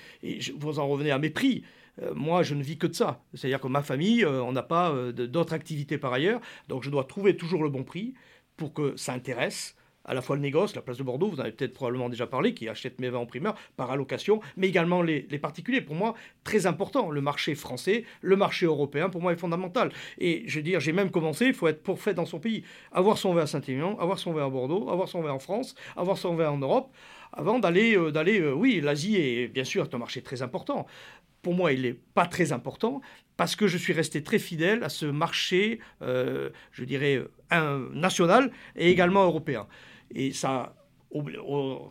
vous 0.57 0.79
en 0.79 0.87
revenez 0.87 1.11
à 1.11 1.19
mes 1.19 1.29
prix. 1.29 1.63
Euh, 2.01 2.13
moi, 2.15 2.43
je 2.43 2.55
ne 2.55 2.63
vis 2.63 2.77
que 2.77 2.87
de 2.87 2.93
ça. 2.93 3.23
C'est-à-dire 3.33 3.59
que 3.59 3.67
ma 3.67 3.83
famille, 3.83 4.23
euh, 4.23 4.41
on 4.43 4.51
n'a 4.51 4.63
pas 4.63 4.91
euh, 4.91 5.11
d'autres 5.11 5.53
activités 5.53 5.97
par 5.97 6.13
ailleurs. 6.13 6.41
Donc, 6.67 6.83
je 6.83 6.89
dois 6.89 7.03
trouver 7.03 7.37
toujours 7.37 7.63
le 7.63 7.69
bon 7.69 7.83
prix 7.83 8.13
pour 8.57 8.73
que 8.73 8.95
ça 8.95 9.13
intéresse 9.13 9.75
à 10.05 10.13
la 10.13 10.21
fois 10.21 10.35
le 10.35 10.41
négoce, 10.41 10.75
la 10.75 10.81
place 10.81 10.97
de 10.97 11.03
Bordeaux, 11.03 11.29
vous 11.29 11.37
en 11.37 11.43
avez 11.43 11.51
peut-être 11.51 11.73
probablement 11.73 12.09
déjà 12.09 12.27
parlé, 12.27 12.53
qui 12.53 12.67
achète 12.67 12.99
mes 12.99 13.09
vins 13.09 13.19
en 13.19 13.25
primeur 13.25 13.55
par 13.77 13.91
allocation, 13.91 14.41
mais 14.57 14.67
également 14.67 15.01
les, 15.01 15.21
particuliers. 15.39 15.81
Pour 15.81 15.95
moi, 15.95 16.15
très 16.43 16.65
important. 16.65 17.09
Le 17.09 17.21
marché 17.21 17.55
français, 17.55 18.03
le 18.21 18.35
marché 18.35 18.65
européen, 18.65 19.09
pour 19.09 19.21
moi, 19.21 19.33
est 19.33 19.37
fondamental. 19.37 19.91
Et 20.17 20.43
je 20.47 20.59
veux 20.59 20.63
dire, 20.63 20.79
j'ai 20.79 20.91
même 20.91 21.11
commencé, 21.11 21.45
il 21.45 21.53
faut 21.53 21.67
être 21.67 21.83
pour 21.83 21.99
fait 21.99 22.13
dans 22.13 22.25
son 22.25 22.39
pays. 22.39 22.63
Avoir 22.91 23.17
son 23.17 23.33
vin 23.33 23.43
à 23.43 23.47
Saint-Émilion, 23.47 23.99
avoir 23.99 24.19
son 24.19 24.33
vin 24.33 24.45
à 24.45 24.49
Bordeaux, 24.49 24.89
avoir 24.89 25.07
son 25.07 25.21
vin 25.21 25.31
en 25.31 25.39
France, 25.39 25.75
avoir 25.95 26.17
son 26.17 26.35
vin 26.35 26.49
en 26.49 26.57
Europe, 26.57 26.91
avant 27.33 27.59
d'aller, 27.59 27.97
oui, 27.97 28.81
l'Asie 28.81 29.15
est 29.15 29.47
bien 29.47 29.63
sûr 29.63 29.87
un 29.91 29.97
marché 29.97 30.21
très 30.21 30.41
important 30.41 30.85
pour 31.41 31.53
moi, 31.53 31.73
il 31.73 31.83
n'est 31.83 31.93
pas 31.93 32.25
très 32.25 32.51
important 32.51 33.01
parce 33.37 33.55
que 33.55 33.67
je 33.67 33.77
suis 33.77 33.93
resté 33.93 34.23
très 34.23 34.39
fidèle 34.39 34.83
à 34.83 34.89
ce 34.89 35.05
marché, 35.05 35.79
euh, 36.01 36.49
je 36.71 36.83
dirais, 36.83 37.23
national 37.93 38.51
et 38.75 38.91
également 38.91 39.23
européen. 39.23 39.67
Et 40.13 40.31
ça, 40.31 40.75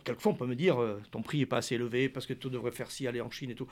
quelquefois, 0.05 0.31
on 0.31 0.35
peut 0.35 0.45
me 0.45 0.55
dire, 0.55 0.81
euh, 0.81 1.01
ton 1.11 1.21
prix 1.21 1.39
n'est 1.39 1.45
pas 1.45 1.57
assez 1.57 1.75
élevé 1.75 2.09
parce 2.09 2.25
que 2.25 2.33
tu 2.33 2.49
devrais 2.49 2.71
faire 2.71 2.89
ci, 2.89 3.07
aller 3.07 3.21
en 3.21 3.29
Chine 3.29 3.51
et 3.51 3.55
tout. 3.55 3.67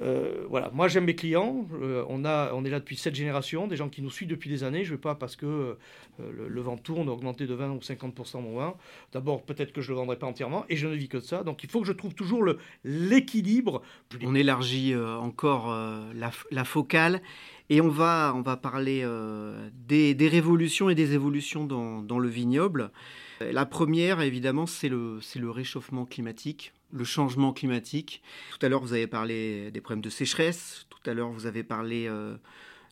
Euh, 0.00 0.46
voilà, 0.48 0.70
moi 0.72 0.88
j'aime 0.88 1.04
mes 1.04 1.14
clients. 1.14 1.66
Euh, 1.74 2.04
on, 2.08 2.24
a, 2.24 2.52
on 2.54 2.64
est 2.64 2.70
là 2.70 2.80
depuis 2.80 2.96
cette 2.96 3.14
génération, 3.14 3.66
des 3.66 3.76
gens 3.76 3.90
qui 3.90 4.00
nous 4.00 4.10
suivent 4.10 4.28
depuis 4.28 4.48
des 4.48 4.64
années. 4.64 4.84
Je 4.84 4.90
ne 4.90 4.96
veux 4.96 5.00
pas 5.00 5.14
parce 5.14 5.36
que 5.36 5.46
euh, 5.46 5.76
le, 6.48 6.60
vent 6.62 6.78
tourne 6.78 7.08
augmenter 7.08 7.46
de 7.46 7.54
20 7.54 7.72
ou 7.72 7.78
50% 7.78 8.42
mon 8.42 8.56
vin. 8.56 8.74
D'abord, 9.12 9.42
peut-être 9.42 9.72
que 9.72 9.82
je 9.82 9.90
ne 9.90 9.96
le 9.96 10.00
vendrai 10.00 10.18
pas 10.18 10.26
entièrement 10.26 10.64
et 10.68 10.76
je 10.76 10.86
ne 10.86 10.94
vis 10.94 11.08
que 11.08 11.18
de 11.18 11.22
ça. 11.22 11.44
Donc 11.44 11.62
il 11.62 11.70
faut 11.70 11.80
que 11.80 11.86
je 11.86 11.92
trouve 11.92 12.14
toujours 12.14 12.42
l'équilibre. 12.84 13.82
On 14.22 14.34
élargit 14.34 14.94
encore 14.96 15.76
la, 16.14 16.64
focale 16.64 17.20
et 17.68 17.80
on 17.80 17.88
va, 17.88 18.32
on 18.34 18.42
va 18.42 18.56
parler 18.56 19.06
des, 19.86 20.28
révolutions 20.28 20.88
et 20.88 20.94
des 20.94 21.14
évolutions 21.14 21.66
dans, 21.66 22.18
le 22.18 22.28
vignoble. 22.28 22.90
La 23.40 23.66
première, 23.66 24.20
évidemment, 24.22 24.66
c'est 24.66 24.88
le 24.88 25.50
réchauffement 25.50 26.06
climatique 26.06 26.72
le 26.92 27.04
changement 27.04 27.52
climatique. 27.52 28.22
Tout 28.50 28.64
à 28.64 28.68
l'heure, 28.68 28.82
vous 28.82 28.92
avez 28.92 29.06
parlé 29.06 29.70
des 29.70 29.80
problèmes 29.80 30.02
de 30.02 30.10
sécheresse. 30.10 30.86
Tout 30.90 31.10
à 31.10 31.14
l'heure, 31.14 31.30
vous 31.30 31.46
avez 31.46 31.62
parlé 31.62 32.06
euh, 32.06 32.36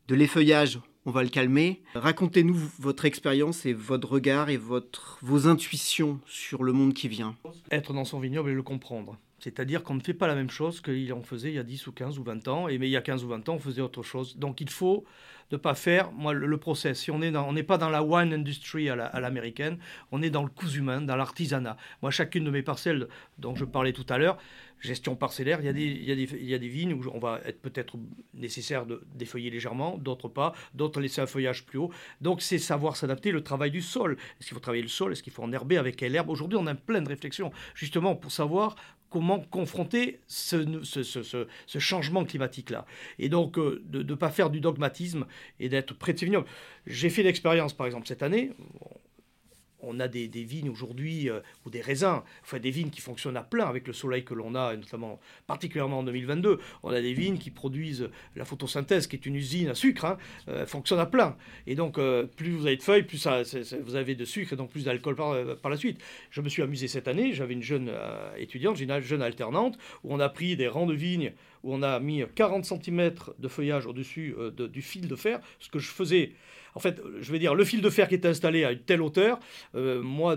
de 0.08 0.14
l'effeuillage. 0.14 0.80
On 1.06 1.10
va 1.10 1.22
le 1.22 1.28
calmer. 1.28 1.82
Racontez-nous 1.94 2.56
votre 2.78 3.04
expérience 3.04 3.64
et 3.64 3.72
votre 3.72 4.08
regard 4.08 4.50
et 4.50 4.56
votre, 4.56 5.18
vos 5.22 5.46
intuitions 5.46 6.20
sur 6.26 6.62
le 6.62 6.72
monde 6.72 6.92
qui 6.92 7.08
vient. 7.08 7.36
Être 7.70 7.92
dans 7.92 8.04
son 8.04 8.20
vignoble 8.20 8.50
et 8.50 8.54
le 8.54 8.62
comprendre. 8.62 9.16
C'est-à-dire 9.38 9.82
qu'on 9.82 9.94
ne 9.94 10.00
fait 10.00 10.14
pas 10.14 10.26
la 10.26 10.34
même 10.34 10.50
chose 10.50 10.82
qu'il 10.82 11.10
en 11.14 11.22
faisait 11.22 11.48
il 11.48 11.54
y 11.54 11.58
a 11.58 11.62
10 11.62 11.86
ou 11.86 11.92
15 11.92 12.18
ou 12.18 12.22
20 12.22 12.48
ans. 12.48 12.68
Et 12.68 12.78
mais 12.78 12.88
il 12.88 12.92
y 12.92 12.96
a 12.96 13.02
15 13.02 13.24
ou 13.24 13.28
20 13.28 13.48
ans, 13.48 13.54
on 13.54 13.58
faisait 13.58 13.80
autre 13.80 14.02
chose. 14.02 14.36
Donc 14.36 14.60
il 14.60 14.68
faut 14.68 15.04
ne 15.52 15.56
pas 15.56 15.74
faire 15.74 16.12
moi, 16.12 16.32
le, 16.32 16.56
process. 16.58 17.00
Si 17.00 17.10
on 17.10 17.18
n'est 17.18 17.62
pas 17.62 17.78
dans 17.78 17.90
la 17.90 18.02
wine 18.02 18.32
industry 18.32 18.88
à 18.88 19.20
l'américaine, 19.20 19.78
on 20.12 20.22
est 20.22 20.30
dans 20.30 20.42
le 20.42 20.48
coût 20.48 20.68
humain, 20.68 21.00
dans 21.00 21.16
l'artisanat. 21.16 21.76
Moi, 22.02 22.10
chacune 22.10 22.44
de 22.44 22.50
mes 22.50 22.62
parcelles 22.62 23.08
dont 23.38 23.54
je 23.54 23.64
parlais 23.64 23.92
tout 23.92 24.06
à 24.08 24.18
l'heure, 24.18 24.38
gestion 24.80 25.14
parcellaire, 25.14 25.60
il 25.60 25.66
y, 25.66 25.68
a 25.68 25.72
des, 25.72 25.82
il, 25.82 26.04
y 26.04 26.12
a 26.12 26.14
des, 26.14 26.22
il 26.22 26.48
y 26.48 26.54
a 26.54 26.58
des 26.58 26.68
vignes 26.68 26.94
où 26.94 27.02
on 27.12 27.18
va 27.18 27.40
être 27.44 27.60
peut-être 27.60 27.96
nécessaire 28.34 28.86
de 28.86 29.02
défeuiller 29.14 29.50
légèrement, 29.50 29.98
d'autres 29.98 30.28
pas, 30.28 30.54
d'autres 30.74 31.00
laisser 31.00 31.20
un 31.20 31.26
feuillage 31.26 31.64
plus 31.64 31.78
haut. 31.78 31.90
Donc 32.20 32.42
c'est 32.42 32.58
savoir 32.58 32.96
s'adapter, 32.96 33.30
le 33.30 33.42
travail 33.42 33.70
du 33.70 33.82
sol. 33.82 34.16
Est-ce 34.38 34.48
qu'il 34.48 34.54
faut 34.54 34.60
travailler 34.60 34.82
le 34.82 34.88
sol? 34.88 35.12
Est-ce 35.12 35.22
qu'il 35.22 35.32
faut 35.32 35.42
enherber 35.42 35.76
avec 35.76 35.96
quelle 35.96 36.14
herbe? 36.14 36.30
Aujourd'hui, 36.30 36.58
on 36.60 36.66
a 36.66 36.74
plein 36.74 37.02
de 37.02 37.08
réflexions 37.08 37.52
justement 37.74 38.16
pour 38.16 38.32
savoir 38.32 38.76
comment 39.11 39.40
confronter 39.40 40.20
ce, 40.27 40.83
ce, 40.85 41.79
changement 41.79 42.25
climatique-là. 42.25 42.87
Et 43.18 43.29
donc, 43.29 43.59
euh, 43.59 43.83
de 43.87 44.03
ne 44.03 44.14
pas 44.14 44.31
faire 44.31 44.51
du 44.51 44.61
dogmatisme 44.61 45.27
et 45.59 45.68
d'être 45.68 45.94
prêt 45.94 46.12
de 46.12 46.44
J'ai 46.87 47.11
fait 47.11 47.23
l'expérience, 47.23 47.73
par 47.73 47.87
exemple, 47.87 48.07
cette 48.07 48.23
année, 48.23 48.53
on 49.83 50.01
a 50.01 50.09
des, 50.09 50.29
vignes 50.29 50.71
aujourd'hui, 50.71 51.29
euh, 51.29 51.40
ou 51.66 51.71
des 51.71 51.81
raisins, 51.81 52.23
enfin 52.43 52.59
des 52.59 52.71
vignes 52.71 52.90
qui 52.90 53.01
fonctionnent 53.01 53.37
à 53.37 53.43
plein 53.43 53.66
avec 53.66 53.87
le 53.87 53.93
soleil 53.93 54.25
que 54.25 54.35
l'on 54.35 54.55
a, 54.55 54.77
notamment 54.77 55.21
particulièrement 55.47 56.01
en 56.01 56.03
2022. 56.03 56.59
On 56.83 56.90
a 56.90 57.01
des 57.01 57.12
vignes 57.12 57.38
qui 57.38 57.51
produisent 57.51 58.09
la 58.37 58.45
photosynthèse, 58.45 59.07
qui 59.07 59.16
est 59.16 59.26
une 59.26 59.37
usine 59.37 59.68
à 59.68 59.74
sucre, 59.74 60.05
hein, 60.05 60.18
euh, 60.49 60.66
fonctionne 60.66 60.99
à 60.99 61.07
plein. 61.07 61.37
Et 61.66 61.74
donc, 61.74 61.99
euh, 61.99 62.24
plus 62.24 62.51
vous 62.51 62.66
avez 62.66 62.76
de 62.76 62.83
feuilles, 62.83 63.03
plus 63.03 63.26
vous 63.83 63.97
avez 63.97 64.14
de 64.14 64.24
sucre 64.24 64.53
et 64.53 64.57
donc 64.57 64.70
plus 64.70 64.85
d'alcool 64.85 65.14
par, 65.14 65.35
par, 65.57 65.70
la 65.70 65.76
suite. 65.76 66.01
Je 66.31 66.41
me 66.41 66.49
suis 66.49 66.62
amusé 66.62 66.89
cette 66.89 67.09
année, 67.09 67.33
j'avais 67.33 67.55
une 67.55 67.62
jeune 67.62 67.91
étudiante, 68.37 68.81
une 68.81 69.01
jeune 69.01 69.22
alternante, 69.22 69.78
où 70.05 70.14
on 70.14 70.20
a 70.20 70.28
pris 70.28 70.57
des 70.57 70.68
rangs 70.68 70.87
de 70.87 70.95
vignes, 70.95 71.33
où 71.62 71.74
on 71.74 71.83
a 71.83 72.01
mis 72.01 72.22
40 72.35 72.64
cm 72.64 73.12
de 73.39 73.49
feuillage 73.49 73.87
au-dessus 73.87 74.35
du 74.53 74.83
fil 74.83 75.09
de 75.09 75.16
fer, 75.16 75.41
ce 75.59 75.68
que 75.68 75.78
je 75.78 75.89
faisais 75.89 76.33
en 76.75 76.81
fait, 76.81 77.01
je 77.21 77.33
vais 77.33 77.39
dire, 77.39 77.55
le 77.55 77.64
fil 77.64 77.81
de 77.81 77.91
fer 77.91 78.09
qui 78.09 78.14
est 78.14 78.27
installé 78.27 78.64
à 78.64 78.73
une 78.73 78.81
telle 78.81 79.03
hauteur, 79.03 79.39
euh, 79.75 80.03
moi, 80.03 80.37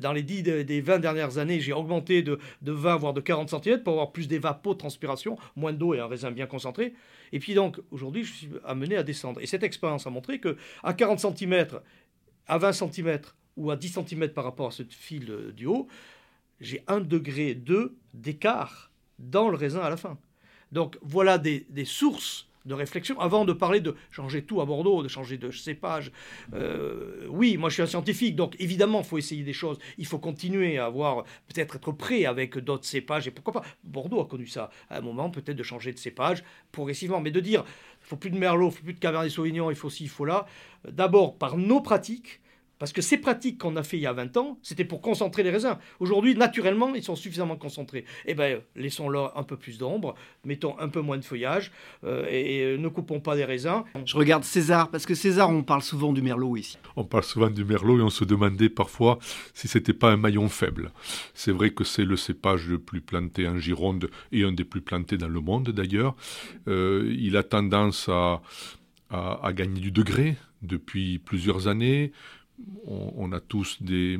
dans 0.00 0.12
les 0.12 0.22
10 0.22 0.42
des 0.42 0.80
20 0.80 0.98
dernières 0.98 1.38
années, 1.38 1.60
j'ai 1.60 1.72
augmenté 1.72 2.22
de, 2.22 2.38
20 2.62 2.96
voire 2.96 3.14
de 3.14 3.20
40 3.20 3.48
cm 3.50 3.82
pour 3.82 3.94
avoir 3.94 4.12
plus 4.12 4.28
d'évapotranspiration, 4.28 5.38
moins 5.56 5.72
d'eau 5.72 5.94
et 5.94 6.00
un 6.00 6.06
raisin 6.06 6.30
bien 6.30 6.46
concentré. 6.46 6.94
Et 7.32 7.38
puis 7.38 7.54
donc, 7.54 7.80
aujourd'hui, 7.90 8.24
je 8.24 8.32
suis 8.32 8.48
amené 8.64 8.96
à 8.96 9.02
descendre. 9.02 9.40
Et 9.40 9.46
cette 9.46 9.62
expérience 9.62 10.06
a 10.06 10.10
montré 10.10 10.38
que 10.38 10.56
à 10.82 10.94
40 10.94 11.20
cm, 11.20 11.66
à 12.46 12.58
20 12.58 12.72
cm 12.72 13.20
ou 13.56 13.70
à 13.70 13.76
10 13.76 14.00
cm 14.06 14.28
par 14.28 14.44
rapport 14.44 14.68
à 14.68 14.70
ce 14.70 14.82
fil 14.88 15.52
du 15.54 15.66
haut, 15.66 15.88
j'ai 16.60 16.82
1 16.88 17.00
degré 17.00 17.54
2 17.54 17.96
d'écart 18.14 18.90
dans 19.18 19.48
le 19.48 19.56
raisin 19.56 19.80
à 19.80 19.90
la 19.90 19.96
fin. 19.96 20.18
Donc 20.72 20.98
voilà 21.02 21.38
des 21.38 21.84
sources 21.84 22.47
de 22.68 22.74
réflexion 22.74 23.18
avant 23.20 23.44
de 23.44 23.52
parler 23.52 23.80
de 23.80 23.96
changer 24.10 24.42
tout 24.42 24.60
à 24.60 24.64
Bordeaux, 24.64 25.02
de 25.02 25.08
changer 25.08 25.38
de 25.38 25.50
cépage. 25.50 26.12
Euh, 26.54 27.26
oui, 27.28 27.56
moi 27.56 27.68
je 27.68 27.74
suis 27.74 27.82
un 27.82 27.86
scientifique, 27.86 28.36
donc 28.36 28.54
évidemment 28.60 29.00
il 29.00 29.06
faut 29.06 29.18
essayer 29.18 29.42
des 29.42 29.52
choses. 29.52 29.78
Il 29.98 30.06
faut 30.06 30.18
continuer 30.18 30.78
à 30.78 30.86
avoir, 30.86 31.24
peut-être 31.48 31.76
être 31.76 31.92
prêt 31.92 32.24
avec 32.24 32.58
d'autres 32.58 32.84
cépages 32.84 33.26
et 33.26 33.30
pourquoi 33.30 33.54
pas. 33.54 33.62
Bordeaux 33.82 34.20
a 34.20 34.26
connu 34.26 34.46
ça 34.46 34.70
à 34.90 34.98
un 34.98 35.00
moment, 35.00 35.30
peut-être 35.30 35.56
de 35.56 35.62
changer 35.62 35.92
de 35.92 35.98
cépage 35.98 36.44
progressivement, 36.70 37.20
mais 37.20 37.30
de 37.30 37.40
dire 37.40 37.64
il 38.02 38.06
faut 38.06 38.16
plus 38.16 38.30
de 38.30 38.38
Merlot, 38.38 38.68
il 38.68 38.76
faut 38.76 38.84
plus 38.84 38.94
de 38.94 39.00
Cabernet 39.00 39.30
Sauvignon, 39.30 39.70
il 39.70 39.76
faut 39.76 39.90
ci, 39.90 40.04
il 40.04 40.10
faut 40.10 40.24
là. 40.24 40.46
D'abord 40.88 41.36
par 41.36 41.56
nos 41.56 41.80
pratiques 41.80 42.40
parce 42.78 42.92
que 42.92 43.02
ces 43.02 43.18
pratiques 43.18 43.58
qu'on 43.58 43.76
a 43.76 43.82
fait 43.82 43.96
il 43.96 44.02
y 44.02 44.06
a 44.06 44.12
20 44.12 44.36
ans, 44.36 44.58
c'était 44.62 44.84
pour 44.84 45.00
concentrer 45.00 45.42
les 45.42 45.50
raisins. 45.50 45.76
Aujourd'hui, 46.00 46.34
naturellement, 46.34 46.94
ils 46.94 47.02
sont 47.02 47.16
suffisamment 47.16 47.56
concentrés. 47.56 48.04
Eh 48.26 48.34
bien, 48.34 48.60
laissons-leur 48.76 49.36
un 49.36 49.42
peu 49.42 49.56
plus 49.56 49.78
d'ombre, 49.78 50.14
mettons 50.44 50.78
un 50.78 50.88
peu 50.88 51.00
moins 51.00 51.16
de 51.16 51.24
feuillage 51.24 51.72
euh, 52.04 52.26
et, 52.28 52.62
euh, 52.62 52.78
ne 52.78 52.88
coupons 52.88 53.20
pas 53.20 53.36
des 53.36 53.44
raisins. 53.44 53.82
Je 54.04 54.16
regarde 54.16 54.44
César, 54.44 54.90
parce 54.90 55.06
que 55.06 55.14
César, 55.14 55.50
on 55.50 55.62
parle 55.62 55.82
souvent 55.82 56.12
du 56.12 56.22
merlot 56.22 56.56
ici. 56.56 56.78
On 56.96 57.04
parle 57.04 57.24
souvent 57.24 57.50
du 57.50 57.64
merlot 57.64 57.98
et 57.98 58.02
on 58.02 58.10
se 58.10 58.24
demandait 58.24 58.68
parfois 58.68 59.18
si 59.54 59.68
c'était 59.68 59.92
pas 59.92 60.10
un 60.10 60.16
maillon 60.16 60.48
faible. 60.48 60.92
C'est 61.34 61.52
vrai 61.52 61.70
que 61.70 61.84
c'est 61.84 62.04
le 62.04 62.16
cépage 62.16 62.68
le 62.68 62.78
plus 62.78 63.00
planté 63.00 63.48
en 63.48 63.58
Gironde 63.58 64.10
et 64.32 64.44
un 64.44 64.52
des 64.52 64.64
plus 64.64 64.80
plantés 64.80 65.18
dans 65.18 65.28
le 65.28 65.40
monde 65.40 65.70
d'ailleurs. 65.70 66.14
Euh, 66.68 67.12
il 67.18 67.36
a 67.36 67.42
tendance 67.42 68.08
à, 68.08 68.40
à 69.10 69.52
gagner 69.52 69.80
du 69.80 69.90
degré 69.90 70.36
depuis 70.62 71.18
plusieurs 71.18 71.68
années 71.68 72.12
on, 72.86 73.32
a 73.32 73.40
tous 73.40 73.82
des, 73.82 74.18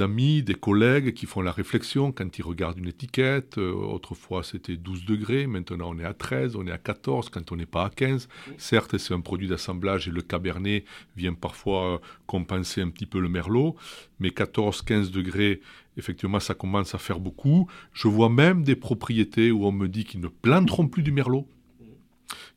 amis, 0.00 0.42
des 0.42 0.54
collègues 0.54 1.14
qui 1.14 1.26
font 1.26 1.40
la 1.40 1.52
réflexion 1.52 2.12
quand 2.12 2.38
ils 2.38 2.42
regardent 2.42 2.78
une 2.78 2.88
étiquette. 2.88 3.58
Euh, 3.58 3.72
autrefois, 3.72 4.42
c'était 4.42 4.76
12 4.76 5.04
degrés, 5.04 5.46
maintenant 5.46 5.90
on 5.90 5.98
est 5.98 6.04
à 6.04 6.14
13, 6.14 6.56
on 6.56 6.66
est 6.66 6.72
à 6.72 6.78
14 6.78 7.28
quand 7.28 7.52
on 7.52 7.56
n'est 7.56 7.66
pas 7.66 7.84
à 7.84 7.90
15. 7.90 8.28
Certes, 8.58 8.98
c'est 8.98 9.14
un 9.14 9.20
produit 9.20 9.48
d'assemblage 9.48 10.08
et 10.08 10.10
le 10.10 10.22
cabernet 10.22 10.84
vient 11.16 11.34
parfois 11.34 12.00
compenser 12.26 12.80
un 12.80 12.90
petit 12.90 13.06
peu 13.06 13.20
le 13.20 13.28
merlot, 13.28 13.76
mais 14.18 14.28
14-15 14.28 15.10
degrés, 15.10 15.60
effectivement, 15.96 16.40
ça 16.40 16.54
commence 16.54 16.94
à 16.94 16.98
faire 16.98 17.20
beaucoup. 17.20 17.68
Je 17.92 18.08
vois 18.08 18.30
même 18.30 18.62
des 18.62 18.76
propriétés 18.76 19.50
où 19.50 19.66
on 19.66 19.72
me 19.72 19.88
dit 19.88 20.04
qu'ils 20.04 20.20
ne 20.20 20.28
planteront 20.28 20.88
plus 20.88 21.02
du 21.02 21.12
merlot 21.12 21.46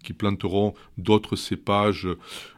qui 0.04 0.14
planteront 0.14 0.74
d'autres 0.98 1.36
cépages 1.36 2.08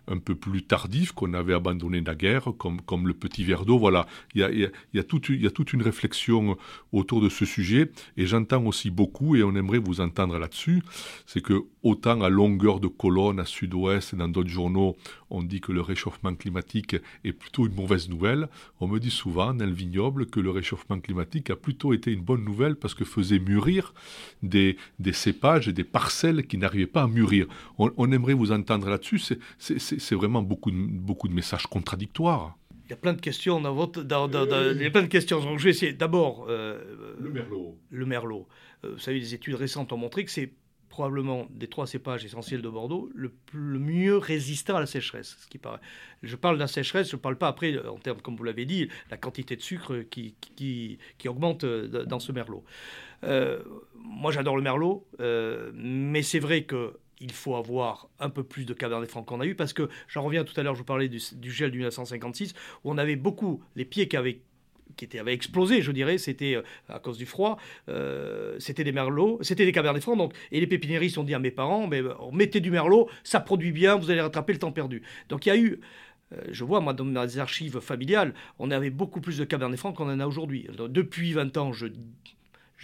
un 0.08 0.18
peu 0.18 0.36
plus 0.36 0.64
tardifs 0.64 1.12
qu'on 1.12 1.34
avait 1.34 1.54
abandonnés 1.54 2.02
naguère, 2.02 2.50
comme, 2.58 2.82
comme 2.82 3.08
le 3.08 3.14
petit 3.14 3.44
verre 3.44 3.66
d'eau. 3.66 3.78
Voilà, 3.78 4.06
il 4.34 4.42
y 4.42 4.44
a, 4.44 4.52
y, 4.52 5.00
a, 5.00 5.04
toute, 5.04 5.30
il 5.30 5.42
y 5.42 5.48
a 5.48 5.52
toute 5.52 5.74
une 5.74 5.82
réflexion 5.82 6.58
autour 6.92 7.22
de 7.22 7.30
ce 7.30 7.46
sujet, 7.46 7.92
et 8.18 8.26
j'entends 8.26 8.66
aussi 8.66 8.92
beaucoup, 8.92 9.36
et 9.36 9.44
on 9.44 9.56
aimerait 9.56 9.80
vous 9.80 10.02
entendre 10.02 10.38
là-dessus, 10.38 10.84
c'est 11.26 11.42
que 11.42 11.64
autant 11.84 12.22
à 12.22 12.30
longueur 12.30 12.80
de 12.80 12.88
colonne, 12.88 13.40
à 13.40 13.46
sud-ouest, 13.46 14.16
dans 14.16 14.28
d'autres 14.28 14.50
journaux, 14.50 14.96
on 15.30 15.44
dit 15.44 15.62
que 15.62 15.72
le 15.72 15.82
réchauffement 15.82 16.34
climatique 16.36 16.96
est 17.24 17.34
plutôt 17.34 17.68
une 17.68 17.76
mauvaise 17.76 18.10
nouvelle, 18.10 18.48
on 18.80 18.88
me 18.88 19.00
dit 19.00 19.12
souvent 19.12 19.54
dans 19.54 19.66
le 19.66 19.72
vignoble 19.72 20.28
que 20.28 20.40
le 20.40 20.50
réchauffement 20.50 21.00
climatique 21.00 21.50
a 21.50 21.56
plutôt 21.56 21.94
été 21.94 22.12
une 22.12 22.22
bonne 22.22 22.44
nouvelle 22.44 22.76
parce 22.76 22.94
que 22.94 23.06
faisait 23.06 23.40
mûrir 23.40 23.94
des, 24.44 24.78
des 25.00 25.14
cépages 25.14 25.68
et 25.68 25.74
des 25.74 25.84
parcelles 25.84 26.48
qui 26.48 26.58
n'arrivaient 26.58 26.88
pas 26.88 27.04
à 27.04 27.08
mûrir. 27.08 27.35
On, 27.78 27.92
on 27.98 28.12
aimerait 28.12 28.34
vous 28.34 28.52
entendre 28.52 28.90
là-dessus, 28.90 29.20
c'est 29.58 30.16
vraiment 30.16 30.42
beaucoup 30.42 30.72
de, 30.72 30.78
beaucoup 30.78 31.28
de 31.28 31.34
messages 31.34 31.68
contradictoires. 31.68 32.56
Il 32.86 32.92
y 32.92 32.94
a 32.94 32.98
plein 32.98 33.14
de 33.14 33.22
questions 33.22 33.60
dans 33.60 33.74
votre. 33.74 34.04
Dans, 34.04 34.28
il 34.28 34.82
y 34.82 34.86
a 34.86 34.92
plein 34.92 35.02
de 35.02 35.08
questions. 35.08 35.40
Donc, 35.40 35.58
je 35.58 35.64
vais 35.64 35.70
essayer. 35.72 35.94
D'abord. 35.94 36.46
Euh, 36.50 37.16
le 37.20 37.32
merlot. 37.32 37.80
Le 37.90 38.06
merlot. 38.06 38.48
Euh, 38.84 38.92
vous 38.94 39.00
savez, 39.00 39.20
des 39.20 39.34
études 39.34 39.56
récentes 39.56 39.92
ont 39.92 39.98
montré 39.98 40.24
que 40.24 40.30
c'est 40.30 40.54
probablement 40.88 41.48
des 41.50 41.68
trois 41.68 41.88
cépages 41.88 42.24
essentiels 42.24 42.62
de 42.62 42.70
Bordeaux 42.70 43.10
le, 43.14 43.34
le, 43.52 43.80
mieux 43.80 44.18
résistant 44.18 44.78
à 44.78 44.80
la 44.80 44.86
sécheresse, 44.86 45.36
ce 45.42 45.48
qui 45.48 45.58
paraît. 45.58 45.82
Je 46.24 46.38
parle 46.38 46.56
de 46.56 46.62
la 46.62 46.68
sécheresse, 46.68 47.10
je 47.10 47.18
ne 47.18 47.22
parle 47.22 47.38
pas 47.38 47.50
après, 47.50 47.78
en 47.86 47.98
termes, 47.98 48.22
comme 48.22 48.38
vous 48.38 48.46
l'avez 48.46 48.66
dit, 48.66 48.88
la 49.12 49.18
quantité 49.18 49.58
de 49.58 49.62
sucre 49.62 50.04
qui, 50.10 50.36
qui, 50.56 51.00
qui 51.18 51.28
augmente 51.28 51.66
euh, 51.66 52.06
dans 52.06 52.20
ce 52.20 52.32
merlot. 52.32 52.64
moi, 53.24 54.32
j'adore 54.32 54.56
le 54.56 54.62
merlot, 54.62 55.06
mais 55.74 56.22
c'est 56.22 56.40
vrai 56.40 56.64
que 56.64 56.94
il 57.20 57.32
faut 57.32 57.56
avoir 57.56 58.10
un 58.20 58.30
peu 58.30 58.44
plus 58.44 58.66
de 58.66 58.74
Cabernet 58.74 59.10
Franc 59.10 59.24
qu'on 59.24 59.42
a 59.42 59.46
eu, 59.46 59.56
parce 59.56 59.74
que 59.74 59.90
j'en 60.08 60.24
reviens 60.24 60.44
tout 60.44 60.60
à 60.60 60.64
l'heure, 60.64 60.76
je 60.76 60.80
vous 60.80 60.86
parlais 60.86 61.10
du, 61.10 61.20
gel 61.52 61.72
du 61.72 61.78
1956, 61.78 62.54
où 62.84 62.92
on 62.92 62.98
avait 62.98 63.16
beaucoup 63.16 63.64
les 63.76 63.86
pieds 63.86 64.08
qui 64.08 64.18
avaient 64.18 64.42
qui 64.98 65.10
explosé, 65.28 65.82
je 65.82 65.92
dirais, 65.92 66.18
c'était 66.18 66.56
euh, 66.56 66.62
à 66.88 67.00
cause 67.00 67.18
du 67.18 67.26
froid, 67.26 67.58
euh, 67.90 68.56
c'était 68.60 68.84
des 68.84 68.94
merlots, 68.94 69.40
c'était 69.42 69.66
des 69.66 69.72
cabernets 69.74 70.00
francs, 70.00 70.18
donc, 70.18 70.34
et 70.52 70.60
les 70.60 70.68
pépiniéristes 70.68 71.18
ont 71.18 71.24
dit 71.24 71.34
à 71.34 71.40
mes 71.40 71.52
parents, 71.52 71.88
mais 71.88 72.02
mettez 72.32 72.62
du 72.62 72.72
merlot, 72.72 73.10
ça 73.24 73.42
produit 73.42 73.72
bien, 73.72 73.96
vous 73.96 74.10
allez 74.10 74.22
rattraper 74.22 74.54
le 74.54 74.60
temps 74.60 74.72
perdu. 74.72 75.02
Donc 75.28 75.48
il 75.48 75.50
y 75.50 75.52
a 75.52 75.58
eu, 75.58 75.82
euh, 76.34 76.42
je 76.52 76.64
vois, 76.64 76.80
moi, 76.80 76.94
dans 76.94 77.04
mes 77.04 77.38
archives 77.38 77.80
familiales, 77.80 78.34
on 78.60 78.72
avait 78.72 78.90
beaucoup 78.90 79.22
plus 79.22 79.38
de 79.38 79.44
cabernets 79.44 79.78
francs 79.78 79.96
qu'on 79.96 80.10
en 80.10 80.20
a 80.20 80.28
aujourd'hui. 80.28 80.68
Depuis 80.78 81.34
20 81.34 81.58
ans, 81.58 81.74
je 81.74 81.88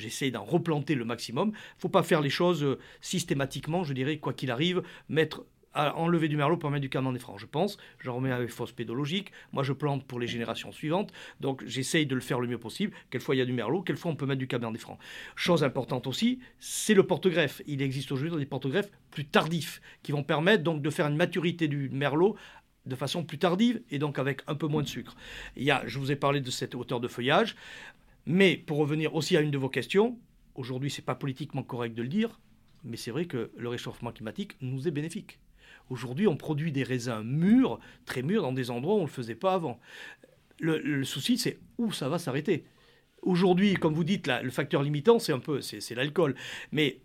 j'essaie 0.01 0.31
d'en 0.31 0.43
replanter 0.43 0.95
le 0.95 1.05
maximum. 1.05 1.49
Il 1.49 1.51
ne 1.77 1.81
faut 1.81 1.89
pas 1.89 2.03
faire 2.03 2.21
les 2.21 2.29
choses 2.29 2.63
euh, 2.63 2.79
systématiquement, 3.01 3.83
je 3.83 3.93
dirais, 3.93 4.17
quoi 4.17 4.33
qu'il 4.33 4.51
arrive, 4.51 4.83
mettre 5.07 5.45
enlever 5.73 6.27
du 6.27 6.37
merlot 6.37 6.57
pour 6.57 6.69
mettre 6.69 6.81
du 6.81 6.89
cabernet 6.89 7.21
franc, 7.21 7.37
je 7.37 7.45
pense. 7.45 7.77
J'en 7.99 8.15
remets 8.15 8.31
avec 8.31 8.49
fausse 8.49 8.71
pédologique. 8.71 9.31
Moi, 9.53 9.63
je 9.63 9.73
plante 9.73 10.05
pour 10.05 10.19
les 10.19 10.27
générations 10.27 10.71
suivantes. 10.71 11.11
Donc, 11.39 11.63
j'essaye 11.65 12.05
de 12.05 12.15
le 12.15 12.21
faire 12.21 12.39
le 12.39 12.47
mieux 12.47 12.57
possible. 12.57 12.93
Quelquefois, 13.09 13.35
il 13.35 13.39
y 13.39 13.41
a 13.41 13.45
du 13.45 13.53
merlot. 13.53 13.81
Quelquefois, 13.81 14.11
on 14.11 14.15
peut 14.15 14.25
mettre 14.25 14.39
du 14.39 14.47
cabernet 14.47 14.81
franc. 14.81 14.97
Chose 15.35 15.63
importante 15.63 16.07
aussi, 16.07 16.39
c'est 16.59 16.93
le 16.93 17.03
porte-greffe. 17.03 17.61
Il 17.67 17.81
existe 17.81 18.11
aujourd'hui 18.11 18.39
des 18.39 18.45
porte-greffes 18.45 18.91
plus 19.11 19.25
tardifs 19.25 19.81
qui 20.03 20.11
vont 20.11 20.23
permettre 20.23 20.63
donc 20.63 20.81
de 20.81 20.89
faire 20.89 21.07
une 21.07 21.17
maturité 21.17 21.67
du 21.67 21.89
merlot 21.89 22.35
de 22.87 22.95
façon 22.95 23.23
plus 23.23 23.37
tardive 23.37 23.81
et 23.91 23.99
donc 23.99 24.17
avec 24.17 24.41
un 24.47 24.55
peu 24.55 24.67
moins 24.67 24.81
de 24.81 24.87
sucre. 24.87 25.15
Il 25.55 25.63
y 25.63 25.71
a, 25.71 25.83
je 25.85 25.99
vous 25.99 26.11
ai 26.11 26.15
parlé 26.15 26.41
de 26.41 26.49
cette 26.49 26.73
hauteur 26.73 26.99
de 26.99 27.07
feuillage. 27.07 27.55
Mais 28.25 28.57
pour 28.57 28.77
revenir 28.77 29.15
aussi 29.15 29.35
à 29.37 29.41
une 29.41 29.51
de 29.51 29.57
vos 29.57 29.69
questions, 29.69 30.17
aujourd'hui 30.55 30.89
ce 30.89 31.01
n'est 31.01 31.05
pas 31.05 31.15
politiquement 31.15 31.63
correct 31.63 31.95
de 31.95 32.01
le 32.01 32.07
dire, 32.07 32.39
mais 32.83 32.97
c'est 32.97 33.11
vrai 33.11 33.25
que 33.25 33.51
le 33.57 33.69
réchauffement 33.69 34.11
climatique 34.11 34.55
nous 34.61 34.87
est 34.87 34.91
bénéfique. 34.91 35.39
Aujourd'hui, 35.89 36.27
on 36.27 36.37
produit 36.37 36.71
des 36.71 36.83
raisins 36.83 37.21
mûrs, 37.23 37.79
très 38.05 38.21
mûrs, 38.21 38.43
dans 38.43 38.53
des 38.53 38.71
endroits 38.71 38.95
où 38.95 38.99
on 38.99 39.01
ne 39.01 39.07
le 39.07 39.11
faisait 39.11 39.35
pas 39.35 39.53
avant. 39.53 39.79
Le, 40.59 41.03
souci, 41.03 41.37
c'est 41.37 41.59
où 41.77 41.91
ça 41.91 42.07
va 42.07 42.19
s'arrêter. 42.19 42.65
Aujourd'hui, 43.23 43.73
comme 43.73 43.93
vous 43.93 44.03
dites, 44.03 44.27
le 44.27 44.49
facteur 44.51 44.83
limitant, 44.83 45.19
c'est 45.19 45.33
un 45.33 45.39
peu, 45.39 45.59
c'est 45.61 45.95
l'alcool. 45.95 46.35
Mais 46.71 47.01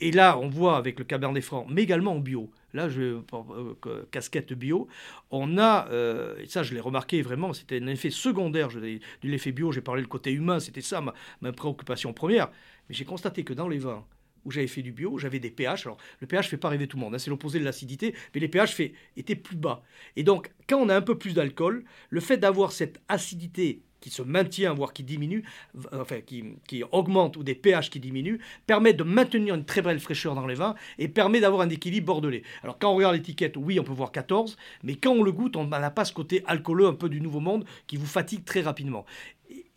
et 0.00 0.12
là, 0.12 0.38
on 0.38 0.48
voit 0.48 0.76
avec 0.76 0.98
le 0.98 1.04
Cabernet 1.04 1.42
Franc, 1.42 1.66
mais 1.68 1.82
également 1.82 2.12
en 2.12 2.20
bio, 2.20 2.50
là, 2.74 2.88
je, 2.88 3.20
euh, 3.32 4.04
casquette 4.10 4.52
bio, 4.52 4.88
on 5.30 5.56
a, 5.56 5.88
euh, 5.90 6.36
et 6.38 6.46
ça 6.46 6.62
je 6.62 6.74
l'ai 6.74 6.80
remarqué 6.80 7.22
vraiment, 7.22 7.52
c'était 7.52 7.80
un 7.80 7.86
effet 7.86 8.10
secondaire 8.10 8.68
de 8.68 8.98
l'effet 9.22 9.52
bio, 9.52 9.72
j'ai 9.72 9.80
parlé 9.80 10.02
le 10.02 10.08
côté 10.08 10.32
humain, 10.32 10.60
c'était 10.60 10.82
ça 10.82 11.02
ma, 11.40 11.52
préoccupation 11.52 12.12
première, 12.12 12.50
mais 12.88 12.94
j'ai 12.94 13.04
constaté 13.04 13.44
que 13.44 13.54
dans 13.54 13.68
les 13.68 13.78
vins 13.78 14.04
où 14.44 14.50
j'avais 14.50 14.66
fait 14.66 14.82
du 14.82 14.92
bio, 14.92 15.16
j'avais 15.16 15.38
des 15.38 15.50
pH. 15.50 15.86
Alors, 15.86 15.96
le 16.20 16.26
pH 16.26 16.50
fait 16.50 16.58
pas 16.58 16.68
rêver 16.68 16.86
tout 16.86 16.98
le 16.98 17.02
monde, 17.02 17.14
hein, 17.14 17.18
c'est 17.18 17.30
l'opposé 17.30 17.58
de 17.58 17.64
l'acidité, 17.64 18.14
mais 18.34 18.40
les 18.40 18.48
pH 18.48 18.78
étaient 19.16 19.36
plus 19.36 19.56
bas. 19.56 19.82
Et 20.16 20.22
donc, 20.22 20.50
quand 20.68 20.76
on 20.76 20.90
a 20.90 20.96
un 20.96 21.00
peu 21.00 21.16
plus 21.16 21.32
d'alcool, 21.32 21.84
le 22.10 22.20
fait 22.20 22.36
d'avoir 22.36 22.72
cette 22.72 23.00
acidité 23.08 23.80
qui 24.04 24.10
se 24.10 24.20
maintient, 24.20 24.74
voire 24.74 24.92
qui 24.92 25.02
diminue, 25.02 25.44
enfin 25.92 26.20
qui, 26.20 26.44
qui 26.68 26.82
augmente, 26.92 27.38
ou 27.38 27.42
des 27.42 27.54
pH 27.54 27.88
qui 27.88 28.00
diminuent, 28.00 28.38
permet 28.66 28.92
de 28.92 29.02
maintenir 29.02 29.54
une 29.54 29.64
très 29.64 29.80
belle 29.80 29.98
fraîcheur 29.98 30.34
dans 30.34 30.46
les 30.46 30.54
vins 30.54 30.74
et 30.98 31.08
permet 31.08 31.40
d'avoir 31.40 31.62
un 31.62 31.70
équilibre 31.70 32.08
bordelais. 32.08 32.42
Alors 32.62 32.78
quand 32.78 32.92
on 32.92 32.96
regarde 32.96 33.14
l'étiquette, 33.14 33.56
oui, 33.56 33.80
on 33.80 33.82
peut 33.82 33.94
voir 33.94 34.12
14, 34.12 34.58
mais 34.82 34.96
quand 34.96 35.12
on 35.12 35.22
le 35.22 35.32
goûte, 35.32 35.56
on 35.56 35.66
n'a 35.66 35.90
pas 35.90 36.04
ce 36.04 36.12
côté 36.12 36.42
alcooleux 36.46 36.86
un 36.86 36.92
peu 36.92 37.08
du 37.08 37.22
nouveau 37.22 37.40
monde 37.40 37.64
qui 37.86 37.96
vous 37.96 38.04
fatigue 38.04 38.44
très 38.44 38.60
rapidement. 38.60 39.06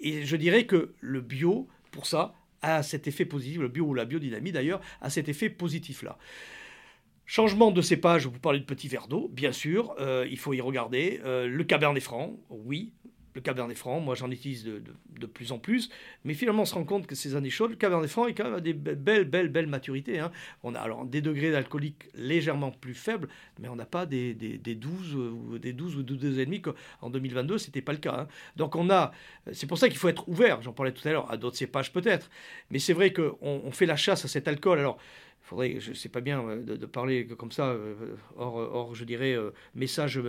Et 0.01 0.25
je 0.25 0.36
dirais 0.36 0.65
que 0.65 0.93
le 0.99 1.21
bio, 1.21 1.69
pour 1.91 2.05
ça, 2.05 2.34
a 2.61 2.84
cet 2.84 3.07
effet 3.07 3.23
positif, 3.23 3.61
le 3.61 3.69
bio 3.69 3.86
ou 3.86 3.93
la 3.93 4.03
biodynamie 4.03 4.51
d'ailleurs, 4.51 4.82
a 4.99 5.09
cet 5.09 5.30
effet 5.30 5.49
positif-là. 5.49 6.17
Changement 7.25 7.71
de 7.71 7.82
cépage, 7.82 8.28
vous 8.28 8.39
parlez 8.39 8.59
de 8.59 8.65
petits 8.65 8.89
verre 8.89 9.07
d'eau, 9.07 9.30
bien 9.32 9.53
sûr, 9.53 9.95
euh, 10.01 10.28
il 10.30 10.38
faut 10.38 10.53
y 10.53 10.59
regarder. 10.59 11.21
Euh, 11.23 11.47
le 11.47 11.63
cabernet 11.63 12.03
franc, 12.03 12.36
oui, 12.49 12.91
le 13.38 13.42
Cabernet 13.42 13.78
Franc, 13.78 14.00
moi 14.00 14.16
j'en 14.16 14.32
utilise 14.32 14.66
de, 14.66 15.26
plus 15.28 15.52
en 15.52 15.60
plus, 15.60 15.90
mais 16.24 16.34
finalement 16.34 16.64
on 16.64 16.66
se 16.66 16.74
rend 16.74 16.84
compte 16.84 17.06
que 17.06 17.14
ces 17.14 17.36
années 17.36 17.52
chaudes, 17.52 17.70
le 17.72 17.78
Cabernet 17.78 18.10
Franc 18.10 18.26
est 18.26 18.34
quand 18.34 18.46
même 18.46 18.56
à 18.56 18.60
des 18.60 18.74
belles, 18.74 19.26
belles, 19.26 19.50
belles 19.50 19.68
maturités. 19.68 20.20
Hein. 20.20 20.32
On 20.64 20.74
a 20.74 20.80
alors 20.80 21.06
des 21.06 21.22
degrés 21.22 21.52
d'alcoolique 21.52 22.10
légèrement 22.16 22.72
plus 22.72 22.96
faibles, 22.96 23.30
mais 23.60 23.70
on 23.70 23.76
n'a 23.76 23.86
pas 23.86 24.08
des, 24.08 24.34
des, 24.34 24.76
12 24.76 25.16
ou 25.16 25.60
des 25.60 25.72
12 25.72 25.98
ou 25.98 26.02
12,5 26.02 26.62
qu'en 26.62 27.10
2022, 27.12 27.60
ce 27.60 27.68
n'était 27.68 27.82
pas 27.82 27.92
le 27.92 28.00
cas. 28.00 28.22
Hein. 28.22 28.28
Donc 28.56 28.76
on 28.76 28.90
a, 28.90 29.12
c'est 29.54 29.68
pour 29.68 29.78
ça 29.78 29.88
qu'il 29.88 30.00
faut 30.00 30.10
être 30.10 30.28
ouvert, 30.28 30.64
j'en 30.64 30.74
parlais 30.74 30.92
tout 30.92 31.08
à 31.08 31.12
l'heure, 31.12 31.32
à 31.32 31.38
d'autres 31.38 31.58
cépages 31.58 31.94
peut-être, 31.94 32.32
mais 32.72 32.80
c'est 32.80 32.94
vrai 32.94 33.14
qu'on 33.14 33.38
on 33.42 33.72
fait 33.72 33.86
la 33.86 33.98
chasse 33.98 34.26
à 34.26 34.28
cet 34.28 34.48
alcool. 34.48 34.80
Alors 34.80 34.98
faudrait, 35.48 35.80
je 35.80 35.93
sais 35.93 36.10
pas 36.10 36.22
bien 36.22 36.43
euh, 36.43 36.64
de, 36.64 36.86
parler 36.86 37.26
comme 37.26 37.52
ça, 37.52 37.70
euh, 37.70 38.16
hors, 38.36 38.93
je 38.93 39.06
dirais, 39.06 39.34
euh, 39.34 39.52
message 39.76 40.20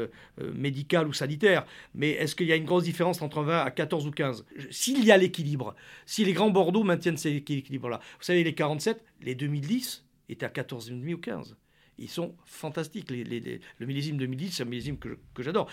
médical 0.54 1.08
ou 1.08 1.12
sanitaire, 1.12 1.66
mais 1.94 2.10
est-ce 2.10 2.36
qu'il 2.36 2.46
y 2.46 2.52
a 2.52 2.56
une 2.56 2.64
grosse 2.64 2.84
différence 2.84 3.20
entre 3.20 3.42
20 3.42 3.60
à 3.60 3.70
14 3.70 4.06
ou 4.06 4.10
15 4.10 4.46
S'il 4.70 5.04
y 5.04 5.10
a 5.10 5.16
l'équilibre, 5.16 5.74
si 6.06 6.24
les 6.24 6.32
grands 6.32 6.50
Bordeaux 6.50 6.84
maintiennent 6.84 7.16
cet 7.16 7.34
équilibre-là, 7.50 8.00
vous 8.18 8.24
savez, 8.24 8.44
les 8.44 8.54
47, 8.54 9.02
les 9.22 9.34
2010 9.34 10.04
étaient 10.28 10.46
à 10.46 10.50
14,5 10.50 11.14
ou 11.14 11.18
15 11.18 11.56
ils 11.98 12.08
sont 12.08 12.34
fantastiques. 12.44 13.10
le 13.10 13.86
millésime 13.86 14.16
2010, 14.16 14.50
c'est 14.50 14.62
un 14.62 14.66
millésime 14.66 14.98
que, 14.98 15.16
j'adore. 15.40 15.68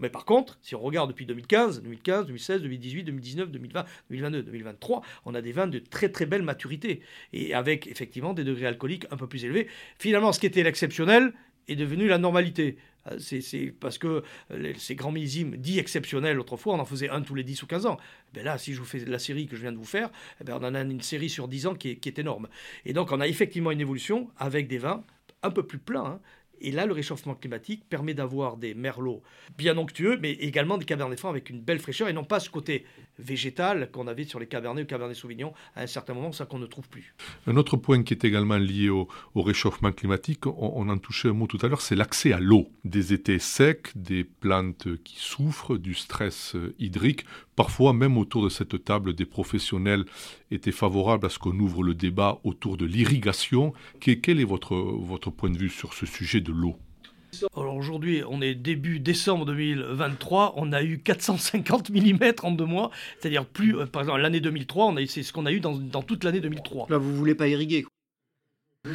mais 0.00 0.10
par 0.10 0.24
contre, 0.24 0.58
si 0.62 0.74
on 0.74 0.80
regarde 0.80 1.10
depuis 1.10 1.26
2015, 1.26 1.82
2015, 1.82 2.26
2016, 2.26 2.62
2018, 2.62 3.04
2019, 3.04 3.50
2020, 3.50 3.84
2022, 4.10 4.42
2023, 4.42 5.02
on 5.24 5.34
a 5.34 5.42
des 5.42 5.52
vins 5.52 5.66
de 5.66 5.78
très 5.78 6.08
très 6.08 6.26
belle 6.26 6.42
maturité 6.42 7.00
et 7.32 7.54
avec 7.54 7.86
effectivement 7.86 8.34
des 8.34 8.44
degrés 8.44 8.66
alcooliques 8.66 9.06
un 9.10 9.16
peu 9.16 9.26
plus 9.26 9.44
élevés. 9.44 9.68
Finalement, 9.98 10.32
ce 10.32 10.40
qui 10.40 10.46
était 10.46 10.62
l'exceptionnel 10.62 11.32
est 11.68 11.76
devenu 11.76 12.06
la 12.06 12.18
normalité. 12.18 12.78
Euh, 13.10 13.18
c'est 13.18 13.74
parce 13.78 13.98
que 13.98 14.22
euh, 14.50 14.72
ces 14.76 14.94
grands 14.94 15.12
millésimes 15.12 15.56
dits 15.56 15.78
exceptionnels, 15.78 16.38
autrefois, 16.40 16.74
on 16.74 16.78
en 16.78 16.84
faisait 16.84 17.08
un 17.08 17.22
tous 17.22 17.34
les 17.34 17.44
10 17.44 17.62
ou 17.62 17.66
15 17.66 17.86
ans. 17.86 17.98
Ben 18.34 18.44
là, 18.44 18.58
si 18.58 18.72
je 18.72 18.78
vous 18.78 18.84
fais 18.84 19.04
la 19.04 19.18
série 19.18 19.46
que 19.46 19.56
je 19.56 19.62
viens 19.62 19.72
de 19.72 19.76
vous 19.76 19.84
faire, 19.84 20.10
eh 20.40 20.44
ben 20.44 20.58
on 20.60 20.64
en 20.64 20.74
a 20.74 20.80
une 20.80 21.00
série 21.00 21.30
sur 21.30 21.48
10 21.48 21.66
ans 21.66 21.74
qui 21.74 21.90
est, 21.90 21.96
qui 21.96 22.08
est 22.08 22.18
énorme. 22.18 22.48
Et 22.84 22.92
donc, 22.92 23.12
on 23.12 23.20
a 23.20 23.26
effectivement 23.26 23.70
une 23.70 23.80
évolution 23.80 24.30
avec 24.38 24.68
des 24.68 24.78
vins 24.78 25.04
un 25.46 25.50
peu 25.50 25.66
plus 25.66 25.78
plein. 25.78 26.04
Hein. 26.04 26.20
Et 26.60 26.70
là, 26.70 26.86
le 26.86 26.92
réchauffement 26.92 27.34
climatique 27.34 27.88
permet 27.88 28.14
d'avoir 28.14 28.56
des 28.56 28.74
merlots 28.74 29.22
bien 29.58 29.76
onctueux, 29.76 30.18
mais 30.20 30.32
également 30.32 30.78
des 30.78 30.84
cabernets 30.84 31.16
francs 31.16 31.30
avec 31.30 31.50
une 31.50 31.60
belle 31.60 31.78
fraîcheur, 31.78 32.08
et 32.08 32.12
non 32.12 32.24
pas 32.24 32.40
ce 32.40 32.50
côté 32.50 32.86
végétal 33.18 33.90
qu'on 33.90 34.06
avait 34.06 34.24
sur 34.24 34.38
les 34.38 34.46
cabernets 34.46 34.82
ou 34.82 34.86
cabernets 34.86 35.14
sauvignon 35.14 35.52
à 35.74 35.82
un 35.82 35.86
certain 35.86 36.14
moment, 36.14 36.32
ça 36.32 36.46
qu'on 36.46 36.58
ne 36.58 36.66
trouve 36.66 36.88
plus. 36.88 37.14
Un 37.46 37.56
autre 37.56 37.76
point 37.76 38.02
qui 38.02 38.14
est 38.14 38.24
également 38.24 38.58
lié 38.58 38.88
au, 38.88 39.08
réchauffement 39.34 39.92
climatique, 39.92 40.46
on, 40.46 40.72
on, 40.76 40.88
en 40.88 40.98
touchait 40.98 41.28
un 41.28 41.32
mot 41.32 41.46
tout 41.46 41.58
à 41.62 41.68
l'heure, 41.68 41.80
c'est 41.80 41.96
l'accès 41.96 42.32
à 42.32 42.40
l'eau. 42.40 42.68
Des 42.84 43.12
étés 43.12 43.38
secs, 43.38 43.90
des 43.94 44.24
plantes 44.24 44.88
qui 45.04 45.16
souffrent 45.18 45.76
du 45.76 45.94
stress 45.94 46.54
euh, 46.54 46.74
hydrique 46.78 47.24
Parfois, 47.56 47.94
même 47.94 48.18
autour 48.18 48.44
de 48.44 48.50
cette 48.50 48.84
table, 48.84 49.14
des 49.14 49.24
professionnels 49.24 50.04
étaient 50.50 50.72
favorables 50.72 51.24
à 51.24 51.30
ce 51.30 51.38
qu'on 51.38 51.58
ouvre 51.58 51.82
le 51.82 51.94
débat 51.94 52.38
autour 52.44 52.76
de 52.76 52.84
l'irrigation. 52.84 53.72
Quel 53.98 54.40
est 54.40 54.44
votre, 54.44 54.76
votre 54.76 55.30
point 55.30 55.50
de 55.50 55.56
vue 55.56 55.70
sur 55.70 55.94
ce 55.94 56.04
sujet 56.04 56.42
de 56.42 56.52
l'eau? 56.52 56.76
Alors 57.56 57.76
aujourd'hui, 57.76 58.22
on 58.28 58.40
est 58.40 58.54
début 58.54 59.00
décembre 59.00 59.46
2023, 59.46 60.54
on 60.56 60.72
a 60.72 60.82
eu 60.82 60.98
450 60.98 61.90
mm 61.90 62.32
en 62.42 62.50
deux 62.52 62.64
mois, 62.64 62.90
c'est-à-dire 63.18 63.44
plus, 63.44 63.76
euh, 63.76 63.86
par 63.86 64.02
exemple 64.02 64.20
l'année 64.20 64.40
2003, 64.40 64.86
on 64.86 64.96
a 64.96 65.06
c'est 65.06 65.22
ce 65.22 65.32
qu'on 65.32 65.46
a 65.46 65.52
eu 65.52 65.60
dans, 65.60 65.74
dans 65.74 66.02
toute 66.02 66.24
l'année 66.24 66.40
2003. 66.40 66.86
Là, 66.90 66.98
vous 66.98 67.14
voulez 67.14 67.34
pas 67.34 67.48
irriguer 67.48 67.86
Là, 68.84 68.92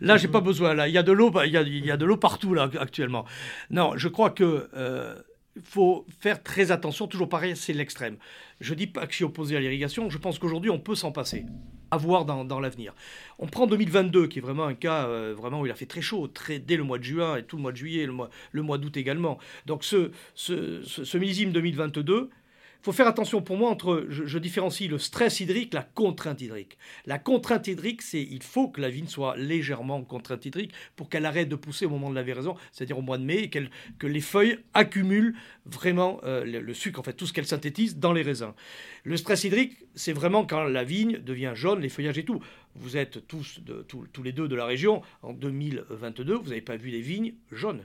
Là, 0.00 0.16
j'ai 0.16 0.28
pas 0.28 0.40
besoin. 0.40 0.74
Là, 0.74 0.88
il 0.88 0.94
y 0.94 0.98
a 0.98 1.02
de 1.02 1.12
l'eau, 1.12 1.30
il 1.44 1.50
y 1.50 1.56
a, 1.56 1.62
il 1.62 1.84
y 1.84 1.90
a 1.90 1.96
de 1.96 2.04
l'eau 2.04 2.16
partout 2.16 2.54
là 2.54 2.70
actuellement. 2.78 3.26
Non, 3.70 3.92
je 3.96 4.08
crois 4.08 4.30
que 4.30 4.68
euh, 4.74 5.14
faut 5.62 6.06
faire 6.20 6.42
très 6.42 6.70
attention, 6.70 7.06
toujours 7.06 7.28
pareil, 7.28 7.56
c'est 7.56 7.72
l'extrême. 7.72 8.16
Je 8.60 8.74
dis 8.74 8.86
pas 8.86 9.06
que 9.06 9.12
je 9.12 9.16
suis 9.16 9.24
opposé 9.24 9.56
à 9.56 9.60
l'irrigation, 9.60 10.08
je 10.08 10.18
pense 10.18 10.38
qu'aujourd'hui 10.38 10.70
on 10.70 10.78
peut 10.78 10.94
s'en 10.94 11.12
passer, 11.12 11.44
à 11.92 11.98
voir 11.98 12.24
dans, 12.24 12.58
l'avenir. 12.58 12.94
On 13.38 13.46
prend 13.46 13.66
2022, 13.66 14.26
qui 14.26 14.38
est 14.38 14.42
vraiment 14.42 14.64
un 14.64 14.72
cas 14.72 15.06
euh, 15.06 15.34
vraiment 15.36 15.60
où 15.60 15.66
il 15.66 15.70
a 15.70 15.74
fait 15.74 15.86
très 15.86 16.00
chaud, 16.00 16.26
très, 16.26 16.58
dès 16.58 16.78
le 16.78 16.84
mois 16.84 16.96
de 16.96 17.04
juin 17.04 17.36
et 17.36 17.42
tout 17.42 17.56
le 17.56 17.62
mois 17.62 17.72
de 17.72 17.76
juillet, 17.76 18.06
le 18.06 18.12
mois, 18.12 18.30
le 18.50 18.62
mois 18.62 18.78
d'août 18.78 18.96
également. 18.96 19.38
Donc 19.66 19.84
ce, 19.84 20.10
ce, 20.34 20.82
ce, 20.82 21.18
millésime 21.18 21.52
2022, 21.52 22.30
il 22.30 22.41
faut 22.82 22.92
faire 22.92 23.06
attention 23.06 23.42
pour 23.42 23.56
moi 23.56 23.70
entre, 23.70 24.06
je, 24.08 24.38
différencie 24.38 24.90
le 24.90 24.98
stress 24.98 25.40
hydrique, 25.40 25.72
la 25.72 25.82
contrainte 25.82 26.40
hydrique. 26.40 26.78
La 27.06 27.18
contrainte 27.18 27.68
hydrique, 27.68 28.02
c'est 28.02 28.22
il 28.22 28.42
faut 28.42 28.68
que 28.68 28.80
la 28.80 28.90
vigne 28.90 29.06
soit 29.06 29.36
légèrement 29.36 30.02
contrainte 30.02 30.44
hydrique 30.46 30.72
pour 30.96 31.08
qu'elle 31.08 31.24
arrête 31.24 31.48
de 31.48 31.54
pousser 31.54 31.86
au 31.86 31.90
moment 31.90 32.10
de 32.10 32.16
la 32.16 32.24
véraison, 32.24 32.56
c'est-à-dire 32.72 32.98
au 32.98 33.02
mois 33.02 33.18
de 33.18 33.24
mai, 33.24 33.44
et 33.44 33.50
que 33.50 34.06
les 34.06 34.20
feuilles 34.20 34.58
accumulent 34.74 35.36
vraiment 35.64 36.20
euh, 36.24 36.44
le, 36.44 36.74
sucre, 36.74 36.98
en 36.98 37.02
fait, 37.04 37.12
tout 37.12 37.26
ce 37.26 37.32
qu'elle 37.32 37.46
synthétise 37.46 37.98
dans 37.98 38.12
les 38.12 38.22
raisins. 38.22 38.52
Le 39.04 39.16
stress 39.16 39.44
hydrique, 39.44 39.76
c'est 39.94 40.12
vraiment 40.12 40.44
quand 40.44 40.64
la 40.64 40.84
vigne 40.84 41.18
devient 41.18 41.52
jaune, 41.54 41.80
les 41.80 41.88
feuillages 41.88 42.18
et 42.18 42.24
tout. 42.24 42.42
Vous 42.74 42.96
êtes 42.96 43.26
tous, 43.28 43.60
de, 43.60 43.82
tous 43.82 44.22
les 44.22 44.32
deux 44.32 44.48
de 44.48 44.56
la 44.56 44.64
région, 44.64 45.02
en 45.22 45.32
2022, 45.32 46.34
vous 46.34 46.48
n'avez 46.48 46.62
pas 46.62 46.76
vu 46.76 46.90
des 46.90 47.00
vignes 47.00 47.34
jaunes. 47.52 47.84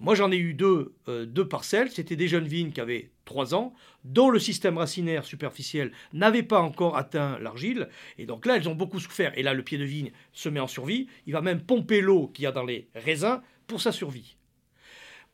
Moi, 0.00 0.14
j'en 0.14 0.32
ai 0.32 0.36
eu 0.36 0.54
deux, 0.54 0.94
euh, 1.08 1.24
deux 1.24 1.46
parcelles. 1.46 1.90
C'était 1.90 2.16
des 2.16 2.28
jeunes 2.28 2.48
vignes 2.48 2.72
qui 2.72 2.80
avaient 2.80 3.10
3 3.24 3.54
ans, 3.54 3.74
dont 4.04 4.28
le 4.28 4.38
système 4.38 4.76
racinaire 4.76 5.24
superficiel 5.24 5.92
n'avait 6.12 6.42
pas 6.42 6.60
encore 6.60 6.96
atteint 6.96 7.38
l'argile. 7.38 7.88
Et 8.18 8.26
donc 8.26 8.44
là, 8.44 8.56
elles 8.56 8.68
ont 8.68 8.74
beaucoup 8.74 9.00
souffert. 9.00 9.36
Et 9.38 9.42
là, 9.42 9.54
le 9.54 9.62
pied 9.62 9.78
de 9.78 9.84
vigne 9.84 10.10
se 10.32 10.48
met 10.48 10.60
en 10.60 10.66
survie. 10.66 11.06
Il 11.26 11.32
va 11.32 11.40
même 11.40 11.60
pomper 11.60 12.00
l'eau 12.00 12.28
qu'il 12.28 12.44
y 12.44 12.46
a 12.46 12.52
dans 12.52 12.64
les 12.64 12.88
raisins 12.94 13.40
pour 13.66 13.80
sa 13.80 13.92
survie. 13.92 14.36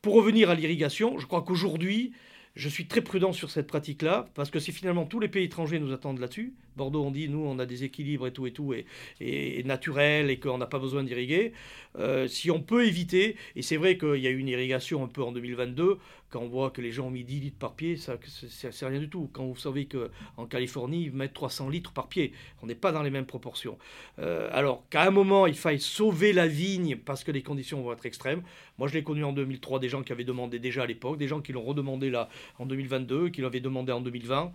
Pour 0.01 0.13
revenir 0.15 0.49
à 0.49 0.55
l'irrigation, 0.55 1.19
je 1.19 1.25
crois 1.25 1.41
qu'aujourd'hui, 1.41 2.13
je 2.55 2.69
suis 2.69 2.87
très 2.87 3.01
prudent 3.01 3.33
sur 3.33 3.49
cette 3.49 3.67
pratique-là, 3.67 4.27
parce 4.33 4.49
que 4.49 4.59
si 4.59 4.71
finalement 4.71 5.05
tous 5.05 5.19
les 5.19 5.27
pays 5.27 5.45
étrangers 5.45 5.79
nous 5.79 5.93
attendent 5.93 6.19
là-dessus, 6.19 6.53
Bordeaux, 6.77 7.03
on 7.03 7.11
dit, 7.11 7.29
nous, 7.29 7.39
on 7.45 7.59
a 7.59 7.65
des 7.65 7.83
équilibres 7.83 8.27
et 8.27 8.33
tout 8.33 8.47
et 8.47 8.51
tout, 8.51 8.73
et, 8.73 8.85
et 9.19 9.63
naturel, 9.63 10.29
et 10.29 10.39
qu'on 10.39 10.57
n'a 10.57 10.67
pas 10.67 10.79
besoin 10.79 11.03
d'irriguer. 11.03 11.53
Euh, 11.97 12.27
si 12.27 12.49
on 12.51 12.61
peut 12.61 12.87
éviter, 12.87 13.35
et 13.55 13.61
c'est 13.61 13.77
vrai 13.77 13.97
qu'il 13.97 14.17
y 14.17 14.27
a 14.27 14.29
eu 14.29 14.37
une 14.37 14.47
irrigation 14.47 15.03
un 15.03 15.07
peu 15.07 15.21
en 15.23 15.31
2022, 15.31 15.97
quand 16.29 16.39
on 16.39 16.47
voit 16.47 16.71
que 16.71 16.81
les 16.81 16.93
gens 16.93 17.07
ont 17.07 17.11
mis 17.11 17.25
10 17.25 17.39
litres 17.41 17.57
par 17.59 17.73
pied, 17.73 17.97
ça 17.97 18.17
c'est 18.37 18.85
rien 18.85 18.99
du 18.99 19.09
tout. 19.09 19.29
Quand 19.33 19.45
vous 19.45 19.57
savez 19.57 19.85
qu'en 19.85 20.45
Californie, 20.45 21.03
ils 21.03 21.11
mettent 21.11 21.33
300 21.33 21.67
litres 21.67 21.91
par 21.91 22.07
pied, 22.07 22.31
on 22.63 22.67
n'est 22.67 22.75
pas 22.75 22.93
dans 22.93 23.03
les 23.03 23.09
mêmes 23.09 23.25
proportions. 23.25 23.77
Euh, 24.19 24.49
alors 24.53 24.83
qu'à 24.89 25.03
un 25.03 25.11
moment, 25.11 25.45
il 25.45 25.55
faille 25.55 25.81
sauver 25.81 26.31
la 26.31 26.47
vigne 26.47 26.95
parce 26.95 27.25
que 27.25 27.31
les 27.31 27.43
conditions 27.43 27.81
vont 27.81 27.91
être 27.91 28.05
extrêmes. 28.05 28.43
Moi, 28.77 28.87
je 28.87 28.93
l'ai 28.93 29.03
connu 29.03 29.25
en 29.25 29.33
2003, 29.33 29.79
des 29.79 29.89
gens 29.89 30.03
qui 30.03 30.13
avaient 30.13 30.23
demandé 30.23 30.57
déjà 30.57 30.83
à 30.83 30.85
l'époque, 30.85 31.17
des 31.17 31.27
gens 31.27 31.41
qui 31.41 31.51
l'ont 31.51 31.63
redemandé 31.63 32.09
là 32.09 32.29
en 32.59 32.65
2022, 32.65 33.29
qui 33.29 33.41
l'avaient 33.41 33.59
demandé 33.59 33.91
en 33.91 33.99
2020. 33.99 34.53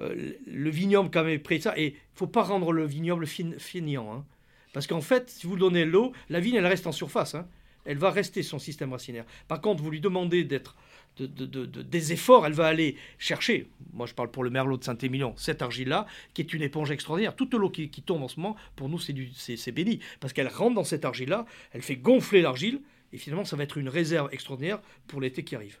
Euh, 0.00 0.32
le 0.46 0.70
vignoble 0.70 1.10
quand 1.10 1.24
même 1.24 1.40
prêt 1.40 1.60
ça. 1.60 1.78
Et 1.78 1.86
il 1.86 1.94
faut 2.14 2.26
pas 2.26 2.42
rendre 2.42 2.72
le 2.72 2.84
vignoble 2.84 3.26
feignant. 3.26 4.12
Hein. 4.12 4.24
Parce 4.72 4.86
qu'en 4.86 5.00
fait, 5.00 5.30
si 5.30 5.46
vous 5.46 5.56
donnez 5.56 5.84
l'eau, 5.84 6.12
la 6.28 6.40
vigne, 6.40 6.56
elle 6.56 6.66
reste 6.66 6.86
en 6.86 6.92
surface. 6.92 7.34
Hein. 7.34 7.46
Elle 7.84 7.98
va 7.98 8.10
rester 8.10 8.42
son 8.42 8.58
système 8.58 8.92
racinaire. 8.92 9.24
Par 9.48 9.60
contre, 9.60 9.82
vous 9.82 9.90
lui 9.90 10.00
demandez 10.00 10.44
d'être 10.44 10.76
de, 11.18 11.64
des 11.64 12.12
efforts, 12.12 12.46
elle 12.46 12.52
va 12.52 12.66
aller 12.66 12.96
chercher, 13.18 13.68
moi 13.92 14.06
je 14.06 14.14
parle 14.14 14.30
pour 14.30 14.44
le 14.44 14.50
merlot 14.50 14.76
de 14.76 14.84
Saint-Émilion, 14.84 15.32
cette 15.36 15.62
argile-là, 15.62 16.06
qui 16.34 16.42
est 16.42 16.52
une 16.52 16.62
éponge 16.62 16.90
extraordinaire. 16.90 17.34
Toute 17.34 17.54
l'eau 17.54 17.70
qui, 17.70 17.88
tombe 17.88 18.22
en 18.22 18.28
ce 18.28 18.38
moment, 18.38 18.56
pour 18.74 18.88
nous, 18.88 18.98
c'est 18.98 19.72
béni. 19.72 20.00
Parce 20.20 20.32
qu'elle 20.32 20.48
rentre 20.48 20.74
dans 20.74 20.84
cette 20.84 21.04
argile-là, 21.04 21.46
elle 21.72 21.82
fait 21.82 21.96
gonfler 21.96 22.42
l'argile, 22.42 22.80
et 23.12 23.18
finalement, 23.18 23.44
ça 23.44 23.56
va 23.56 23.62
être 23.62 23.78
une 23.78 23.88
réserve 23.88 24.28
extraordinaire 24.32 24.80
pour 25.06 25.20
l'été 25.20 25.42
qui 25.44 25.54
arrive. 25.54 25.78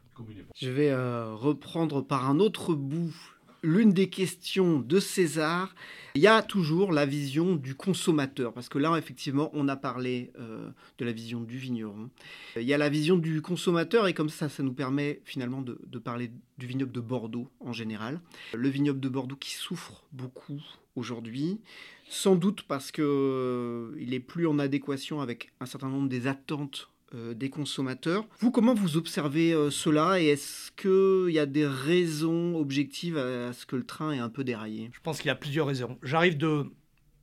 Je 0.56 0.70
vais 0.70 0.90
euh, 0.90 1.34
reprendre 1.34 2.00
par 2.00 2.30
un 2.30 2.38
autre 2.38 2.74
bout 2.74 3.14
l'une 3.62 3.92
des 3.92 4.08
questions 4.08 4.80
de 4.80 5.00
César, 5.00 5.74
il 6.14 6.22
y 6.22 6.26
a 6.26 6.42
toujours 6.42 6.92
la 6.92 7.04
vision 7.04 7.56
du 7.56 7.74
consommateur, 7.74 8.52
parce 8.54 8.68
que 8.68 8.78
là, 8.78 8.96
effectivement, 8.96 9.50
on 9.52 9.68
a 9.68 9.76
parlé 9.76 10.32
euh, 10.38 10.70
de 10.98 11.04
la 11.04 11.12
vision 11.12 11.40
du 11.40 11.58
vigneron. 11.58 12.08
Il 12.56 12.62
y 12.62 12.72
a 12.72 12.78
la 12.78 12.88
vision 12.88 13.18
du 13.18 13.42
consommateur, 13.42 14.06
et 14.06 14.14
comme 14.14 14.30
ça, 14.30 14.48
ça 14.48 14.62
nous 14.62 14.72
permet 14.72 15.20
finalement 15.24 15.60
de, 15.60 15.98
parler 15.98 16.30
du 16.56 16.66
vignoble 16.66 16.92
de 16.92 17.00
Bordeaux 17.00 17.50
en 17.60 17.72
général. 17.72 18.20
Le 18.54 18.68
vignoble 18.68 19.00
de 19.00 19.08
Bordeaux 19.08 19.36
qui 19.36 19.52
souffre 19.52 20.04
beaucoup 20.12 20.62
aujourd'hui, 20.94 21.60
sans 22.08 22.36
doute 22.36 22.62
parce 22.62 22.90
qu'il 22.90 23.04
euh, 23.04 23.94
il 23.98 24.14
est 24.14 24.20
plus 24.20 24.46
en 24.46 24.58
adéquation 24.58 25.20
avec 25.20 25.52
un 25.60 25.66
certain 25.66 25.88
nombre 25.88 26.08
des 26.08 26.26
attentes 26.26 26.88
euh, 26.88 26.95
des 27.14 27.50
consommateurs. 27.50 28.26
Vous, 28.40 28.50
comment 28.50 28.74
vous 28.74 28.96
observez 28.96 29.52
euh, 29.52 29.70
cela 29.70 30.20
et 30.20 30.26
est-ce 30.26 30.72
qu'il 30.72 31.32
y 31.32 31.38
a 31.38 31.46
des 31.46 31.66
raisons 31.66 32.56
objectives 32.56 33.16
à, 33.16 33.52
ce 33.52 33.64
que 33.64 33.76
le 33.76 33.86
train 33.86 34.12
est 34.12 34.18
un 34.18 34.28
peu 34.28 34.44
déraillé? 34.44 34.90
Je 34.92 35.00
pense 35.00 35.18
qu'il 35.18 35.28
y 35.28 35.30
a 35.30 35.36
plusieurs 35.36 35.66
raisons. 35.66 35.98
J'arrive 36.02 36.36
de 36.36 36.64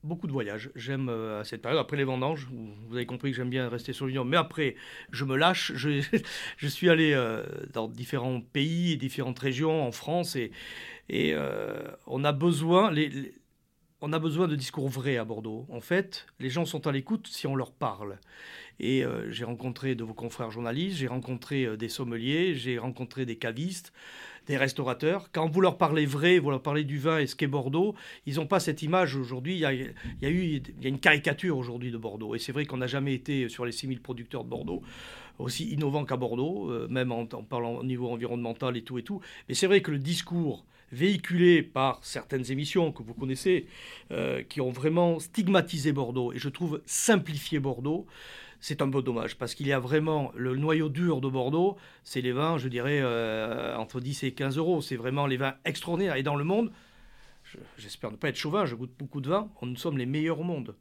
beaucoup 0.03 0.27
de 0.27 0.31
voyages. 0.31 0.71
J'aime 0.75 1.09
euh, 1.09 1.41
à 1.41 1.43
cette 1.43 1.61
période, 1.61 1.79
après 1.79 1.97
les 1.97 2.03
vendanges, 2.05 2.47
vous 2.51 2.95
avez 2.95 3.05
compris 3.05 3.31
que 3.31 3.37
j'aime 3.37 3.49
bien 3.49 3.67
rester 3.69 3.93
sur 3.93 4.05
l'Union, 4.05 4.25
mais 4.25 4.37
après, 4.37 4.75
je 5.11 5.25
me 5.25 5.35
lâche. 5.35 5.73
Je, 5.75 6.01
suis 6.67 6.89
allé 6.89 7.13
dans 7.73 7.87
différents 7.87 8.39
pays 8.39 8.93
et 8.93 8.95
différentes 8.95 9.39
régions 9.39 9.85
en 9.85 9.91
France 9.91 10.35
et, 10.35 10.51
et 11.09 11.35
on 12.07 12.23
a 12.23 12.31
besoin... 12.31 12.89
les, 12.89 13.33
on 14.05 14.11
a 14.11 14.19
besoin 14.19 14.49
de 14.49 14.57
discours 14.57 14.89
vrais 14.89 15.15
à 15.15 15.23
Bordeaux. 15.23 15.65
En 15.69 15.79
fait, 15.79 16.25
les 16.41 16.49
gens 16.49 16.65
sont 16.65 16.87
à 16.87 16.91
l'écoute 16.91 17.27
si 17.31 17.47
on 17.47 17.55
leur 17.55 17.71
parle. 17.71 18.19
Et 18.81 19.05
euh, 19.05 19.31
j'ai 19.31 19.45
rencontré 19.45 19.95
de 19.95 20.03
vos 20.03 20.13
confrères 20.13 20.51
journalistes, 20.51 20.97
j'ai 20.97 21.07
rencontré 21.07 21.63
euh, 21.63 21.77
des 21.77 21.87
sommeliers, 21.87 22.53
j'ai 22.53 22.77
rencontré 22.77 23.25
des 23.25 23.37
cavistes, 23.37 23.93
des 24.45 24.57
restaurateurs. 24.57 25.29
Quand 25.31 25.49
vous 25.49 25.61
leur 25.61 25.77
parlez 25.77 26.05
vrai, 26.05 26.37
vous 26.37 26.49
leur 26.49 26.61
parlez 26.61 26.83
du 26.83 26.99
vin 26.99 27.19
et 27.19 27.27
ce 27.27 27.37
qu'est 27.37 27.47
Bordeaux, 27.47 27.95
ils 28.25 28.35
n'ont 28.35 28.45
pas 28.45 28.59
cette 28.59 28.81
image 28.81 29.15
aujourd'hui. 29.15 29.53
Il 29.53 29.59
y 29.59 29.65
a, 29.65 29.73
eu 29.73 29.87
il 30.21 30.83
y 30.83 30.85
a 30.85 30.89
une 30.89 30.99
caricature 30.99 31.57
aujourd'hui 31.57 31.89
de 31.89 31.97
Bordeaux. 31.97 32.35
Et 32.35 32.39
c'est 32.39 32.51
vrai 32.51 32.65
qu'on 32.65 32.77
n'a 32.77 32.87
jamais 32.87 33.13
été 33.13 33.47
sur 33.47 33.63
les 33.63 33.71
6000 33.71 34.01
producteurs 34.01 34.43
de 34.43 34.49
Bordeaux 34.49 34.83
aussi 35.39 35.69
innovant 35.69 36.03
qu'à 36.03 36.17
Bordeaux, 36.17 36.69
euh, 36.69 36.87
même 36.89 37.11
en, 37.13 37.21
en, 37.21 37.43
parlant 37.43 37.75
au 37.75 37.83
niveau 37.83 38.09
environnemental 38.09 38.75
et 38.75 38.83
tout 38.83 38.99
et 38.99 39.03
tout. 39.03 39.21
Mais 39.47 39.55
c'est 39.55 39.67
vrai 39.67 39.81
que 39.81 39.91
le 39.91 39.97
discours 39.97 40.65
véhiculé 40.93 41.63
par 41.63 41.99
certaines 42.03 42.51
émissions 42.51 42.91
que 42.91 43.03
vous 43.03 43.13
connaissez, 43.13 43.67
qui 44.47 44.61
ont 44.61 44.71
vraiment 44.71 45.19
stigmatisé 45.19 45.91
Bordeaux, 45.91 46.31
et 46.33 46.37
je 46.37 46.49
trouve 46.49 46.81
simplifié 46.85 47.59
Bordeaux, 47.59 48.05
c'est 48.63 48.81
un 48.81 48.89
peu 48.89 49.01
dommage 49.01 49.35
parce 49.35 49.55
qu'il 49.55 49.67
y 49.67 49.73
a 49.73 49.79
vraiment 49.79 50.31
le 50.35 50.55
noyau 50.55 50.87
dur 50.87 51.19
de 51.19 51.27
Bordeaux, 51.27 51.75
c'est 52.05 52.21
les 52.21 52.31
vins, 52.31 52.57
je 52.57 52.69
dirais, 52.69 53.01
euh, 53.01 53.75
entre 53.75 53.99
10 53.99 54.23
et 54.23 54.31
15 54.31 54.57
euros. 54.57 54.81
C'est 54.81 54.95
vraiment 54.95 55.27
les 55.27 55.35
vins 55.35 55.55
extraordinaires. 55.65 56.15
Et 56.15 56.23
dans 56.23 56.37
le 56.37 56.45
monde, 56.45 56.71
j'espère 57.77 58.09
ne 58.09 58.15
pas 58.15 58.29
être 58.29 58.37
chauvin, 58.37 58.65
je 58.65 58.75
goûte 58.75 58.93
beaucoup 58.97 59.19
de 59.19 59.27
vins, 59.27 59.49
nous 59.61 59.75
sommes 59.75 59.97
les 59.97 60.05
meilleurs 60.05 60.39
au 60.39 60.43
monde. 60.43 60.75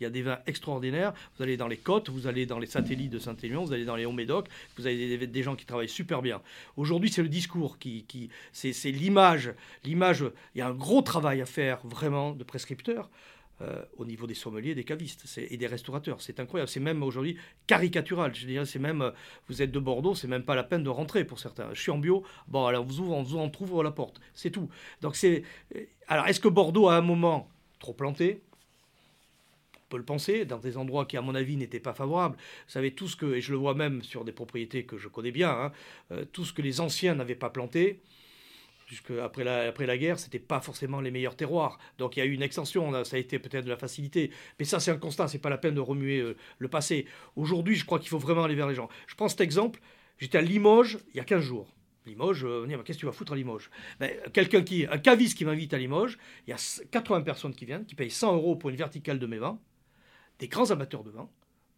Il 0.00 0.04
y 0.04 0.06
a 0.06 0.10
des 0.10 0.22
vins 0.22 0.38
extraordinaires. 0.46 1.12
Vous 1.36 1.42
allez 1.42 1.56
dans 1.56 1.68
les 1.68 1.76
côtes, 1.76 2.08
vous 2.08 2.26
allez 2.26 2.46
dans 2.46 2.58
les 2.58 2.66
satellites 2.66 3.10
de 3.10 3.18
Saint-Émilion, 3.18 3.64
vous 3.64 3.72
allez 3.72 3.84
dans 3.84 3.96
les 3.96 4.06
Hauts-Médoc, 4.06 4.48
vous 4.76 4.86
avez 4.86 5.26
des, 5.26 5.42
gens 5.42 5.56
qui 5.56 5.66
travaillent 5.66 5.88
super 5.88 6.22
bien. 6.22 6.40
Aujourd'hui, 6.76 7.10
c'est 7.10 7.22
le 7.22 7.28
discours 7.28 7.78
qui, 7.78 8.30
c'est 8.52 8.90
l'image. 8.90 9.52
L'image, 9.84 10.24
il 10.54 10.58
y 10.58 10.62
a 10.62 10.68
un 10.68 10.74
gros 10.74 11.02
travail 11.02 11.40
à 11.40 11.46
faire 11.46 11.80
vraiment 11.84 12.32
de 12.32 12.44
prescripteurs. 12.44 13.10
Euh, 13.60 13.82
au 13.96 14.04
niveau 14.04 14.28
des 14.28 14.34
sommeliers, 14.34 14.76
des 14.76 14.84
cavistes 14.84 15.36
et 15.36 15.56
des 15.56 15.66
restaurateurs. 15.66 16.22
C'est 16.22 16.38
incroyable. 16.38 16.68
C'est 16.68 16.78
même 16.78 17.02
aujourd'hui 17.02 17.36
caricatural. 17.66 18.32
Je 18.32 18.46
dirais, 18.46 18.64
c'est 18.64 18.78
même, 18.78 19.02
euh, 19.02 19.10
vous 19.48 19.62
êtes 19.62 19.72
de 19.72 19.80
Bordeaux, 19.80 20.14
c'est 20.14 20.28
même 20.28 20.44
pas 20.44 20.54
la 20.54 20.62
peine 20.62 20.84
de 20.84 20.88
rentrer 20.88 21.24
pour 21.24 21.40
certains. 21.40 21.68
Je 21.72 21.80
suis 21.80 21.90
en 21.90 21.98
bio. 21.98 22.22
Bon, 22.46 22.66
alors 22.66 22.84
vous 22.84 23.00
ouvrez, 23.00 23.16
on 23.16 23.24
vous 23.24 23.36
en 23.36 23.50
trouve 23.50 23.82
la 23.82 23.90
porte. 23.90 24.20
C'est 24.32 24.50
tout. 24.50 24.68
Donc 25.00 25.16
c'est. 25.16 25.42
Euh, 25.74 25.80
alors, 26.06 26.28
est-ce 26.28 26.38
que 26.38 26.46
Bordeaux 26.46 26.88
a 26.88 26.94
un 26.94 27.00
moment 27.00 27.50
trop 27.80 27.94
planté 27.94 28.42
peut 29.88 29.96
le 29.96 30.04
penser, 30.04 30.44
dans 30.44 30.58
des 30.58 30.76
endroits 30.76 31.06
qui, 31.06 31.16
à 31.16 31.22
mon 31.22 31.34
avis, 31.34 31.56
n'étaient 31.56 31.80
pas 31.80 31.94
favorables. 31.94 32.36
Vous 32.36 32.72
savez, 32.72 32.92
tout 32.92 33.08
ce 33.08 33.16
que, 33.16 33.34
et 33.34 33.40
je 33.40 33.52
le 33.52 33.58
vois 33.58 33.74
même 33.74 34.02
sur 34.02 34.24
des 34.24 34.32
propriétés 34.32 34.84
que 34.84 34.98
je 34.98 35.08
connais 35.08 35.32
bien, 35.32 35.50
hein, 36.10 36.16
tout 36.32 36.44
ce 36.44 36.52
que 36.52 36.62
les 36.62 36.80
anciens 36.80 37.14
n'avaient 37.14 37.34
pas 37.34 37.50
planté, 37.50 38.02
puisque 38.88 39.10
après 39.10 39.44
la, 39.44 39.68
après 39.68 39.86
la 39.86 39.98
guerre, 39.98 40.18
c'était 40.18 40.38
pas 40.38 40.60
forcément 40.60 41.00
les 41.02 41.10
meilleurs 41.10 41.36
terroirs. 41.36 41.78
Donc 41.98 42.16
il 42.16 42.20
y 42.20 42.22
a 42.22 42.24
eu 42.24 42.32
une 42.32 42.42
extension, 42.42 43.04
ça 43.04 43.16
a 43.16 43.18
été 43.18 43.38
peut-être 43.38 43.66
de 43.66 43.70
la 43.70 43.76
facilité. 43.76 44.30
Mais 44.58 44.64
ça, 44.64 44.80
c'est 44.80 44.90
un 44.90 44.96
constat, 44.96 45.28
c'est 45.28 45.38
pas 45.38 45.50
la 45.50 45.58
peine 45.58 45.74
de 45.74 45.80
remuer 45.80 46.20
euh, 46.20 46.36
le 46.58 46.68
passé. 46.68 47.06
Aujourd'hui, 47.36 47.76
je 47.76 47.84
crois 47.84 47.98
qu'il 47.98 48.08
faut 48.08 48.18
vraiment 48.18 48.44
aller 48.44 48.54
vers 48.54 48.66
les 48.66 48.74
gens. 48.74 48.88
Je 49.06 49.14
prends 49.14 49.28
cet 49.28 49.42
exemple, 49.42 49.80
j'étais 50.16 50.38
à 50.38 50.40
Limoges 50.40 50.98
il 51.12 51.18
y 51.18 51.20
a 51.20 51.24
15 51.24 51.42
jours. 51.42 51.68
Limoges, 52.06 52.46
euh, 52.46 52.66
qu'est-ce 52.82 52.96
que 52.96 53.00
tu 53.00 53.06
vas 53.06 53.12
foutre 53.12 53.32
à 53.32 53.36
Limoges? 53.36 53.70
Ben, 54.00 54.10
Quelqu'un 54.32 54.62
qui, 54.62 54.86
un 54.86 54.96
caviste 54.96 55.36
qui 55.36 55.44
m'invite 55.44 55.74
à 55.74 55.78
Limoges, 55.78 56.18
il 56.46 56.50
y 56.50 56.52
a 56.54 56.82
80 56.90 57.20
personnes 57.20 57.54
qui 57.54 57.66
viennent, 57.66 57.84
qui 57.84 57.94
payent 57.94 58.10
100 58.10 58.36
euros 58.36 58.56
pour 58.56 58.70
une 58.70 58.76
verticale 58.76 59.18
de 59.18 59.26
mes 59.26 59.36
vins, 59.36 59.60
des 60.38 60.48
grands 60.48 60.70
amateurs 60.70 61.04
de 61.04 61.10
vin, 61.10 61.28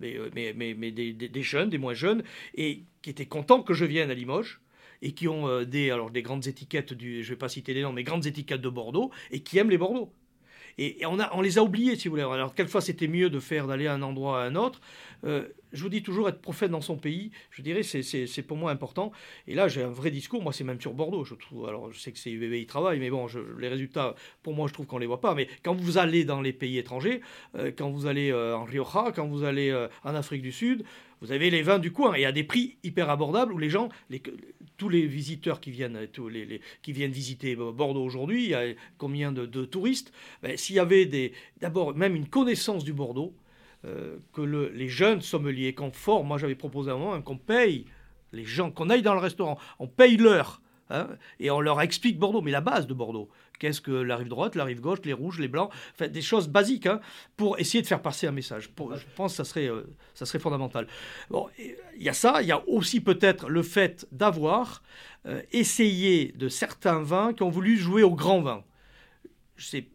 mais, 0.01 0.17
euh, 0.17 0.31
des, 0.31 1.43
jeunes, 1.43 1.71
des 1.71 1.79
moins 1.79 1.95
jeunes, 1.95 2.23
et 2.55 2.85
qui 3.03 3.11
étaient 3.11 3.27
contents 3.27 3.63
que 3.63 3.75
je 3.75 3.85
vienne 3.85 4.11
à 4.11 4.15
Limoges 4.15 4.61
et 5.03 5.13
qui 5.13 5.29
ont 5.29 5.49
euh, 5.49 5.65
des, 5.65 5.91
alors, 5.91 6.11
des 6.11 6.23
grandes 6.23 6.47
étiquettes, 6.47 6.93
du, 6.93 7.23
je 7.23 7.29
ne 7.29 7.35
vais 7.35 7.39
pas 7.39 7.49
citer 7.49 7.75
les 7.75 7.83
noms, 7.83 7.93
mais 7.93 8.05
grandes 8.05 8.27
étiquettes 8.27 8.61
de 8.61 8.69
Bordeaux, 8.69 9.11
et 9.31 9.41
qui 9.41 9.59
aiment 9.59 9.71
les 9.71 9.79
Bordeaux. 9.79 10.13
Et, 10.79 11.05
on 11.07 11.41
les 11.41 11.59
a 11.59 11.63
oubliés, 11.63 11.97
si 11.97 12.09
vous 12.09 12.13
voulez. 12.13 12.23
Alors, 12.23 12.55
quelquefois, 12.55 12.81
c'était 12.81 13.09
mieux 13.09 13.29
de 13.31 13.41
faire 13.41 13.67
d'aller 13.67 13.87
à 13.87 13.95
un 13.95 14.03
endroit 14.03 14.43
à 14.43 14.47
un 14.47 14.55
autre. 14.55 14.81
Euh, 15.25 15.49
je 15.73 15.83
vous 15.83 15.89
dis 15.89 16.03
toujours 16.03 16.29
être 16.29 16.41
prophète 16.41 16.71
dans 16.71 16.81
son 16.81 16.97
pays, 16.97 17.31
je 17.51 17.63
dirais, 17.63 17.83
c'est 17.83 18.43
pour 18.43 18.57
moi 18.57 18.71
important. 18.71 19.13
Et 19.47 19.55
là, 19.55 19.69
j'ai 19.69 19.83
un 19.83 19.89
vrai 19.89 20.11
discours. 20.11 20.43
Moi, 20.43 20.53
c'est 20.53 20.65
même 20.65 20.81
sur 20.81 20.93
Bordeaux, 20.93 21.25
je 21.25 21.35
trouve. 21.35 21.69
Alors, 21.69 21.93
je 21.93 21.99
sais 21.99 22.13
que 22.13 22.19
c'est 22.19 22.31
UBB, 22.31 22.55
il 22.55 22.67
travaille, 22.67 22.99
mais 22.99 23.11
bon, 23.11 23.27
les 23.59 23.69
résultats, 23.69 24.15
pour 24.43 24.55
moi, 24.55 24.69
je 24.69 24.73
trouve 24.73 24.87
qu'on 24.87 24.97
ne 24.97 25.03
les 25.03 25.07
voit 25.07 25.21
pas. 25.21 25.35
Mais 25.35 25.49
quand 25.63 25.75
vous 25.75 25.99
allez 25.99 26.25
dans 26.25 26.41
les 26.41 26.53
pays 26.53 26.79
étrangers, 26.79 27.21
euh, 27.57 27.71
quand 27.77 27.91
vous 27.91 28.07
allez 28.07 28.33
en 28.33 28.65
Rioja, 28.65 29.13
quand 29.15 29.27
vous 29.27 29.45
allez 29.45 29.73
en 30.05 30.15
Afrique 30.15 30.43
du 30.43 30.53
Sud, 30.53 30.85
vous 31.21 31.33
avez 31.33 31.51
les 31.51 31.63
vins 31.63 31.79
du 31.79 31.93
coin 31.93 32.15
et 32.15 32.25
à 32.25 32.33
des 32.33 32.45
prix 32.45 32.77
hyper 32.83 33.11
abordables 33.11 33.53
où 33.53 33.59
les 33.59 33.69
gens, 33.69 33.91
tous 34.79 34.89
les 34.89 35.07
visiteurs 35.07 35.61
qui 35.61 35.71
viennent, 35.71 36.09
qui 36.83 36.93
viennent 36.93 37.11
visiter 37.11 37.55
Bordeaux 37.57 38.03
aujourd'hui, 38.03 38.45
il 38.45 38.51
y 38.51 38.55
a 38.55 38.65
combien 38.97 39.31
de, 39.31 39.65
touristes? 39.65 40.13
Ben, 40.43 40.57
S'il 40.57 40.77
y 40.77 40.79
avait 40.79 41.33
d'abord 41.61 41.95
même 41.95 42.17
une 42.17 42.27
connaissance 42.27 42.85
du 42.85 42.95
Bordeaux, 42.95 43.35
euh, 43.85 44.19
que 44.33 44.43
le, 44.43 44.69
les 44.69 44.89
jeunes 44.89 45.21
sommeliers 45.21 45.75
qu'on 45.75 45.93
forme, 45.93 46.29
moi 46.29 46.39
j'avais 46.39 46.55
proposé 46.55 46.91
un 46.91 46.97
moment 46.97 47.21
qu'on 47.23 47.39
paye 47.39 47.87
les 48.33 48.45
gens, 48.45 48.71
qu'on 48.71 48.91
aille 48.91 49.03
dans 49.03 49.15
le 49.15 49.21
restaurant, 49.21 49.59
on 49.79 49.89
paye 49.89 50.17
l'heure 50.17 50.61
Hein, 50.91 51.09
et 51.39 51.51
on 51.51 51.61
leur 51.61 51.81
explique 51.81 52.19
Bordeaux, 52.19 52.43
mais 52.43 52.51
la 52.51 52.61
base 52.61 52.87
de 52.89 52.95
Bordeaux. 52.95 53.29
Qu'est-ce 53.61 53.81
que 53.81 53.93
la 53.93 54.17
rive 54.17 54.29
droite, 54.29 54.57
la 54.57 54.65
rive 54.65 54.81
gauche, 54.81 54.99
les 55.05 55.13
rouges, 55.13 55.39
les 55.39 55.47
blancs, 55.47 55.71
enfin, 55.93 56.09
des 56.09 56.23
choses 56.23 56.49
basiques 56.49 56.87
hein, 56.87 57.01
pour 57.37 57.61
essayer 57.61 57.81
de 57.81 57.87
faire 57.87 58.03
passer 58.03 58.27
un 58.27 58.33
message. 58.33 58.71
je 58.77 59.05
pense 59.15 59.33
que 59.33 59.37
ça 59.37 59.45
serait, 59.45 59.69
euh, 59.69 59.85
ça 60.15 60.27
serait 60.27 60.41
fondamental. 60.41 60.89
Bon, 61.31 61.49
il 61.59 62.03
y 62.03 62.09
a 62.09 62.13
ça, 62.13 62.43
il 62.43 62.49
y 62.49 62.53
a 62.53 62.67
aussi 62.69 63.01
peut-être 63.01 63.49
le 63.49 63.63
fait 63.63 64.09
d'avoir 64.11 64.83
euh, 65.27 65.43
essayé 65.53 66.33
de 66.37 66.49
certains 66.49 67.03
vins 67.03 67.35
qui 67.35 67.45
ont 67.45 67.51
voulu 67.51 67.77
jouer 67.77 68.03
au 68.03 68.15
grand 68.15 68.41
vin. 68.41 68.65
Je 69.57 69.67
sais 69.67 69.87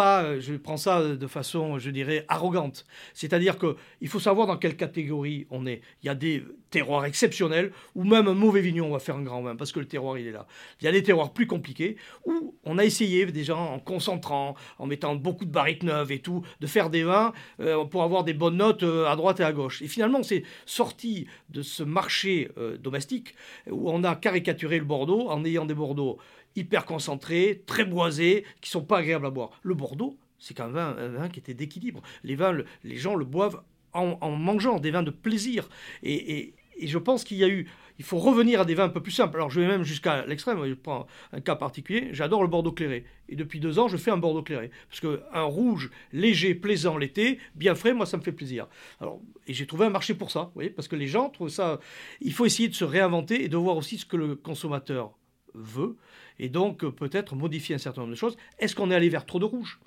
euh, 0.00 0.40
je 0.40 0.54
prends 0.54 0.76
ça 0.76 1.02
de 1.02 1.26
façon, 1.26 1.78
je 1.78 1.90
dirais, 1.90 2.24
arrogante. 2.28 2.86
C'est-à-dire 3.14 3.58
qu'il 3.58 4.08
faut 4.08 4.20
savoir 4.20 4.46
dans 4.46 4.56
quelle 4.56 4.76
catégorie 4.76 5.46
on 5.50 5.66
est. 5.66 5.80
Il 6.02 6.06
y 6.06 6.08
a 6.08 6.14
des 6.14 6.44
terroirs 6.70 7.04
exceptionnels 7.04 7.72
où 7.94 8.04
même 8.04 8.28
un 8.28 8.34
mauvais 8.34 8.60
vignon 8.60 8.90
va 8.90 8.98
faire 8.98 9.16
un 9.16 9.22
grand 9.22 9.42
vin 9.42 9.56
parce 9.56 9.72
que 9.72 9.80
le 9.80 9.86
terroir 9.86 10.18
il 10.18 10.26
est 10.26 10.32
là. 10.32 10.46
Il 10.80 10.84
y 10.84 10.88
a 10.88 10.92
des 10.92 11.02
terroirs 11.02 11.32
plus 11.32 11.46
compliqués 11.46 11.96
où 12.24 12.54
on 12.64 12.78
a 12.78 12.84
essayé 12.84 13.26
déjà 13.26 13.56
en 13.56 13.78
concentrant, 13.78 14.54
en 14.78 14.86
mettant 14.86 15.14
beaucoup 15.16 15.44
de 15.44 15.50
barriques 15.50 15.82
neuves 15.82 16.12
et 16.12 16.20
tout, 16.20 16.42
de 16.60 16.66
faire 16.66 16.90
des 16.90 17.02
vins 17.02 17.32
euh, 17.60 17.84
pour 17.84 18.02
avoir 18.02 18.24
des 18.24 18.34
bonnes 18.34 18.56
notes 18.56 18.82
euh, 18.82 19.06
à 19.06 19.16
droite 19.16 19.40
et 19.40 19.44
à 19.44 19.52
gauche. 19.52 19.82
Et 19.82 19.88
finalement, 19.88 20.22
c'est 20.22 20.44
sorti 20.66 21.26
de 21.48 21.62
ce 21.62 21.82
marché 21.82 22.48
domestique 22.80 23.34
où 23.70 23.90
on 23.90 24.04
a 24.04 24.14
caricaturé 24.14 24.78
le 24.78 24.84
Bordeaux 24.84 25.28
en 25.28 25.44
ayant 25.44 25.64
des 25.64 25.74
Bordeaux 25.74 26.18
hyper 26.56 26.84
concentrés, 26.84 27.62
très 27.66 27.84
boisés, 27.84 28.44
qui 28.60 28.70
sont 28.70 28.82
pas 28.82 28.98
agréables 28.98 29.26
à 29.26 29.30
boire. 29.30 29.50
Le 29.62 29.74
Bordeaux, 29.74 30.16
c'est 30.38 30.54
qu'un 30.54 30.68
vin, 30.68 30.96
un 30.98 31.08
vin 31.08 31.28
qui 31.28 31.38
était 31.38 31.54
d'équilibre. 31.54 32.02
Les 32.24 32.34
vins, 32.34 32.56
les 32.84 32.96
gens 32.96 33.14
le 33.14 33.24
boivent 33.24 33.62
en, 33.92 34.30
mangeant, 34.30 34.78
des 34.78 34.90
vins 34.90 35.02
de 35.02 35.10
plaisir. 35.10 35.68
Et, 36.02 36.54
je 36.82 36.96
pense 36.96 37.24
qu'il 37.24 37.36
y 37.36 37.44
a 37.44 37.48
eu, 37.48 37.68
il 37.98 38.04
faut 38.06 38.16
revenir 38.16 38.62
à 38.62 38.64
des 38.64 38.74
vins 38.74 38.84
un 38.84 38.90
peu 38.90 39.02
plus 39.02 39.12
simples. 39.12 39.36
Alors 39.36 39.50
je 39.50 39.60
vais 39.60 39.66
même 39.66 39.82
jusqu'à 39.82 40.24
l'extrême, 40.24 40.64
je 40.66 40.72
prends 40.72 41.06
un 41.34 41.42
cas 41.42 41.54
particulier, 41.54 42.08
j'adore 42.12 42.40
le 42.40 42.48
Bordeaux 42.48 42.72
clairé. 42.72 43.04
Et 43.28 43.36
depuis 43.36 43.60
deux 43.60 43.78
ans, 43.78 43.86
je 43.86 43.98
fais 43.98 44.10
un 44.10 44.16
Bordeaux 44.16 44.42
clairé. 44.42 44.70
Parce 44.88 45.00
qu'un 45.00 45.42
rouge 45.42 45.90
léger, 46.14 46.54
plaisant 46.54 46.96
l'été, 46.96 47.38
bien 47.54 47.74
frais, 47.74 47.92
moi 47.92 48.06
ça 48.06 48.16
me 48.16 48.22
fait 48.22 48.32
plaisir. 48.32 48.66
Alors, 48.98 49.20
et 49.46 49.52
j'ai 49.52 49.66
trouvé 49.66 49.84
un 49.84 49.90
marché 49.90 50.14
pour 50.14 50.30
ça, 50.30 50.44
vous 50.44 50.52
voyez, 50.54 50.70
parce 50.70 50.88
que 50.88 50.96
les 50.96 51.06
gens 51.06 51.28
trouvent 51.28 51.50
ça... 51.50 51.80
Il 52.22 52.32
faut 52.32 52.46
essayer 52.46 52.70
de 52.70 52.74
se 52.74 52.84
réinventer 52.84 53.44
et 53.44 53.48
de 53.48 53.58
voir 53.58 53.76
aussi 53.76 53.98
ce 53.98 54.06
que 54.06 54.16
le 54.16 54.36
consommateur 54.36 55.18
veut 55.52 55.98
et 56.40 56.48
donc 56.48 56.82
euh, 56.82 56.90
peut-être 56.90 57.36
modifier 57.36 57.76
un 57.76 57.78
certain 57.78 58.00
nombre 58.00 58.14
de 58.14 58.18
choses. 58.18 58.36
Est-ce 58.58 58.74
qu'on 58.74 58.90
est 58.90 58.94
allé 58.94 59.08
vers 59.08 59.26
trop 59.26 59.38
de 59.38 59.44
rouge? 59.44 59.78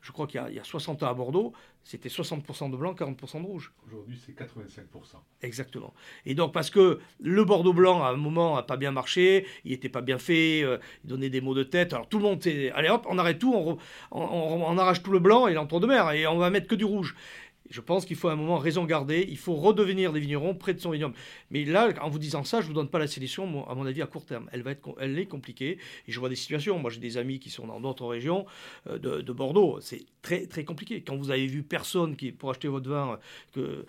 Je 0.00 0.12
crois 0.12 0.28
qu'il 0.28 0.40
y, 0.40 0.58
a 0.58 0.64
60 0.64 1.02
ans 1.02 1.08
à 1.08 1.12
Bordeaux, 1.12 1.52
c'était 1.82 2.08
60% 2.08 2.70
de 2.70 2.76
blanc, 2.76 2.94
40% 2.94 3.42
de 3.42 3.46
rouge. 3.46 3.72
Aujourd'hui, 3.84 4.16
c'est 4.24 4.32
85%. 4.32 4.84
Exactement. 5.42 5.92
Et 6.24 6.36
donc, 6.36 6.54
parce 6.54 6.70
que 6.70 7.00
le 7.20 7.44
Bordeaux 7.44 7.72
blanc, 7.72 8.04
à 8.04 8.10
un 8.10 8.16
moment, 8.16 8.54
n'a 8.54 8.62
pas 8.62 8.76
bien 8.76 8.92
marché, 8.92 9.44
il 9.64 9.72
n'était 9.72 9.88
pas 9.88 10.00
bien 10.00 10.18
fait, 10.18 10.62
euh, 10.62 10.78
il 11.02 11.10
donnait 11.10 11.30
des 11.30 11.40
maux 11.40 11.54
de 11.54 11.64
tête. 11.64 11.94
Alors, 11.94 12.08
tout 12.08 12.18
le 12.18 12.24
monde, 12.24 12.40
allez 12.46 12.88
hop, 12.88 13.06
on 13.10 13.18
arrête 13.18 13.40
tout, 13.40 13.76
on, 14.12 14.78
arrache 14.78 15.02
tout 15.02 15.10
le 15.10 15.18
blanc 15.18 15.48
et 15.48 15.54
l'entre 15.54 15.80
de 15.80 15.88
mer, 15.88 16.12
et 16.12 16.28
on 16.28 16.38
va 16.38 16.48
mettre 16.50 16.68
que 16.68 16.76
du 16.76 16.84
rouge. 16.84 17.16
Je 17.70 17.80
pense 17.80 18.04
qu'il 18.04 18.16
faut 18.16 18.28
à 18.28 18.32
un 18.32 18.36
moment 18.36 18.58
raison 18.58 18.84
garder, 18.84 19.26
il 19.28 19.36
faut 19.36 19.54
redevenir 19.54 20.12
des 20.12 20.20
vignerons 20.20 20.54
près 20.54 20.74
de 20.74 20.80
son 20.80 20.90
vignoble. 20.90 21.14
Mais 21.50 21.64
là, 21.64 21.90
en 22.00 22.08
vous 22.08 22.18
disant 22.18 22.44
ça, 22.44 22.60
je 22.60 22.64
ne 22.64 22.68
vous 22.68 22.74
donne 22.74 22.88
pas 22.88 22.98
la 22.98 23.06
solution, 23.06 23.68
à 23.68 23.74
mon 23.74 23.86
avis, 23.86 24.02
à 24.02 24.06
court 24.06 24.24
terme. 24.24 24.48
Elle, 24.52 24.62
va 24.62 24.72
être, 24.72 24.94
elle 25.00 25.18
est 25.18 25.26
compliquée. 25.26 25.78
Et 26.06 26.12
je 26.12 26.18
vois 26.18 26.28
des 26.28 26.36
situations. 26.36 26.78
Moi, 26.78 26.90
j'ai 26.90 27.00
des 27.00 27.16
amis 27.16 27.38
qui 27.38 27.50
sont 27.50 27.66
dans 27.66 27.80
d'autres 27.80 28.06
régions 28.06 28.46
euh, 28.88 28.98
de, 28.98 29.32
Bordeaux. 29.32 29.78
C'est 29.80 30.04
très, 30.22 30.46
très 30.46 30.64
compliqué. 30.64 31.02
Quand 31.02 31.16
vous 31.16 31.30
avez 31.30 31.46
vu 31.46 31.62
personne 31.62 32.16
qui, 32.16 32.32
pour 32.32 32.50
acheter 32.50 32.68
votre 32.68 32.88
vin 32.88 33.18
euh, 33.56 33.84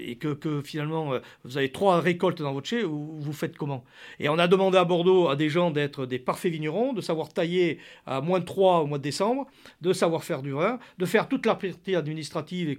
et 0.00 0.16
que, 0.16 0.34
que, 0.34 0.62
finalement, 0.62 1.14
euh, 1.14 1.20
vous 1.44 1.58
avez 1.58 1.70
trois 1.70 2.00
récoltes 2.00 2.42
dans 2.42 2.52
votre 2.52 2.68
chai, 2.68 2.82
vous, 2.82 3.20
vous 3.20 3.32
faites 3.32 3.56
comment? 3.56 3.84
Et 4.18 4.28
on 4.28 4.38
a 4.38 4.48
demandé 4.48 4.78
à 4.78 4.84
Bordeaux 4.84 5.28
à 5.28 5.36
des 5.36 5.48
gens 5.48 5.70
d'être 5.70 6.06
des 6.06 6.18
parfaits 6.18 6.50
vignerons, 6.50 6.92
de 6.92 7.00
savoir 7.00 7.32
tailler 7.32 7.78
à 8.06 8.20
moins 8.20 8.40
de 8.40 8.44
3 8.44 8.80
au 8.80 8.86
mois 8.86 8.98
de 8.98 9.02
décembre, 9.02 9.46
de 9.80 9.92
savoir 9.92 10.24
faire 10.24 10.42
du 10.42 10.52
vin, 10.52 10.78
de 10.98 11.06
faire 11.06 11.28
toute 11.28 11.46
la 11.46 11.54
partie 11.54 11.94
administrative 11.94 12.53
et 12.62 12.78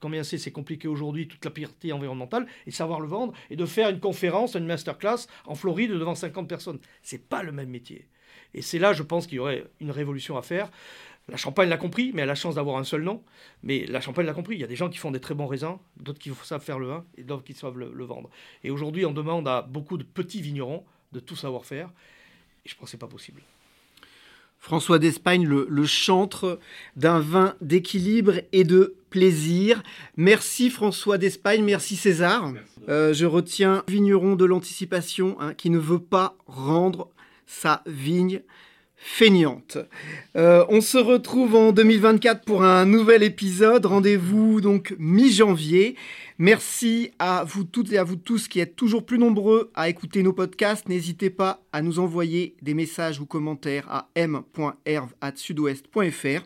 combien 0.00 0.22
c'est, 0.24 0.50
compliqué 0.50 0.88
aujourd'hui, 0.88 1.28
toute 1.28 1.44
la 1.44 1.50
partie 1.50 1.92
environnementale, 1.92 2.46
et 2.66 2.70
savoir 2.70 3.00
le 3.00 3.08
vendre, 3.08 3.32
et 3.50 3.56
de 3.56 3.66
faire 3.66 3.88
une 3.90 4.00
conférence, 4.00 4.54
une 4.54 4.66
masterclass 4.66 5.26
en 5.46 5.54
Floride 5.54 5.90
devant 5.90 6.14
50 6.14 6.48
personnes. 6.48 6.78
C'est 7.02 7.28
pas 7.28 7.42
le 7.42 7.52
même 7.52 7.70
métier. 7.70 8.06
Et 8.54 8.62
c'est 8.62 8.78
là, 8.78 8.92
je 8.92 9.02
pense 9.02 9.26
qu'il 9.26 9.36
y 9.36 9.38
aurait 9.38 9.64
une 9.80 9.90
révolution 9.90 10.36
à 10.36 10.42
faire. 10.42 10.70
La 11.28 11.36
Champagne 11.36 11.68
l'a 11.68 11.76
compris, 11.76 12.12
mais 12.14 12.22
elle 12.22 12.28
a 12.28 12.32
la 12.32 12.34
chance 12.36 12.54
d'avoir 12.54 12.78
un 12.78 12.84
seul 12.84 13.02
nom. 13.02 13.22
Mais 13.62 13.84
la 13.86 14.00
Champagne 14.00 14.26
l'a 14.26 14.32
compris. 14.32 14.54
Il 14.54 14.60
y 14.60 14.64
a 14.64 14.68
des 14.68 14.76
gens 14.76 14.88
qui 14.88 14.98
font 14.98 15.10
des 15.10 15.20
très 15.20 15.34
bons 15.34 15.46
raisins, 15.46 15.78
d'autres 15.96 16.20
qui 16.20 16.30
savent 16.44 16.62
faire 16.62 16.78
le 16.78 16.86
vin 16.86 17.04
et 17.16 17.24
d'autres 17.24 17.42
qui 17.42 17.52
savent 17.52 17.76
le, 17.78 18.04
vendre. 18.04 18.30
Et 18.62 18.70
aujourd'hui, 18.70 19.04
on 19.04 19.12
demande 19.12 19.48
à 19.48 19.62
beaucoup 19.62 19.98
de 19.98 20.04
petits 20.04 20.40
vignerons 20.40 20.84
de 21.12 21.20
tout 21.20 21.36
savoir 21.36 21.64
faire. 21.64 21.90
Et 22.64 22.68
je 22.68 22.76
pense 22.76 22.84
que 22.84 22.90
ce 22.92 22.96
n'est 22.96 23.00
pas 23.00 23.08
possible. 23.08 23.42
François 24.66 24.98
d'Espagne, 24.98 25.46
le, 25.46 25.86
chantre 25.86 26.58
d'un 26.96 27.20
vin 27.20 27.54
d'équilibre 27.60 28.40
et 28.50 28.64
de 28.64 28.96
plaisir. 29.10 29.84
Merci 30.16 30.70
François 30.70 31.18
d'Espagne, 31.18 31.62
merci 31.62 31.94
César. 31.94 32.52
Euh, 32.88 33.14
je 33.14 33.26
retiens 33.26 33.84
vigneron 33.86 34.34
de 34.34 34.44
l'anticipation 34.44 35.36
hein, 35.38 35.54
qui 35.54 35.70
ne 35.70 35.78
veut 35.78 36.00
pas 36.00 36.36
rendre 36.48 37.10
sa 37.46 37.84
vigne 37.86 38.42
feignante. 38.96 39.78
Euh, 40.34 40.64
on 40.68 40.80
se 40.80 40.98
retrouve 40.98 41.54
en 41.54 41.70
2024 41.70 42.44
pour 42.44 42.64
un 42.64 42.86
nouvel 42.86 43.22
épisode. 43.22 43.86
Rendez-vous 43.86 44.60
donc 44.60 44.96
mi-janvier. 44.98 45.94
Merci 46.38 47.12
à 47.18 47.44
vous 47.44 47.64
toutes 47.64 47.90
et 47.92 47.98
à 47.98 48.04
vous 48.04 48.16
tous 48.16 48.46
qui 48.46 48.60
êtes 48.60 48.76
toujours 48.76 49.06
plus 49.06 49.18
nombreux 49.18 49.70
à 49.74 49.88
écouter 49.88 50.22
nos 50.22 50.34
podcasts. 50.34 50.86
N'hésitez 50.86 51.30
pas 51.30 51.62
à 51.72 51.80
nous 51.80 51.98
envoyer 51.98 52.56
des 52.60 52.74
messages 52.74 53.20
ou 53.20 53.26
commentaires 53.26 53.88
à 53.88 54.10
m.herve.sudouest.fr. 54.14 56.42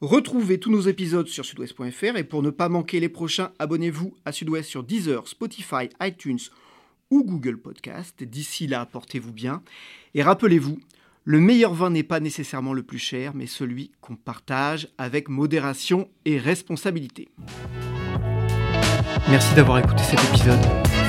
Retrouvez 0.00 0.60
tous 0.60 0.70
nos 0.70 0.82
épisodes 0.82 1.26
sur 1.26 1.44
sudouest.fr 1.44 2.16
et 2.16 2.22
pour 2.22 2.42
ne 2.42 2.50
pas 2.50 2.68
manquer 2.68 3.00
les 3.00 3.08
prochains, 3.08 3.50
abonnez-vous 3.58 4.14
à 4.24 4.30
Sudouest 4.30 4.68
sur 4.68 4.84
Deezer, 4.84 5.26
Spotify, 5.26 5.88
iTunes 6.00 6.38
ou 7.10 7.24
Google 7.24 7.56
Podcast. 7.56 8.22
D'ici 8.22 8.68
là, 8.68 8.86
portez-vous 8.86 9.32
bien 9.32 9.60
et 10.14 10.22
rappelez-vous, 10.22 10.78
le 11.24 11.40
meilleur 11.40 11.74
vin 11.74 11.90
n'est 11.90 12.04
pas 12.04 12.20
nécessairement 12.20 12.74
le 12.74 12.82
plus 12.82 12.98
cher, 12.98 13.32
mais 13.34 13.46
celui 13.46 13.92
qu'on 14.00 14.16
partage 14.16 14.88
avec 14.98 15.28
modération 15.28 16.08
et 16.24 16.38
responsabilité. 16.38 17.28
Merci 19.28 19.54
d'avoir 19.54 19.78
écouté 19.78 20.02
cet 20.02 20.22
épisode. 20.24 20.60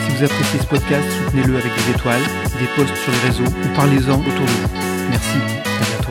Si 0.06 0.16
vous 0.16 0.24
appréciez 0.24 0.60
ce 0.60 0.66
podcast, 0.66 1.06
soutenez-le 1.26 1.58
avec 1.58 1.72
des 1.76 1.92
étoiles, 1.92 2.22
des 2.60 2.68
posts 2.76 2.96
sur 2.96 3.12
les 3.12 3.20
réseaux 3.20 3.44
ou 3.44 3.76
parlez-en 3.76 4.20
autour 4.20 4.46
de 4.46 4.52
vous. 4.52 5.10
Merci. 5.10 6.03